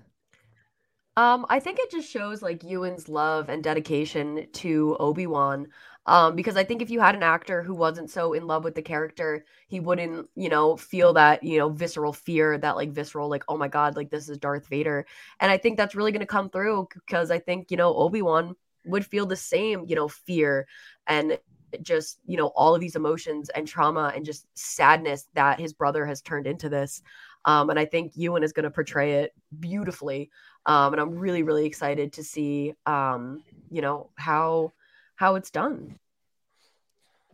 [1.17, 5.67] Um, I think it just shows like Ewan's love and dedication to Obi-Wan.
[6.05, 8.73] Um, because I think if you had an actor who wasn't so in love with
[8.73, 13.29] the character, he wouldn't, you know, feel that, you know, visceral fear, that like visceral,
[13.29, 15.05] like, oh my God, like this is Darth Vader.
[15.39, 18.55] And I think that's really going to come through because I think, you know, Obi-Wan
[18.85, 20.67] would feel the same, you know, fear
[21.05, 21.37] and
[21.83, 26.05] just, you know, all of these emotions and trauma and just sadness that his brother
[26.05, 27.03] has turned into this.
[27.49, 30.29] Um, and I think Ewan is going to portray it beautifully.
[30.67, 34.71] Um, and I'm really, really excited to see, um, you know, how
[35.15, 35.97] how it's done.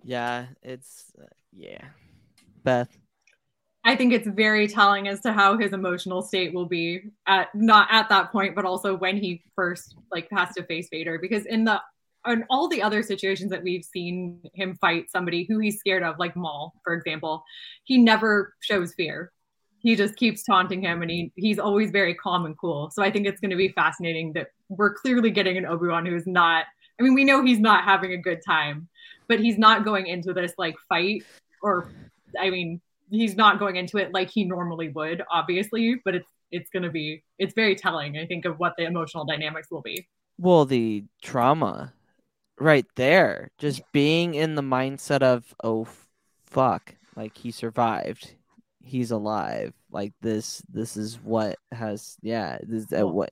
[0.06, 1.84] Yeah, it's uh, yeah.
[2.64, 2.98] Beth.
[3.84, 7.90] I think it's very telling as to how his emotional state will be at not
[7.92, 11.20] at that point, but also when he first like has to face Vader.
[11.20, 11.82] Because in the
[12.26, 16.18] in all the other situations that we've seen him fight somebody who he's scared of,
[16.20, 17.44] like Maul, for example,
[17.84, 19.34] he never shows fear.
[19.86, 22.90] He just keeps taunting him and he he's always very calm and cool.
[22.92, 26.28] So I think it's gonna be fascinating that we're clearly getting an Obi-Wan who is
[26.28, 26.66] not
[27.00, 28.88] I mean, we know he's not having a good time,
[29.28, 31.24] but he's not going into this like fight
[31.62, 31.90] or,
[32.40, 36.02] I mean, he's not going into it like he normally would, obviously.
[36.04, 39.26] But it's it's going to be it's very telling, I think, of what the emotional
[39.26, 40.08] dynamics will be.
[40.38, 41.94] Well, the trauma
[42.60, 45.88] right there, just being in the mindset of, oh,
[46.46, 48.36] fuck, like he survived,
[48.86, 49.74] he's alive.
[49.92, 53.32] Like this, this is what has, yeah, this uh, what,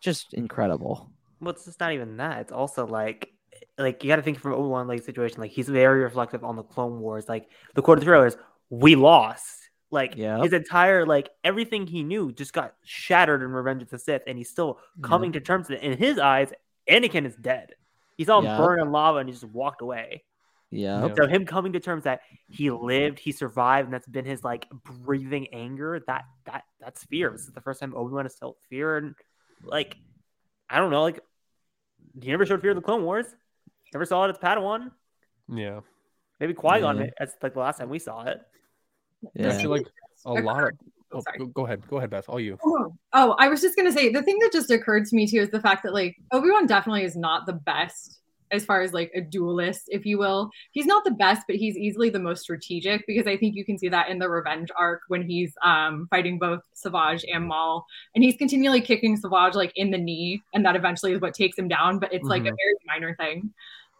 [0.00, 1.10] just incredible.
[1.40, 2.40] Well, it's just not even that.
[2.40, 3.30] It's also like,
[3.78, 5.40] like you got to think from Obi Wan like situation.
[5.40, 7.28] Like he's very reflective on the Clone Wars.
[7.28, 8.36] Like the quote of the is,
[8.70, 9.60] "We lost."
[9.90, 10.42] Like Yep.
[10.42, 14.36] his entire like everything he knew just got shattered in Revenge of the Sith, and
[14.36, 15.84] he's still coming to terms with it.
[15.84, 16.52] In his eyes,
[16.88, 17.74] Anakin is dead.
[18.16, 18.58] He saw him Yep.
[18.58, 20.24] burn in lava, and he just walked away.
[20.74, 21.08] Yeah.
[21.14, 24.68] So him coming to terms that he lived, he survived, and that's been his like
[24.70, 26.02] breathing anger.
[26.08, 27.30] That that that's fear.
[27.30, 29.14] This is the first time Obi Wan has felt fear, and
[29.62, 29.96] like
[30.68, 31.20] I don't know, like
[32.20, 33.26] he never showed fear in the Clone Wars.
[33.92, 34.90] Never saw it as Padawan.
[35.48, 35.80] Yeah.
[36.40, 36.98] Maybe Qui Gon.
[36.98, 37.06] Yeah.
[37.20, 38.40] That's like the last time we saw it.
[39.38, 39.86] I feel like
[40.26, 40.70] a lot of.
[40.72, 41.86] Oh, Oh, go, go ahead.
[41.88, 42.28] Go ahead, Beth.
[42.28, 42.58] All you.
[42.64, 45.38] Oh, oh, I was just gonna say the thing that just occurred to me too
[45.38, 48.18] is the fact that like Obi Wan definitely is not the best
[48.50, 50.50] as far as like a duelist, if you will.
[50.72, 53.78] He's not the best, but he's easily the most strategic because I think you can
[53.78, 57.84] see that in the revenge arc when he's um fighting both Savage and Maul,
[58.14, 61.58] and he's continually kicking Savage like in the knee, and that eventually is what takes
[61.58, 61.98] him down.
[61.98, 62.56] But it's like a Mhm.
[62.56, 63.52] very minor thing.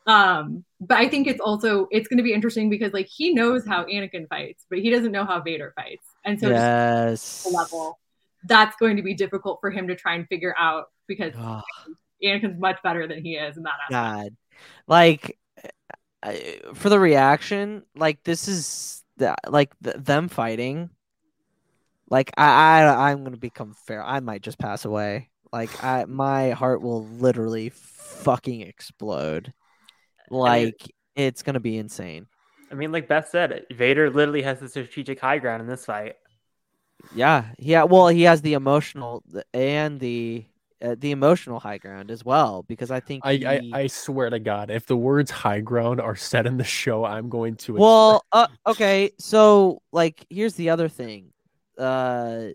[0.06, 3.66] Um, but I think it's also it's going to be interesting because like he knows
[3.66, 7.52] how Anakin fights, but he doesn't know how Vader fights, and so just yes.
[7.52, 7.98] level
[8.46, 11.62] that's going to be difficult for him to try and figure out because Ah.
[12.24, 13.90] Anakin's much better than he is in that aspect.
[13.90, 14.36] God,
[14.86, 15.38] like
[16.22, 20.90] I- for the reaction, like this is the, like th- them fighting.
[22.10, 24.05] Like I, I, I'm gonna become fair.
[24.05, 25.30] I might just pass away.
[25.52, 29.52] Like I, my heart will literally fucking explode.
[30.30, 32.26] Like it's gonna be insane.
[32.70, 36.16] I mean, like Beth said, Vader literally has the strategic high ground in this fight.
[37.14, 37.84] Yeah, yeah.
[37.84, 39.22] Well, he has the emotional
[39.52, 40.44] and the
[40.85, 44.28] uh, the emotional high ground as well because I think I, I he- I swear
[44.31, 47.73] to God, if the words high ground are said in the show, I'm going to.
[47.74, 49.11] Well, uh, okay.
[49.19, 51.32] So, like, here's the other thing.
[51.78, 52.48] Uh,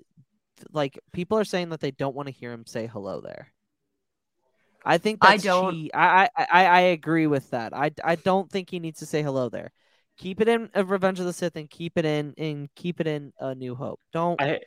[0.72, 3.52] like, people are saying that they don't want to hear him say hello there.
[4.86, 7.74] I think I don't- che- I, I I I agree with that.
[7.76, 9.72] I I don't think he needs to say hello there.
[10.18, 13.08] Keep it in uh, Revenge of the Sith and keep it in and keep it
[13.08, 14.00] in A New Hope.
[14.14, 14.60] Don't I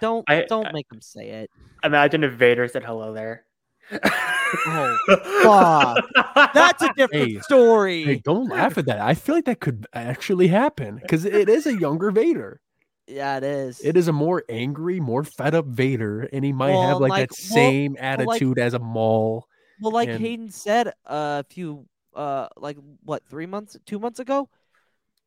[0.00, 1.50] don't I- don't I- make him say it.
[1.84, 3.44] imagine if Vader said hello there.
[3.92, 4.96] Oh,
[5.42, 6.52] fuck.
[6.54, 8.04] That's a different Hey, story.
[8.04, 9.00] Hey, don't laugh at that.
[9.00, 12.60] I feel like that could actually happen because it is a younger Vader.
[13.06, 13.80] Yeah, it is.
[13.84, 17.28] It is a more angry, more fed up Vader, and he might have like, like-
[17.30, 19.46] that well- same well, like- attitude as a Maul.
[19.80, 24.48] Well, like and- Hayden said a few, uh, like what, three months, two months ago,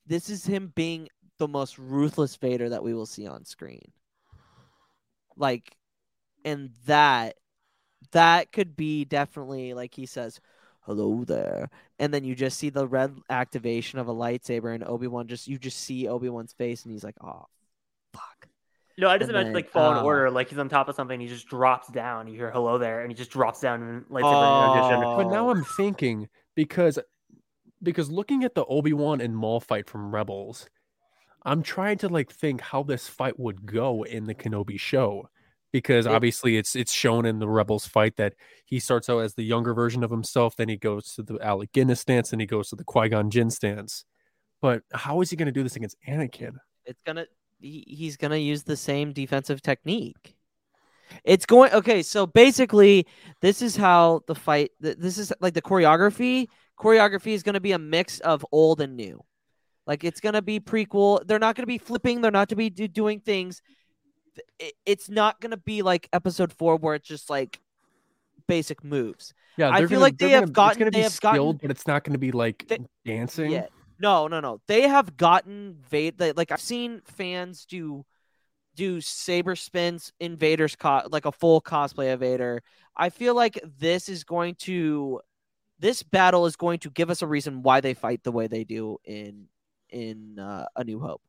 [0.07, 3.91] this is him being the most ruthless Vader that we will see on screen.
[5.40, 5.76] Like,
[6.45, 7.38] and that,
[8.11, 10.40] that could be definitely like he says,
[10.82, 15.07] "Hello there," and then you just see the red activation of a lightsaber, and Obi
[15.07, 17.45] Wan just you just see Obi Wan's face, and he's like, "Oh,
[18.14, 18.48] fuck."
[18.98, 20.95] No, I just And imagine then, like Fallen uh, Order, like he's on top of
[20.95, 22.28] something, he just drops down.
[22.28, 25.02] You hear hello there, and he just drops down and lightsaber in addition.
[25.16, 26.99] But now I'm thinking because
[27.82, 30.70] because looking at the Obi Wan and Maul fight from Rebels,
[31.44, 35.30] I'm trying to like think how this fight would go in the Kenobi show.
[35.72, 38.34] Because obviously it's it's shown in the Rebels fight that
[38.66, 41.72] he starts out as the younger version of himself, then he goes to the Alec
[41.74, 44.03] Guinness stance, and he goes to the Qui Gon Jinn stance.
[44.64, 46.56] But how is he going to do this against Anakin?
[46.90, 47.26] it's gonna
[47.60, 50.36] he, he's gonna use the same defensive technique
[51.24, 53.06] it's going okay so basically
[53.41, 56.48] this is how the fight this is like the choreography
[56.80, 59.24] choreography is gonna be a mix of old and new
[59.90, 62.88] like it's gonna be prequel they're not gonna be flipping they're not to be do-
[62.88, 63.61] doing things
[64.60, 67.60] it- it's not gonna be like episode four where it's just like
[68.48, 71.03] basic moves Yeah, i feel gonna- like they have gonna- it's gotten gonna they be
[71.03, 72.72] have skilled, gotten but it's not going to be like
[73.06, 73.52] dancing.
[73.52, 73.68] yeah.
[74.02, 74.61] No, no, no.
[74.68, 76.32] They have gotten Vader.
[76.34, 78.06] Like I've seen fans do
[78.76, 82.64] do saber spins in Vader's co- like a full cosplay of Vader.
[82.95, 85.20] I feel like this is going to
[85.80, 88.64] this battle is going to give us a reason why they fight the way they
[88.64, 89.48] do in
[89.90, 91.22] in uh, A New Hope.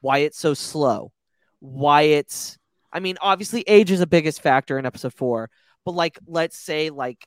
[0.00, 1.12] Why it's so slow.
[1.60, 2.58] Why it's
[2.92, 5.50] I mean, obviously age is the biggest factor in episode 4,
[5.84, 7.26] but like let's say like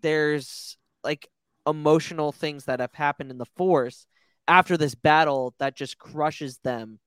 [0.00, 1.28] there's like
[1.66, 4.06] emotional things that have happened in the force
[4.48, 6.98] after this battle that just crushes them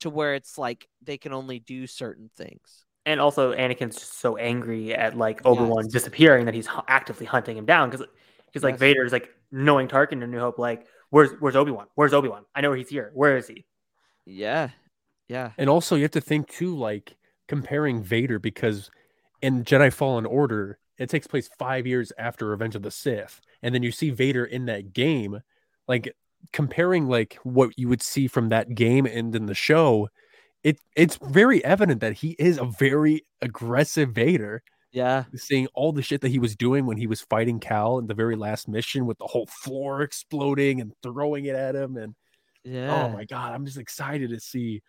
[0.00, 2.84] to where it's like they can only do certain things.
[3.06, 7.56] And also, Anakin's just so angry at like Obi Wan disappearing that he's actively hunting
[7.56, 7.90] him down.
[7.90, 8.06] Because
[8.46, 8.80] Because like Yes.
[8.80, 11.86] Vader's like knowing Tarkin in New Hope, like where's where's Obi Wan?
[11.94, 12.44] Where's Obi Wan?
[12.56, 13.12] I know he's here.
[13.14, 13.64] Where is he?
[14.26, 14.70] Yeah.
[15.28, 15.52] Yeah.
[15.56, 17.16] And also, you have to think too, like
[17.46, 18.90] comparing Vader because
[19.40, 23.72] in Jedi Fallen Order, it takes place five years after Revenge of the Sith, and
[23.72, 25.40] then you see Vader in that game,
[25.86, 26.12] like
[26.52, 30.08] comparing like what you would see from that game and in the show.
[30.64, 34.64] It it's very evident that he is a very aggressive Vader.
[34.94, 35.24] Yeah.
[35.34, 38.14] Seeing all the shit that he was doing when he was fighting Cal in the
[38.14, 42.14] very last mission with the whole floor exploding and throwing it at him and
[42.62, 43.04] Yeah.
[43.04, 44.82] oh my god, I'm just excited to see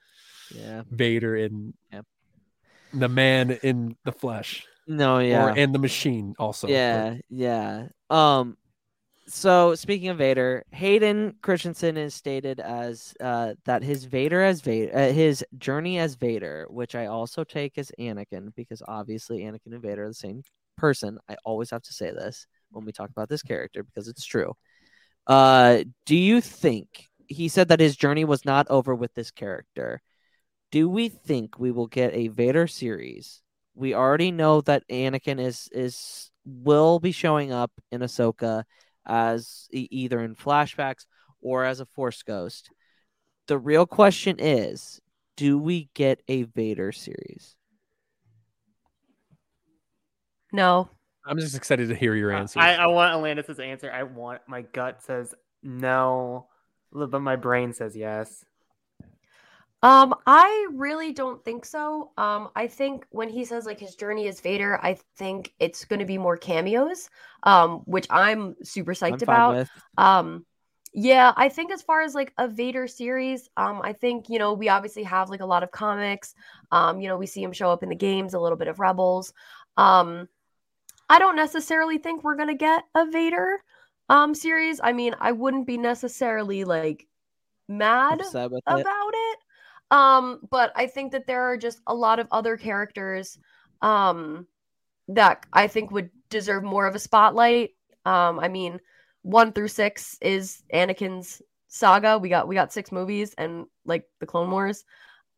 [0.56, 0.84] Yeah.
[0.92, 2.06] Vader in Yep.
[2.94, 4.66] the man in the flesh.
[4.88, 5.46] No, yeah.
[5.46, 6.68] Or and the machine also.
[6.68, 7.88] Yeah, yeah.
[8.12, 8.58] Um
[9.28, 14.96] so speaking of Vader, Hayden Christensen is stated as uh that his Vader as Vader
[14.96, 19.82] uh, his journey as Vader, which I also take as Anakin because obviously Anakin and
[19.82, 20.44] Vader are the same
[20.78, 21.20] person.
[21.30, 24.54] I always have to say this when we talk about this character because it's true.
[25.28, 30.02] Uh do you think he said that his journey was not over with this character?
[30.72, 33.42] Do we think we will get a Vader series
[33.76, 38.64] we already know that Anakin is is will be showing up in Ahsoka
[39.06, 41.06] as e- either in flashbacks
[41.42, 42.70] or as a Force ghost.
[43.48, 45.00] The real question is,
[45.38, 47.56] do we get a Vader series?
[50.52, 50.90] No.
[51.26, 52.60] I'm just excited to hear your answer.
[52.60, 53.92] I, I want Alanis' answer.
[53.92, 55.34] I want my gut says
[55.64, 56.48] no,
[56.92, 58.46] but my brain says yes.
[59.86, 62.12] Um, I really don't think so.
[62.18, 66.00] Um, I think when he says like his journey as Vader, I think it's going
[66.00, 67.08] to be more cameos,
[67.44, 69.56] um, which I'm super psyched I'm about.
[69.56, 69.70] with.
[70.00, 70.44] Um,
[70.96, 74.54] yeah, I think as far as like a Vader series, um, I think you know
[74.54, 76.34] we obviously have like a lot of comics.
[76.72, 78.80] Um, you know we see him show up in the games, a little bit of
[78.80, 79.34] Rebels.
[79.78, 80.28] Um,
[81.12, 83.62] I don't necessarily think we're gonna get a Vader
[84.10, 84.80] um series.
[84.84, 87.06] I mean, I wouldn't be necessarily like
[87.68, 89.15] mad about it.
[89.92, 93.38] Um, but I think that there are just a lot of other characters
[93.82, 94.48] um
[95.10, 97.72] that I think would deserve more of a spotlight.
[98.06, 98.80] Um, I mean,
[99.22, 102.18] one through six is Anakin's saga.
[102.18, 104.86] We got we got six movies and like the Clone Wars.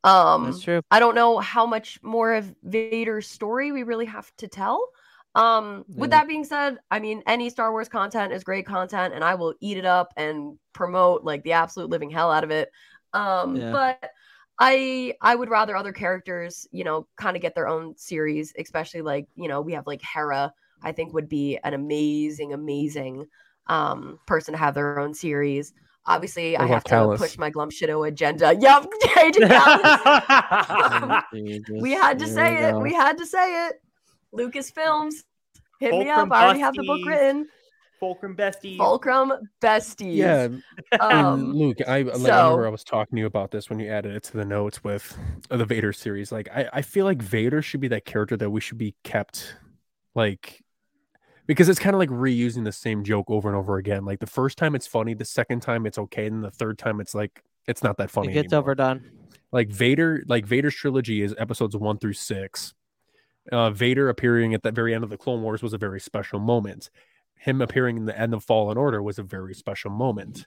[0.03, 0.81] Um That's true.
[0.89, 4.89] I don't know how much more of Vader's story we really have to tell.
[5.35, 9.23] Um, with that being said, I mean, any Star Wars content is great content, and
[9.23, 12.71] I will eat it up and promote like the absolute living hell out of it.
[13.13, 13.71] Um, Yeah.
[13.71, 14.11] but
[14.59, 19.01] I I would rather other characters, you know, kind of get their own series, especially
[19.01, 20.53] like you know we have like Hera.
[20.83, 23.25] I think would be an amazing, amazing
[23.67, 25.73] um person to have their own series.
[26.05, 28.55] Obviously, What I about have to push my Glum Shido agenda.
[28.59, 28.85] Yep,
[29.19, 29.51] Agent
[31.81, 32.71] we had to There say we it.
[32.71, 32.79] go.
[32.79, 33.81] We had to say it.
[34.33, 35.13] Lucasfilms,
[35.79, 36.31] hit me up.
[36.31, 37.47] I already have the book written.
[37.99, 38.77] Fulcrum besties.
[38.77, 40.15] Fulcrum Besties.
[40.15, 40.47] Yeah,
[40.99, 43.79] Um, and Luke, I like I remember I was talking to you about this when
[43.79, 45.17] you added it to the notes with
[45.49, 46.31] uh, the Vader series.
[46.31, 49.55] Like, I, I feel like Vader should be that character that we should be kept
[50.15, 50.63] like
[51.47, 54.05] because it's kind of like reusing the same joke over and over again.
[54.05, 56.99] Like the first time it's funny, the second time it's okay, and the third time
[56.99, 58.29] it's like it's not that funny.
[58.29, 58.63] It gets anymore.
[58.63, 59.11] overdone.
[59.51, 62.73] Like Vader, like Vader's trilogy is episodes one through six.
[63.49, 66.37] Uh, Vader appearing at the very end of the Clone Wars was a very special
[66.37, 66.89] moment.
[67.39, 70.45] Him appearing in the end of Fallen Order was a very special moment.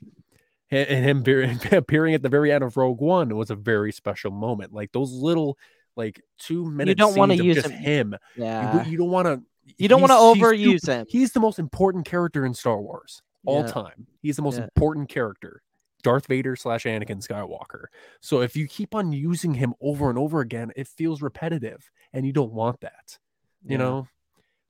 [0.71, 4.31] And him be- appearing at the very end of Rogue One was a very special
[4.31, 4.73] moment.
[4.73, 5.59] Like those little,
[5.97, 6.91] like two minutes.
[6.91, 8.13] You don't wanna use just him.
[8.13, 8.17] him.
[8.37, 8.85] You- Yeah.
[8.87, 9.43] You, don't want to.
[9.79, 11.07] You don't wanna overuse him.
[11.09, 13.71] He's the most important character in Star Wars all Yeah.
[13.73, 14.07] time.
[14.23, 14.65] He's the most Yeah.
[14.65, 15.63] important character.
[16.03, 17.87] Darth Vader slash Anakin Skywalker.
[18.21, 22.25] So if you keep on using him over and over again, it feels repetitive, and
[22.25, 23.19] you don't want that.
[23.65, 23.77] You Yeah.
[23.79, 24.09] know,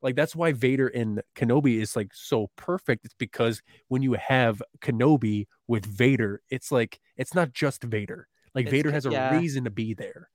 [0.02, 3.04] like that's why Vader and Kenobi is like so perfect.
[3.04, 8.26] It's because when you have Kenobi with Vader, it's like it's not just Vader.
[8.54, 9.36] Like It's Vader has a yeah.
[9.36, 10.28] reason to be there.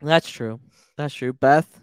[0.00, 0.60] That's true.
[0.96, 1.32] That's true.
[1.32, 1.80] Beth.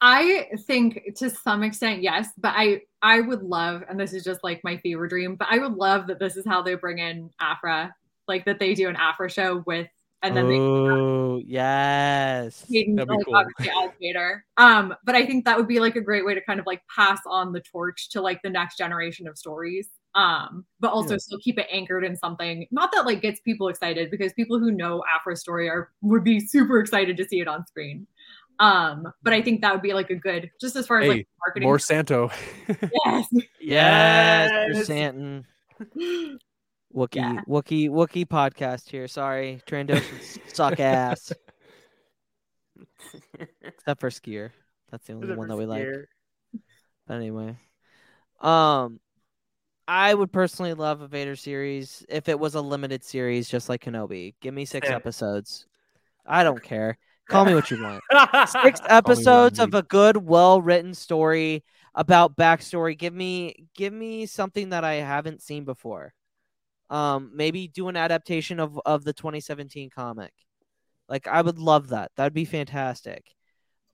[0.00, 4.44] I think to some extent, yes, but I I would love, and this is just
[4.44, 7.30] like my fever dream, but I would love that this is how they bring in
[7.40, 7.94] Aphra,
[8.28, 9.88] like that they do an Aphra show with,
[10.22, 12.64] and then they oh yes.
[12.68, 13.36] Hayden, That'd be like cool.
[13.36, 14.44] obviously as Vader.
[14.56, 16.82] Um, but I think that would be like a great way to kind of like
[16.94, 19.88] pass on the torch to like the next generation of stories.
[20.14, 21.18] Um, but also Yeah.
[21.18, 24.72] still keep it anchored in something not that like gets people excited because people who
[24.72, 28.06] know Aphra's story are would be super excited to see it on screen.
[28.58, 31.08] Um, but I think that would be like a good just as far as Hey,
[31.10, 31.68] like marketing.
[31.68, 32.30] more Santo.
[33.06, 33.26] yes.
[33.60, 34.86] Yes, Yes.
[34.86, 35.44] Santon.
[36.94, 39.08] Wookie, Wookie, Wookie podcast here.
[39.08, 41.32] Sorry, Trandoshans suck ass.
[43.66, 44.50] Except for Skier.
[44.90, 45.86] That's the only Except one that we like.
[47.06, 47.56] But anyway,
[48.40, 49.00] Um,
[49.86, 53.82] I would personally love a Vader series if it was a limited series, just like
[53.82, 54.34] Kenobi.
[54.40, 54.96] Give me six Same.
[54.96, 55.66] episodes.
[56.26, 56.98] I don't care.
[57.28, 58.02] Call me what you want.
[58.48, 62.96] Six episodes of a good, well-written story about backstory.
[62.96, 66.12] Give me, give me something that I haven't seen before.
[66.90, 70.32] Um, maybe do an adaptation of of the 2017 comic.
[71.08, 72.12] Like I would love that.
[72.16, 73.24] That'd be fantastic.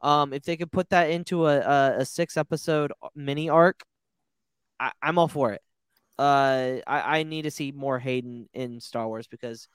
[0.00, 3.82] Um, if they could put that into a a, a six episode mini arc,
[4.78, 5.62] I, I'm all for it.
[6.18, 9.68] Uh, I, I need to see more Hayden in Star Wars because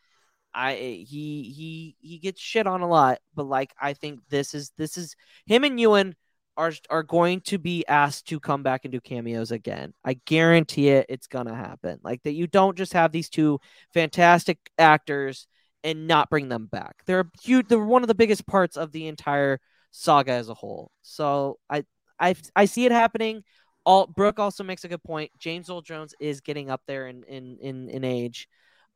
[0.54, 4.72] I he he he gets shit on a lot, but like I think this is
[4.78, 5.16] this is
[5.46, 6.16] him and Ewan
[6.60, 9.94] are are going to be asked to come back and do cameos again.
[10.04, 11.06] I guarantee it.
[11.08, 12.00] It's gonna happen.
[12.04, 13.60] Like that, you don't just have these two
[13.94, 15.48] fantastic actors
[15.86, 16.98] and not bring them back.
[17.06, 17.70] They're huge.
[17.70, 19.62] They're one of the biggest parts of the entire
[19.92, 20.92] saga as a whole.
[21.02, 21.86] So I
[22.20, 23.44] I I see it happening.
[23.86, 25.32] All Brooke also makes a good point.
[25.40, 28.50] James Earl Jones is getting up there in in in, in age.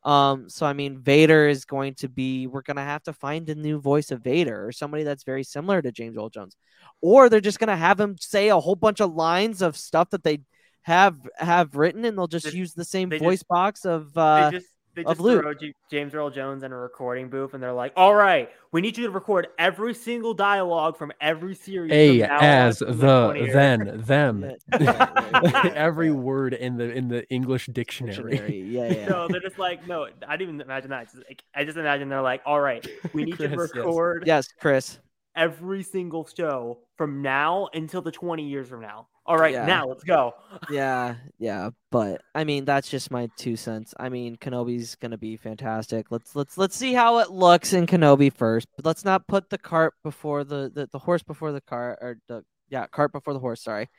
[0.06, 2.48] Um, so I mean, Vader is going to be.
[2.48, 5.82] We're gonna have to find a new voice of Vader or somebody that's very similar
[5.82, 6.56] to James Earl Jones,
[7.02, 10.24] or they're just gonna have him say a whole bunch of lines of stuff that
[10.24, 10.40] they
[10.82, 14.50] have have written, and they'll just They- use the same voice just- box of uh
[14.52, 15.42] they just they of just Luke.
[15.42, 15.54] throw
[15.90, 19.06] James Earl Jones in a recording booth, and they're like, "All right, we need you
[19.06, 23.40] to record every single dialogue from every series." A from as the next the 20
[23.40, 24.52] years." then them.
[25.76, 28.62] Every word in the in the English dictionary.
[28.62, 29.06] Yeah, yeah.
[29.08, 31.08] No, they're just like, no, I didn't even imagine that.
[31.28, 33.76] Like, I just imagine they're like, all right, we need Chris, to yes.
[33.76, 35.00] record yes, Chris.
[35.36, 39.08] every single show from now until the 20 years from now.
[39.26, 39.66] All right, Yeah.
[39.66, 40.34] now let's go.
[40.70, 43.94] yeah, yeah, but I mean that's just my two cents.
[43.98, 46.12] I mean Kenobi's gonna be fantastic.
[46.12, 49.58] Let's let's let's see how it looks in Kenobi first, but let's not put the
[49.58, 53.40] cart before the the, the horse before the cart or the yeah cart before the
[53.40, 53.62] horse.
[53.64, 53.90] Sorry.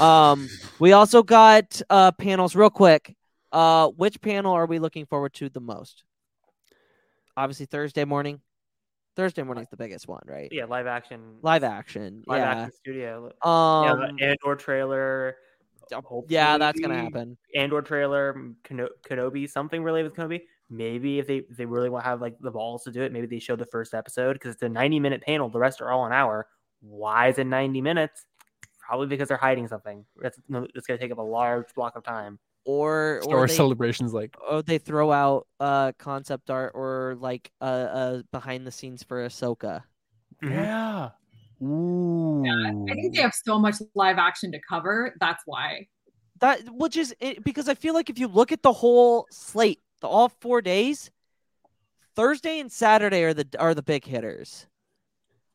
[0.00, 0.48] Um,
[0.80, 3.14] we also got uh panels real quick.
[3.52, 6.02] Uh, which panel are we looking forward to the most?
[7.36, 8.40] Obviously Thursday morning.
[9.16, 10.48] Thursday morning's the biggest one, right?
[10.52, 11.38] Yeah, live action.
[11.42, 12.22] Live action.
[12.26, 12.50] Live yeah.
[12.50, 13.32] action studio.
[13.42, 15.36] Um, yeah, Andor trailer.
[16.28, 17.38] yeah, that's gonna hopefully happen.
[17.54, 20.42] Andor trailer, Kenobi, something related with Kenobi.
[20.68, 23.26] Maybe if they they really want to have like the balls to do it, maybe
[23.26, 25.48] they show the first episode because it's a 90 minute panel.
[25.48, 26.46] The rest are all an hour.
[26.80, 28.26] Why is it 90 minutes?
[28.78, 30.04] Probably because they're hiding something.
[30.20, 30.38] That's
[30.74, 32.38] it's gonna take up a large block of time.
[32.66, 37.50] Or Star or they, celebrations like or they throw out uh concept art or like
[37.60, 39.84] uh, uh behind the scenes for Ahsoka.
[40.42, 41.10] yeah.
[41.62, 42.44] Ooh.
[42.44, 45.14] I think they have so much live action to cover.
[45.20, 45.86] That's why.
[46.40, 49.80] That which is it, because I feel like if you look at the whole slate,
[50.02, 51.10] the all four days,
[52.14, 54.66] Thursday and Saturday are the are the big hitters.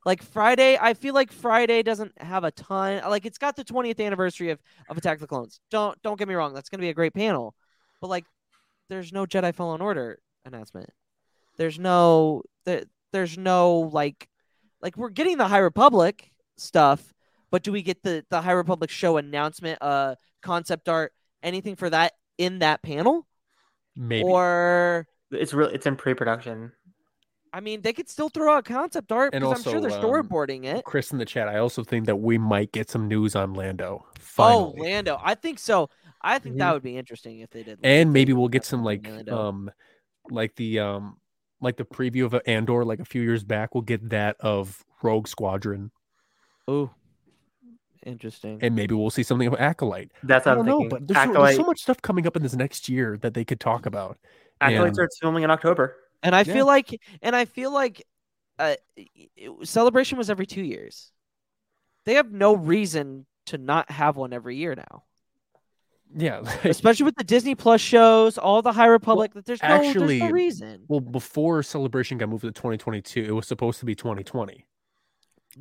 [0.05, 3.01] Like Friday, I feel like Friday doesn't have a ton.
[3.09, 4.59] Like it's got the 20th anniversary of
[4.89, 5.59] of Attack of the Clones.
[5.69, 7.53] Don't don't get me wrong, that's gonna be a great panel,
[8.01, 8.25] but like,
[8.89, 10.89] there's no Jedi Fallen Order announcement.
[11.57, 14.27] There's no there, there's no like
[14.81, 17.13] like we're getting the High Republic stuff,
[17.51, 21.13] but do we get the the High Republic show announcement, uh, concept art,
[21.43, 23.27] anything for that in that panel?
[23.95, 24.23] Maybe.
[24.23, 25.69] Or It's real.
[25.69, 26.71] It's in pre-production.
[27.53, 30.13] I mean, they could still throw out concept art And because I'm sure they're also,
[30.13, 30.85] um, storyboarding it.
[30.85, 31.49] Chris in the chat.
[31.49, 34.05] I also think that we might get some news on Lando.
[34.39, 35.19] Oh, Lando!
[35.21, 35.89] I think so.
[36.21, 36.73] I think that Mhm.
[36.73, 37.79] would be interesting if they did.
[37.83, 39.37] and maybe we'll get some like Lando.
[39.37, 39.71] um
[40.29, 41.17] like the um
[41.59, 43.75] like the preview of Andor like a few years back.
[43.75, 45.91] We'll get that of Rogue Squadron,
[46.69, 46.89] Ooh,
[48.03, 48.59] interesting.
[48.61, 50.11] and maybe we'll see something of Acolyte.
[50.23, 50.89] That's I what I'm don't know, thinking.
[51.07, 53.43] but there's, so- there's so much stuff coming up in this next year that they
[53.45, 54.17] could talk about.
[54.61, 55.95] Acolyte And- starts filming in October.
[56.23, 56.53] And I Yeah.
[56.53, 58.05] feel like, and I feel like,
[58.59, 61.11] uh, it- celebration was every two years.
[62.05, 65.03] They have no reason to not have one every year now,
[66.15, 69.33] yeah, especially with the Disney Plus shows, all the High Republic.
[69.33, 70.83] that there's no, actually, there's no reason.
[70.87, 74.53] Well, before Celebration got moved to 2022, it was supposed to be 2020.
[74.53, 74.65] It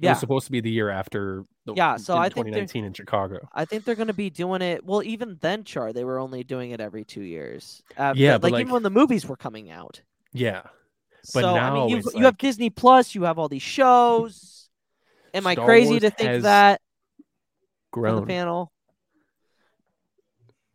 [0.05, 0.11] Yeah.
[0.13, 1.45] was supposed to be the year after.
[1.65, 3.49] The, Yeah, so I think they're- 2019 in Chicago.
[3.53, 4.85] I think they're going to be doing it.
[4.85, 7.83] Well, even then, Char, they were only doing it every two years.
[7.97, 10.03] Uh, Yeah, like, but, even like- when the movies were coming out.
[10.33, 10.63] Yeah,
[11.35, 14.69] but so now I mean, you you have Disney Plus, you have all these shows.
[15.35, 16.81] Am I crazy Wars to think that
[17.93, 18.27] for the grown.
[18.27, 18.73] panel?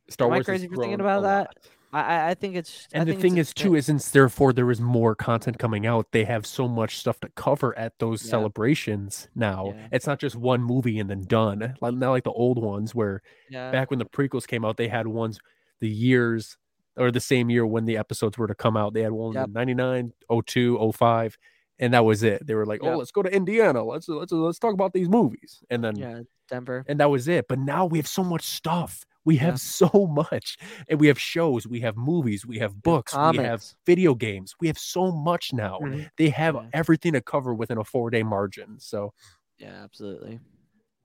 [0.09, 1.55] Star Am I Wars has crazy for thinking about that?
[1.93, 2.87] I I, I think it's.
[2.93, 5.85] I And the think thing is, too, is since therefore there is more content coming
[5.87, 8.31] out, they have so much stuff to cover at those Yeah.
[8.31, 9.73] celebrations now.
[9.75, 9.87] Yeah.
[9.93, 11.75] It's not just one movie and then done.
[11.81, 13.71] Like not like the old ones where Yeah.
[13.71, 15.39] back when the prequels came out, they had ones
[15.79, 16.57] the years
[16.97, 18.93] or the same year when the episodes were to come out.
[18.93, 19.47] They had one Yep.
[19.47, 21.37] in 99, 02, 05,
[21.79, 22.45] and that was it.
[22.47, 22.93] They were like, Yep.
[22.93, 23.83] "Oh, let's go to Indiana.
[23.83, 26.85] Let's let's let's talk about these movies." And then yeah, Denver.
[26.87, 27.47] and that was it.
[27.49, 29.05] But now we have so much stuff.
[29.25, 29.89] We have so
[30.31, 30.57] much,
[30.87, 34.55] and we have shows, we have movies, we have books, we have video games.
[34.61, 35.79] We have so much now.
[35.81, 36.09] Mhm.
[36.17, 36.67] They have Yeah.
[36.73, 39.13] everything to cover within a four day margin, so
[39.57, 40.39] Yeah, absolutely.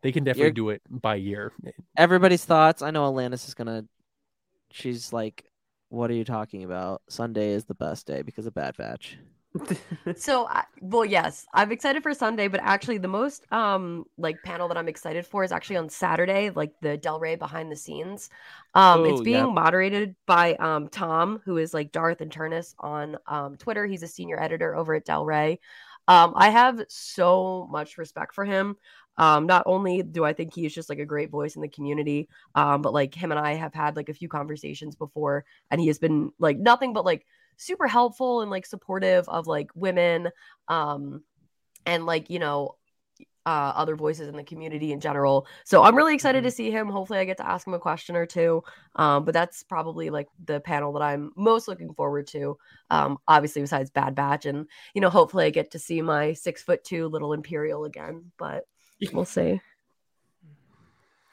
[0.03, 1.53] they can definitely You're- do it by year.
[1.97, 2.83] Everybody's thoughts.
[2.83, 3.87] I know Alanis is gonna.
[4.71, 5.50] She's like,
[5.91, 7.03] "What are you talking about?
[7.11, 9.19] Sunday is the best day because of Bad Batch."
[10.15, 14.67] so I- well yes i'm excited for sunday but actually the most um like panel
[14.69, 18.29] that i'm excited for is actually on saturday like the del rey behind the scenes
[18.75, 19.55] um it's Oh, being yep.
[19.55, 24.09] moderated by um tom who is like darth and turnus on um twitter he's a
[24.09, 25.61] senior editor over at del rey
[26.09, 28.77] um i have so much respect for him
[29.21, 31.69] um not only do i think he is just like a great voice in the
[31.69, 35.81] community um but like him and i have had like a few conversations before and
[35.81, 37.25] he has been like nothing but like
[37.57, 40.29] super helpful and like supportive of like women
[40.69, 41.23] um
[41.87, 42.75] and like you know
[43.47, 45.47] uh other voices in the community in general.
[45.65, 46.89] So i'm really excited to see him.
[46.89, 48.63] Hopefully i get to ask him a question or two
[48.97, 52.57] um but that's probably like the panel that i'm most looking forward to
[52.91, 56.63] um obviously besides bad batch and you know hopefully i get to see my six
[56.63, 58.65] foot two little imperial again but
[59.13, 59.61] we'll see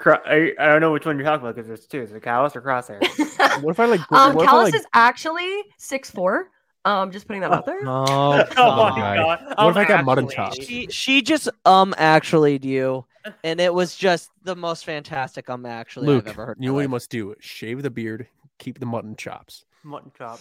[0.05, 2.01] I, I don't know which one you're talking about because there's two.
[2.01, 3.01] Is it Kallus or Crosshair?
[3.63, 4.11] what if I like?
[4.11, 6.49] um what if I, Kallus like- is actually six four
[6.85, 8.97] um just putting that out there Oh, Oh God.
[8.97, 9.39] my god!
[9.57, 10.65] What if I got Um, mutton actually- chops?
[10.65, 13.05] She she just um actually you,
[13.43, 16.57] and it was just the most fantastic um actually Luke, I've ever heard.
[16.61, 18.27] you know what you must do: shave the beard,
[18.59, 19.65] keep the mutton chops.
[19.83, 20.39] Mutton chop.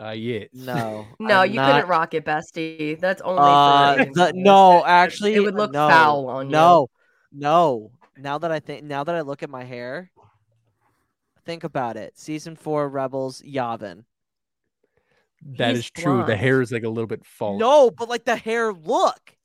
[0.00, 0.44] Uh, yeah.
[0.52, 4.32] No, no I'm you not- couldn't rock it bestie that's only Uh, for Asian the,
[4.34, 6.90] no, actually, it would look no, foul on you No,
[7.32, 7.90] no.
[8.16, 10.10] Now that I think, now that I look at my hair,
[11.44, 12.18] think about it.
[12.18, 14.04] Season four, Rebels, Yavin.
[15.56, 16.24] That He's is true.
[16.24, 17.60] The hair is like a little bit false.
[17.60, 19.36] No, but like the hair look.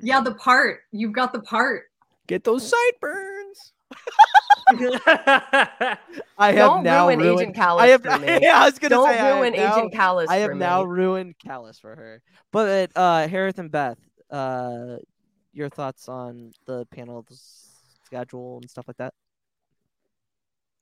[0.00, 0.80] Yeah, the part.
[0.92, 1.84] You've got the part.
[2.26, 3.72] Get those sideburns.
[6.38, 7.40] I have Don't now ruin ruined.
[7.40, 8.02] Agent Kallus I have.
[8.02, 8.38] for me.
[8.40, 9.14] Yeah, I was gonna Don't say.
[9.18, 10.90] I have ruin now- Agent Kallus I have for now me.
[10.90, 12.22] ruined Kallus for her.
[12.52, 13.98] But uh, Hereth and Beth,
[14.30, 14.96] uh,
[15.52, 17.68] your thoughts on the panel's
[18.04, 19.14] schedule and stuff like that?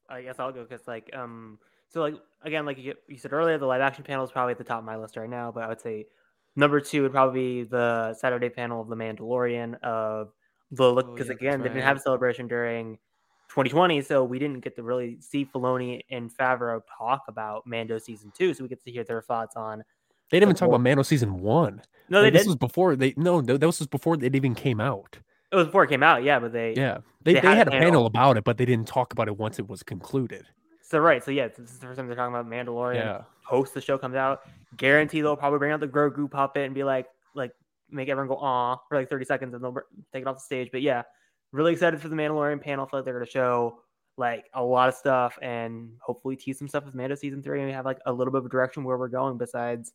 [0.08, 1.58] I guess I'll go because like um
[1.88, 4.58] so like again like you, you said earlier the live action panel is probably at
[4.58, 6.06] the top of my list right now but I would say
[6.56, 10.32] number two would probably be the Saturday panel of the Mandalorian of
[10.70, 12.96] the look Oh, because yeah, that's again they didn't have a celebration during
[13.48, 18.30] 2020 so we didn't get to really see Filoni and Favreau talk about Mando season
[18.36, 19.82] two so we get to hear their thoughts on
[20.30, 21.80] They didn't even talk about Mando season one.
[22.10, 22.48] No, they Like, this did.
[22.48, 23.14] was before they.
[23.16, 25.18] No, th- this was before it even came out.
[25.50, 27.68] it was before it came out yeah but they Yeah, they they, They had had,
[27.68, 30.46] a a panel about it, but they didn't talk about it once it was concluded.
[30.82, 32.96] So right, so yeah, this is the first time they're talking about Mandalorian.
[32.96, 33.22] Yeah.
[33.44, 34.40] Post the show comes out,
[34.76, 37.52] guarantee they'll probably bring out the Grogu puppet and be like, like
[37.90, 39.74] make everyone go ah for like thirty seconds, and they'll
[40.12, 40.68] take it off the stage.
[40.70, 41.02] But yeah,
[41.52, 42.86] really excited for the Mandalorian panel.
[42.86, 43.80] Feel like they're gonna show
[44.16, 47.68] like a lot of stuff and hopefully tease some stuff with Mando season three and
[47.68, 49.92] we have like a little bit of a direction where we're going besides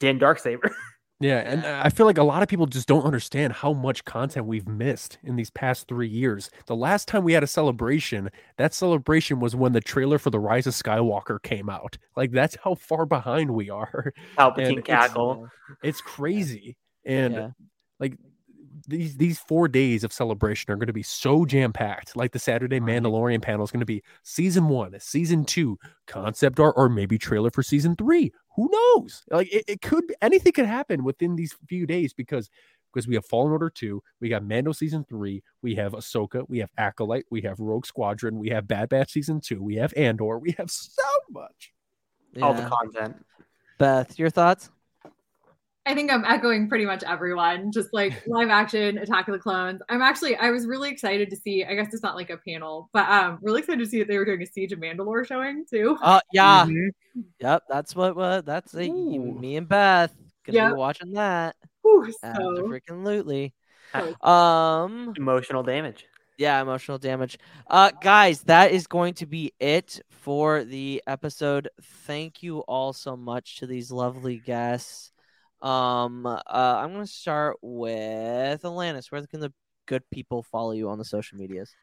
[0.00, 0.70] Din Darksaber.
[1.20, 4.04] Yeah, and uh, I feel like a lot of people just don't understand how much
[4.04, 6.50] content we've missed in these past three years.
[6.66, 10.40] The last time we had a celebration, that celebration was when the trailer for The
[10.40, 11.96] Rise of Skywalker came out.
[12.16, 14.12] Like, that's how far behind we are.
[14.38, 15.48] And Palpatine it's-
[15.84, 16.76] It's crazy.
[17.06, 17.48] And Yeah.
[18.00, 18.18] like
[18.84, 22.16] these these four days of celebration are going to be so jam packed.
[22.16, 26.74] Like the Saturday Mandalorian panel is going to be season one, season two, concept art,
[26.76, 28.32] or maybe trailer for season three.
[28.56, 29.24] Who knows?
[29.30, 32.50] Like it, it could anything could happen within these few days because
[32.92, 36.58] because we have Fallen Order two, we got Mando season three, we have Ahsoka, we
[36.58, 40.38] have Acolyte, we have Rogue Squadron, we have Bad Batch season two, we have Andor,
[40.38, 41.72] we have so much.
[42.40, 43.24] All the content.
[43.78, 44.70] Beth, your thoughts?
[45.86, 47.70] I think I'm echoing pretty much everyone.
[47.72, 49.80] Just like live action, Attack of the Clones.
[49.88, 51.64] I'm actually I was really excited to see.
[51.64, 54.16] I guess it's not like a panel, but um, really excited to see that they
[54.18, 55.96] were doing a Siege of Mandalore showing too.
[56.02, 56.64] Uh, yeah.
[56.66, 57.20] Mm-hmm.
[57.40, 58.16] Yep, that's what.
[58.16, 60.14] what that's a, me and Beth
[60.46, 60.68] gonna Yep.
[60.72, 61.56] be watching that.
[61.82, 62.28] Whew, so
[62.68, 63.52] freaking lutely.
[63.92, 66.06] so Um, Emotional damage.
[66.38, 67.38] yeah, emotional damage.
[67.68, 71.68] Uh, guys, that is going to be it for the episode.
[72.06, 75.12] Thank you all so much to these lovely guests.
[75.64, 79.10] Um, uh, I'm gonna start with Alanis.
[79.10, 79.52] Where can the
[79.86, 81.74] good people follow you on the social medias?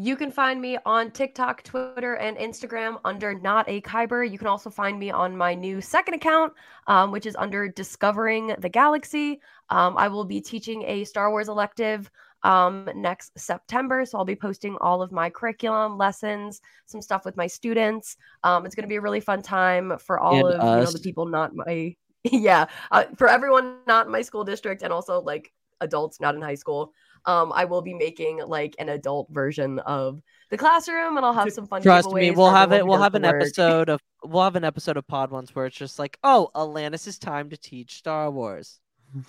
[0.00, 4.30] You can find me on TikTok, Twitter, and Instagram under Not a Kyber.
[4.30, 6.52] You can also find me on my new second account,
[6.86, 9.40] um, which is under Discovering the Galaxy.
[9.70, 12.10] Um, I will be teaching a Star Wars elective
[12.42, 17.36] um, next September, so I'll be posting all of my curriculum, lessons, some stuff with
[17.36, 18.16] my students.
[18.44, 20.92] Um, it's going to be a really fun time for all And of you know
[20.92, 21.96] the people not my
[22.32, 26.42] yeah uh, for everyone not in my school district and also like adults not in
[26.42, 26.92] high school
[27.26, 30.20] um i will be making like an adult version of
[30.50, 31.82] the classroom, and I'll have some fun.
[31.82, 32.86] Trust me, we'll have it.
[32.86, 33.36] We'll have an work.
[33.36, 37.18] episode of we'll have an episode of Podwans where it's just like, oh, Alanis is
[37.18, 38.80] time to teach Star Wars.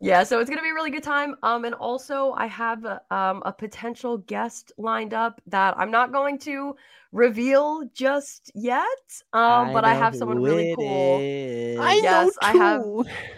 [0.00, 3.00] yeah so it's gonna be a really good time um and also i have a,
[3.10, 6.74] um a potential guest lined up that i'm not going to
[7.12, 8.86] reveal just yet
[9.32, 11.78] um but i have someone really cool is.
[11.80, 12.82] I yes i have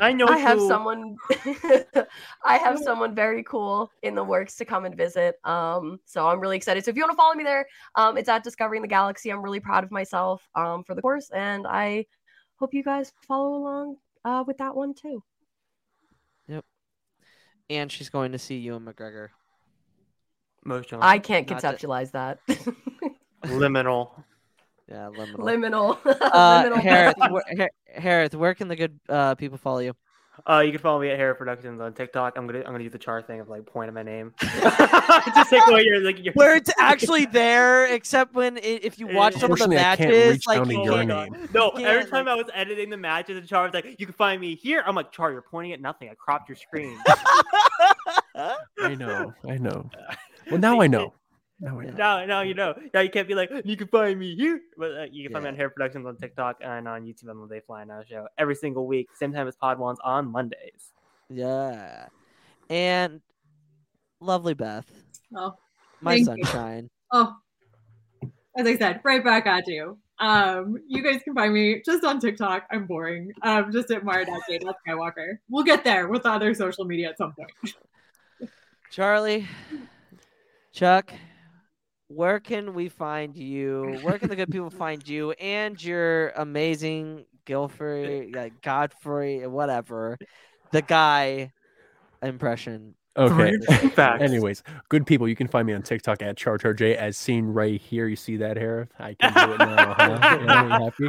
[0.01, 0.67] I know i have too.
[0.67, 1.17] someone
[2.45, 6.41] i have someone very cool in the works to come and visit um so i'm
[6.41, 8.89] really excited so if you want to follow me there um it's at discovering the
[8.89, 12.05] galaxy i'm really proud of myself um for the course and i
[12.57, 15.30] hope you guys follow along uh with that one too Yep.
[17.71, 19.29] And she's going to see Ewan McGregor.
[20.65, 22.39] Most I can't Not to- conceptualize that.
[23.45, 24.11] liminal.
[24.89, 25.37] Yeah, liminal.
[25.39, 25.99] Liminal.
[26.21, 29.95] Uh, Liminal Hereth, where, Hereth, where can the good uh, people follow you?
[30.49, 32.37] Uh, you can follow me at Hereth Productions on TikTok.
[32.37, 34.33] I'm gonna I'm gonna use the char thing of like pointing my name.
[34.41, 36.25] Just like what you're like.
[36.25, 36.33] You're...
[36.35, 39.97] Where it's actually there, except when i if you watch some of the Unfortunately, I
[39.97, 41.49] can't matches, reach like down you your can't- name.
[41.55, 44.07] No, you every can't, time I was editing the matches, and Char was like, "You
[44.07, 46.09] can find me here." I'm like, "Char, you're pointing at nothing.
[46.09, 46.99] I cropped your screen."
[48.35, 49.91] I know, I know.
[50.51, 51.13] Well, now I know.
[51.61, 51.93] Now I know.
[51.93, 52.75] now, now you know.
[52.95, 55.45] Now you can't be like, "You can find me here," but uh, you can find
[55.45, 58.27] me on Hereth Productions on TikTok and on YouTube on the They Fly Now show
[58.39, 60.93] every single week, same time as Podwans on Mondays.
[61.29, 62.07] Yeah.
[62.71, 63.21] And
[64.21, 64.91] lovely Beth,
[65.37, 65.55] Oh,
[66.01, 66.45] my thank you.
[66.45, 66.89] sunshine.
[67.13, 67.35] Oh,
[68.57, 69.99] as I said, right back at you.
[70.19, 72.65] Um, you guys can find me just on TikTok.
[72.71, 73.33] I'm boring.
[73.43, 77.33] Um, just at mara skywalker We'll get there with the other social media at some
[77.33, 77.51] point.
[78.91, 79.47] Charlie,
[80.73, 81.13] Chuck,
[82.11, 84.01] where can we find you?
[84.03, 90.19] Where can the good people find you and your amazing Guilford, like uh, Godfrey, whatever,
[90.73, 91.53] the guy
[92.21, 92.97] impression?
[93.17, 93.57] Okay.
[93.95, 94.23] Facts.
[94.23, 98.09] Anyways, good people, you can find me on TikTok at CharCharJ as seen right here.
[98.09, 98.89] You see that, Hereth?
[98.99, 99.95] I can do it now.
[99.95, 100.39] Huh?
[100.41, 101.09] Yeah, happy?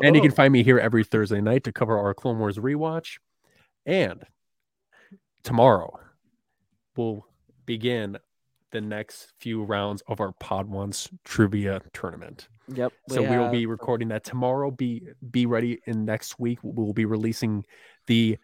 [0.06, 3.18] And you can find me here every Thursday night to cover our Clone Wars rewatch.
[3.84, 4.24] And
[5.42, 6.00] tomorrow
[6.96, 7.26] we'll
[7.66, 8.18] begin
[8.70, 12.48] the next few rounds of our Podwans trivia tournament.
[12.74, 12.92] Yep.
[13.08, 14.70] So we will have- be recording that tomorrow.
[14.70, 16.58] Be be ready in next week.
[16.62, 17.64] We'll be releasing
[18.06, 18.36] the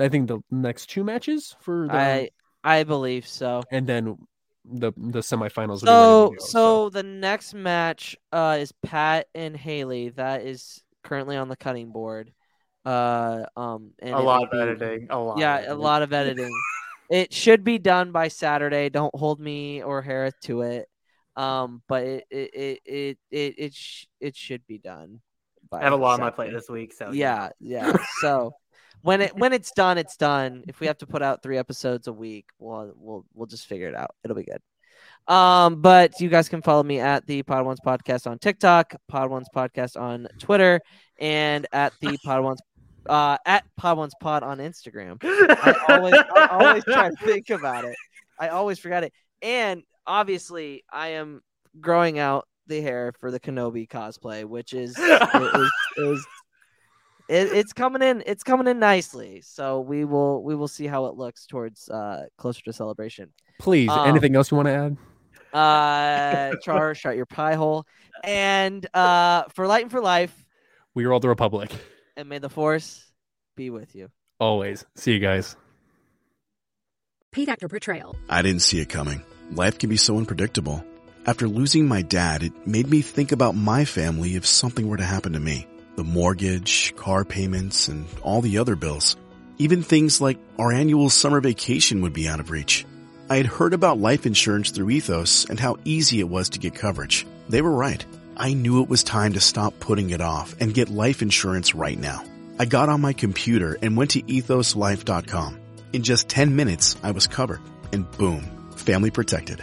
[0.00, 2.30] I think the next two matches for the I
[2.64, 3.62] I believe so.
[3.70, 4.16] and then
[4.64, 5.82] the the semifinals.
[5.84, 6.44] will be ready So to go.
[6.44, 10.08] so the next match uh is Pat and Haley.
[10.08, 12.32] That is currently on the cutting board.
[12.84, 15.06] Uh um and A lot of be- editing.
[15.10, 15.34] A lot.
[15.34, 16.50] of Yeah, a lot of editing.
[17.10, 18.88] It should be done by Saturday.
[18.88, 20.88] Don't hold me or Hereth to it.
[21.36, 25.20] Um, but it it it it it it, sh- it should be done.
[25.70, 27.92] By I have a lot on my plate this week, so yeah, yeah.
[28.20, 28.52] so
[29.02, 30.64] when it when it's done, it's done.
[30.66, 33.88] If we have to put out three episodes a week, we'll we'll we'll just figure
[33.88, 34.14] it out.
[34.24, 34.62] It'll be good.
[35.32, 40.00] Um, but you guys can follow me at the Podwans Podcast on TikTok, Podwans Podcast
[40.00, 40.80] on Twitter,
[41.18, 42.58] and at the Podwans
[43.08, 45.18] uh at Podwans Pod on Instagram.
[45.22, 47.96] I always I always try to think about it.
[48.38, 49.12] I always forget it.
[49.42, 51.42] And obviously I am
[51.80, 56.26] growing out the hair for the Kenobi cosplay, which is is, is
[57.28, 59.40] it, it's coming in it's coming in nicely.
[59.42, 63.32] So we will we will see how it looks towards uh closer to celebration.
[63.58, 64.96] please, um, anything else you want to add?
[65.52, 67.86] Uh Char, shut your pie hole.
[68.24, 70.44] And uh for Light and for Life,
[70.94, 71.70] We are all the Republic.
[72.16, 73.04] And may the force
[73.56, 74.10] be with you.
[74.40, 74.84] Always.
[74.94, 75.56] See you guys.
[77.32, 78.16] Paid actor portrayal.
[78.28, 79.22] I didn't see it coming.
[79.50, 80.84] Life can be so unpredictable.
[81.26, 85.04] After losing my dad, it made me think about my family if something were to
[85.04, 85.66] happen to me.
[85.96, 89.16] The mortgage, car payments, and all the other bills.
[89.58, 92.84] Even things like our annual summer vacation would be out of reach.
[93.28, 96.74] I had heard about life insurance through Ethos and how easy it was to get
[96.74, 97.26] coverage.
[97.48, 98.04] They were right.
[98.36, 101.98] I knew it was time to stop putting it off and get life insurance right
[101.98, 102.22] now.
[102.58, 105.60] I got on my computer and went to ethoslife.com.
[105.92, 107.60] In just 10 minutes, I was covered.
[107.92, 109.62] And boom, family protected.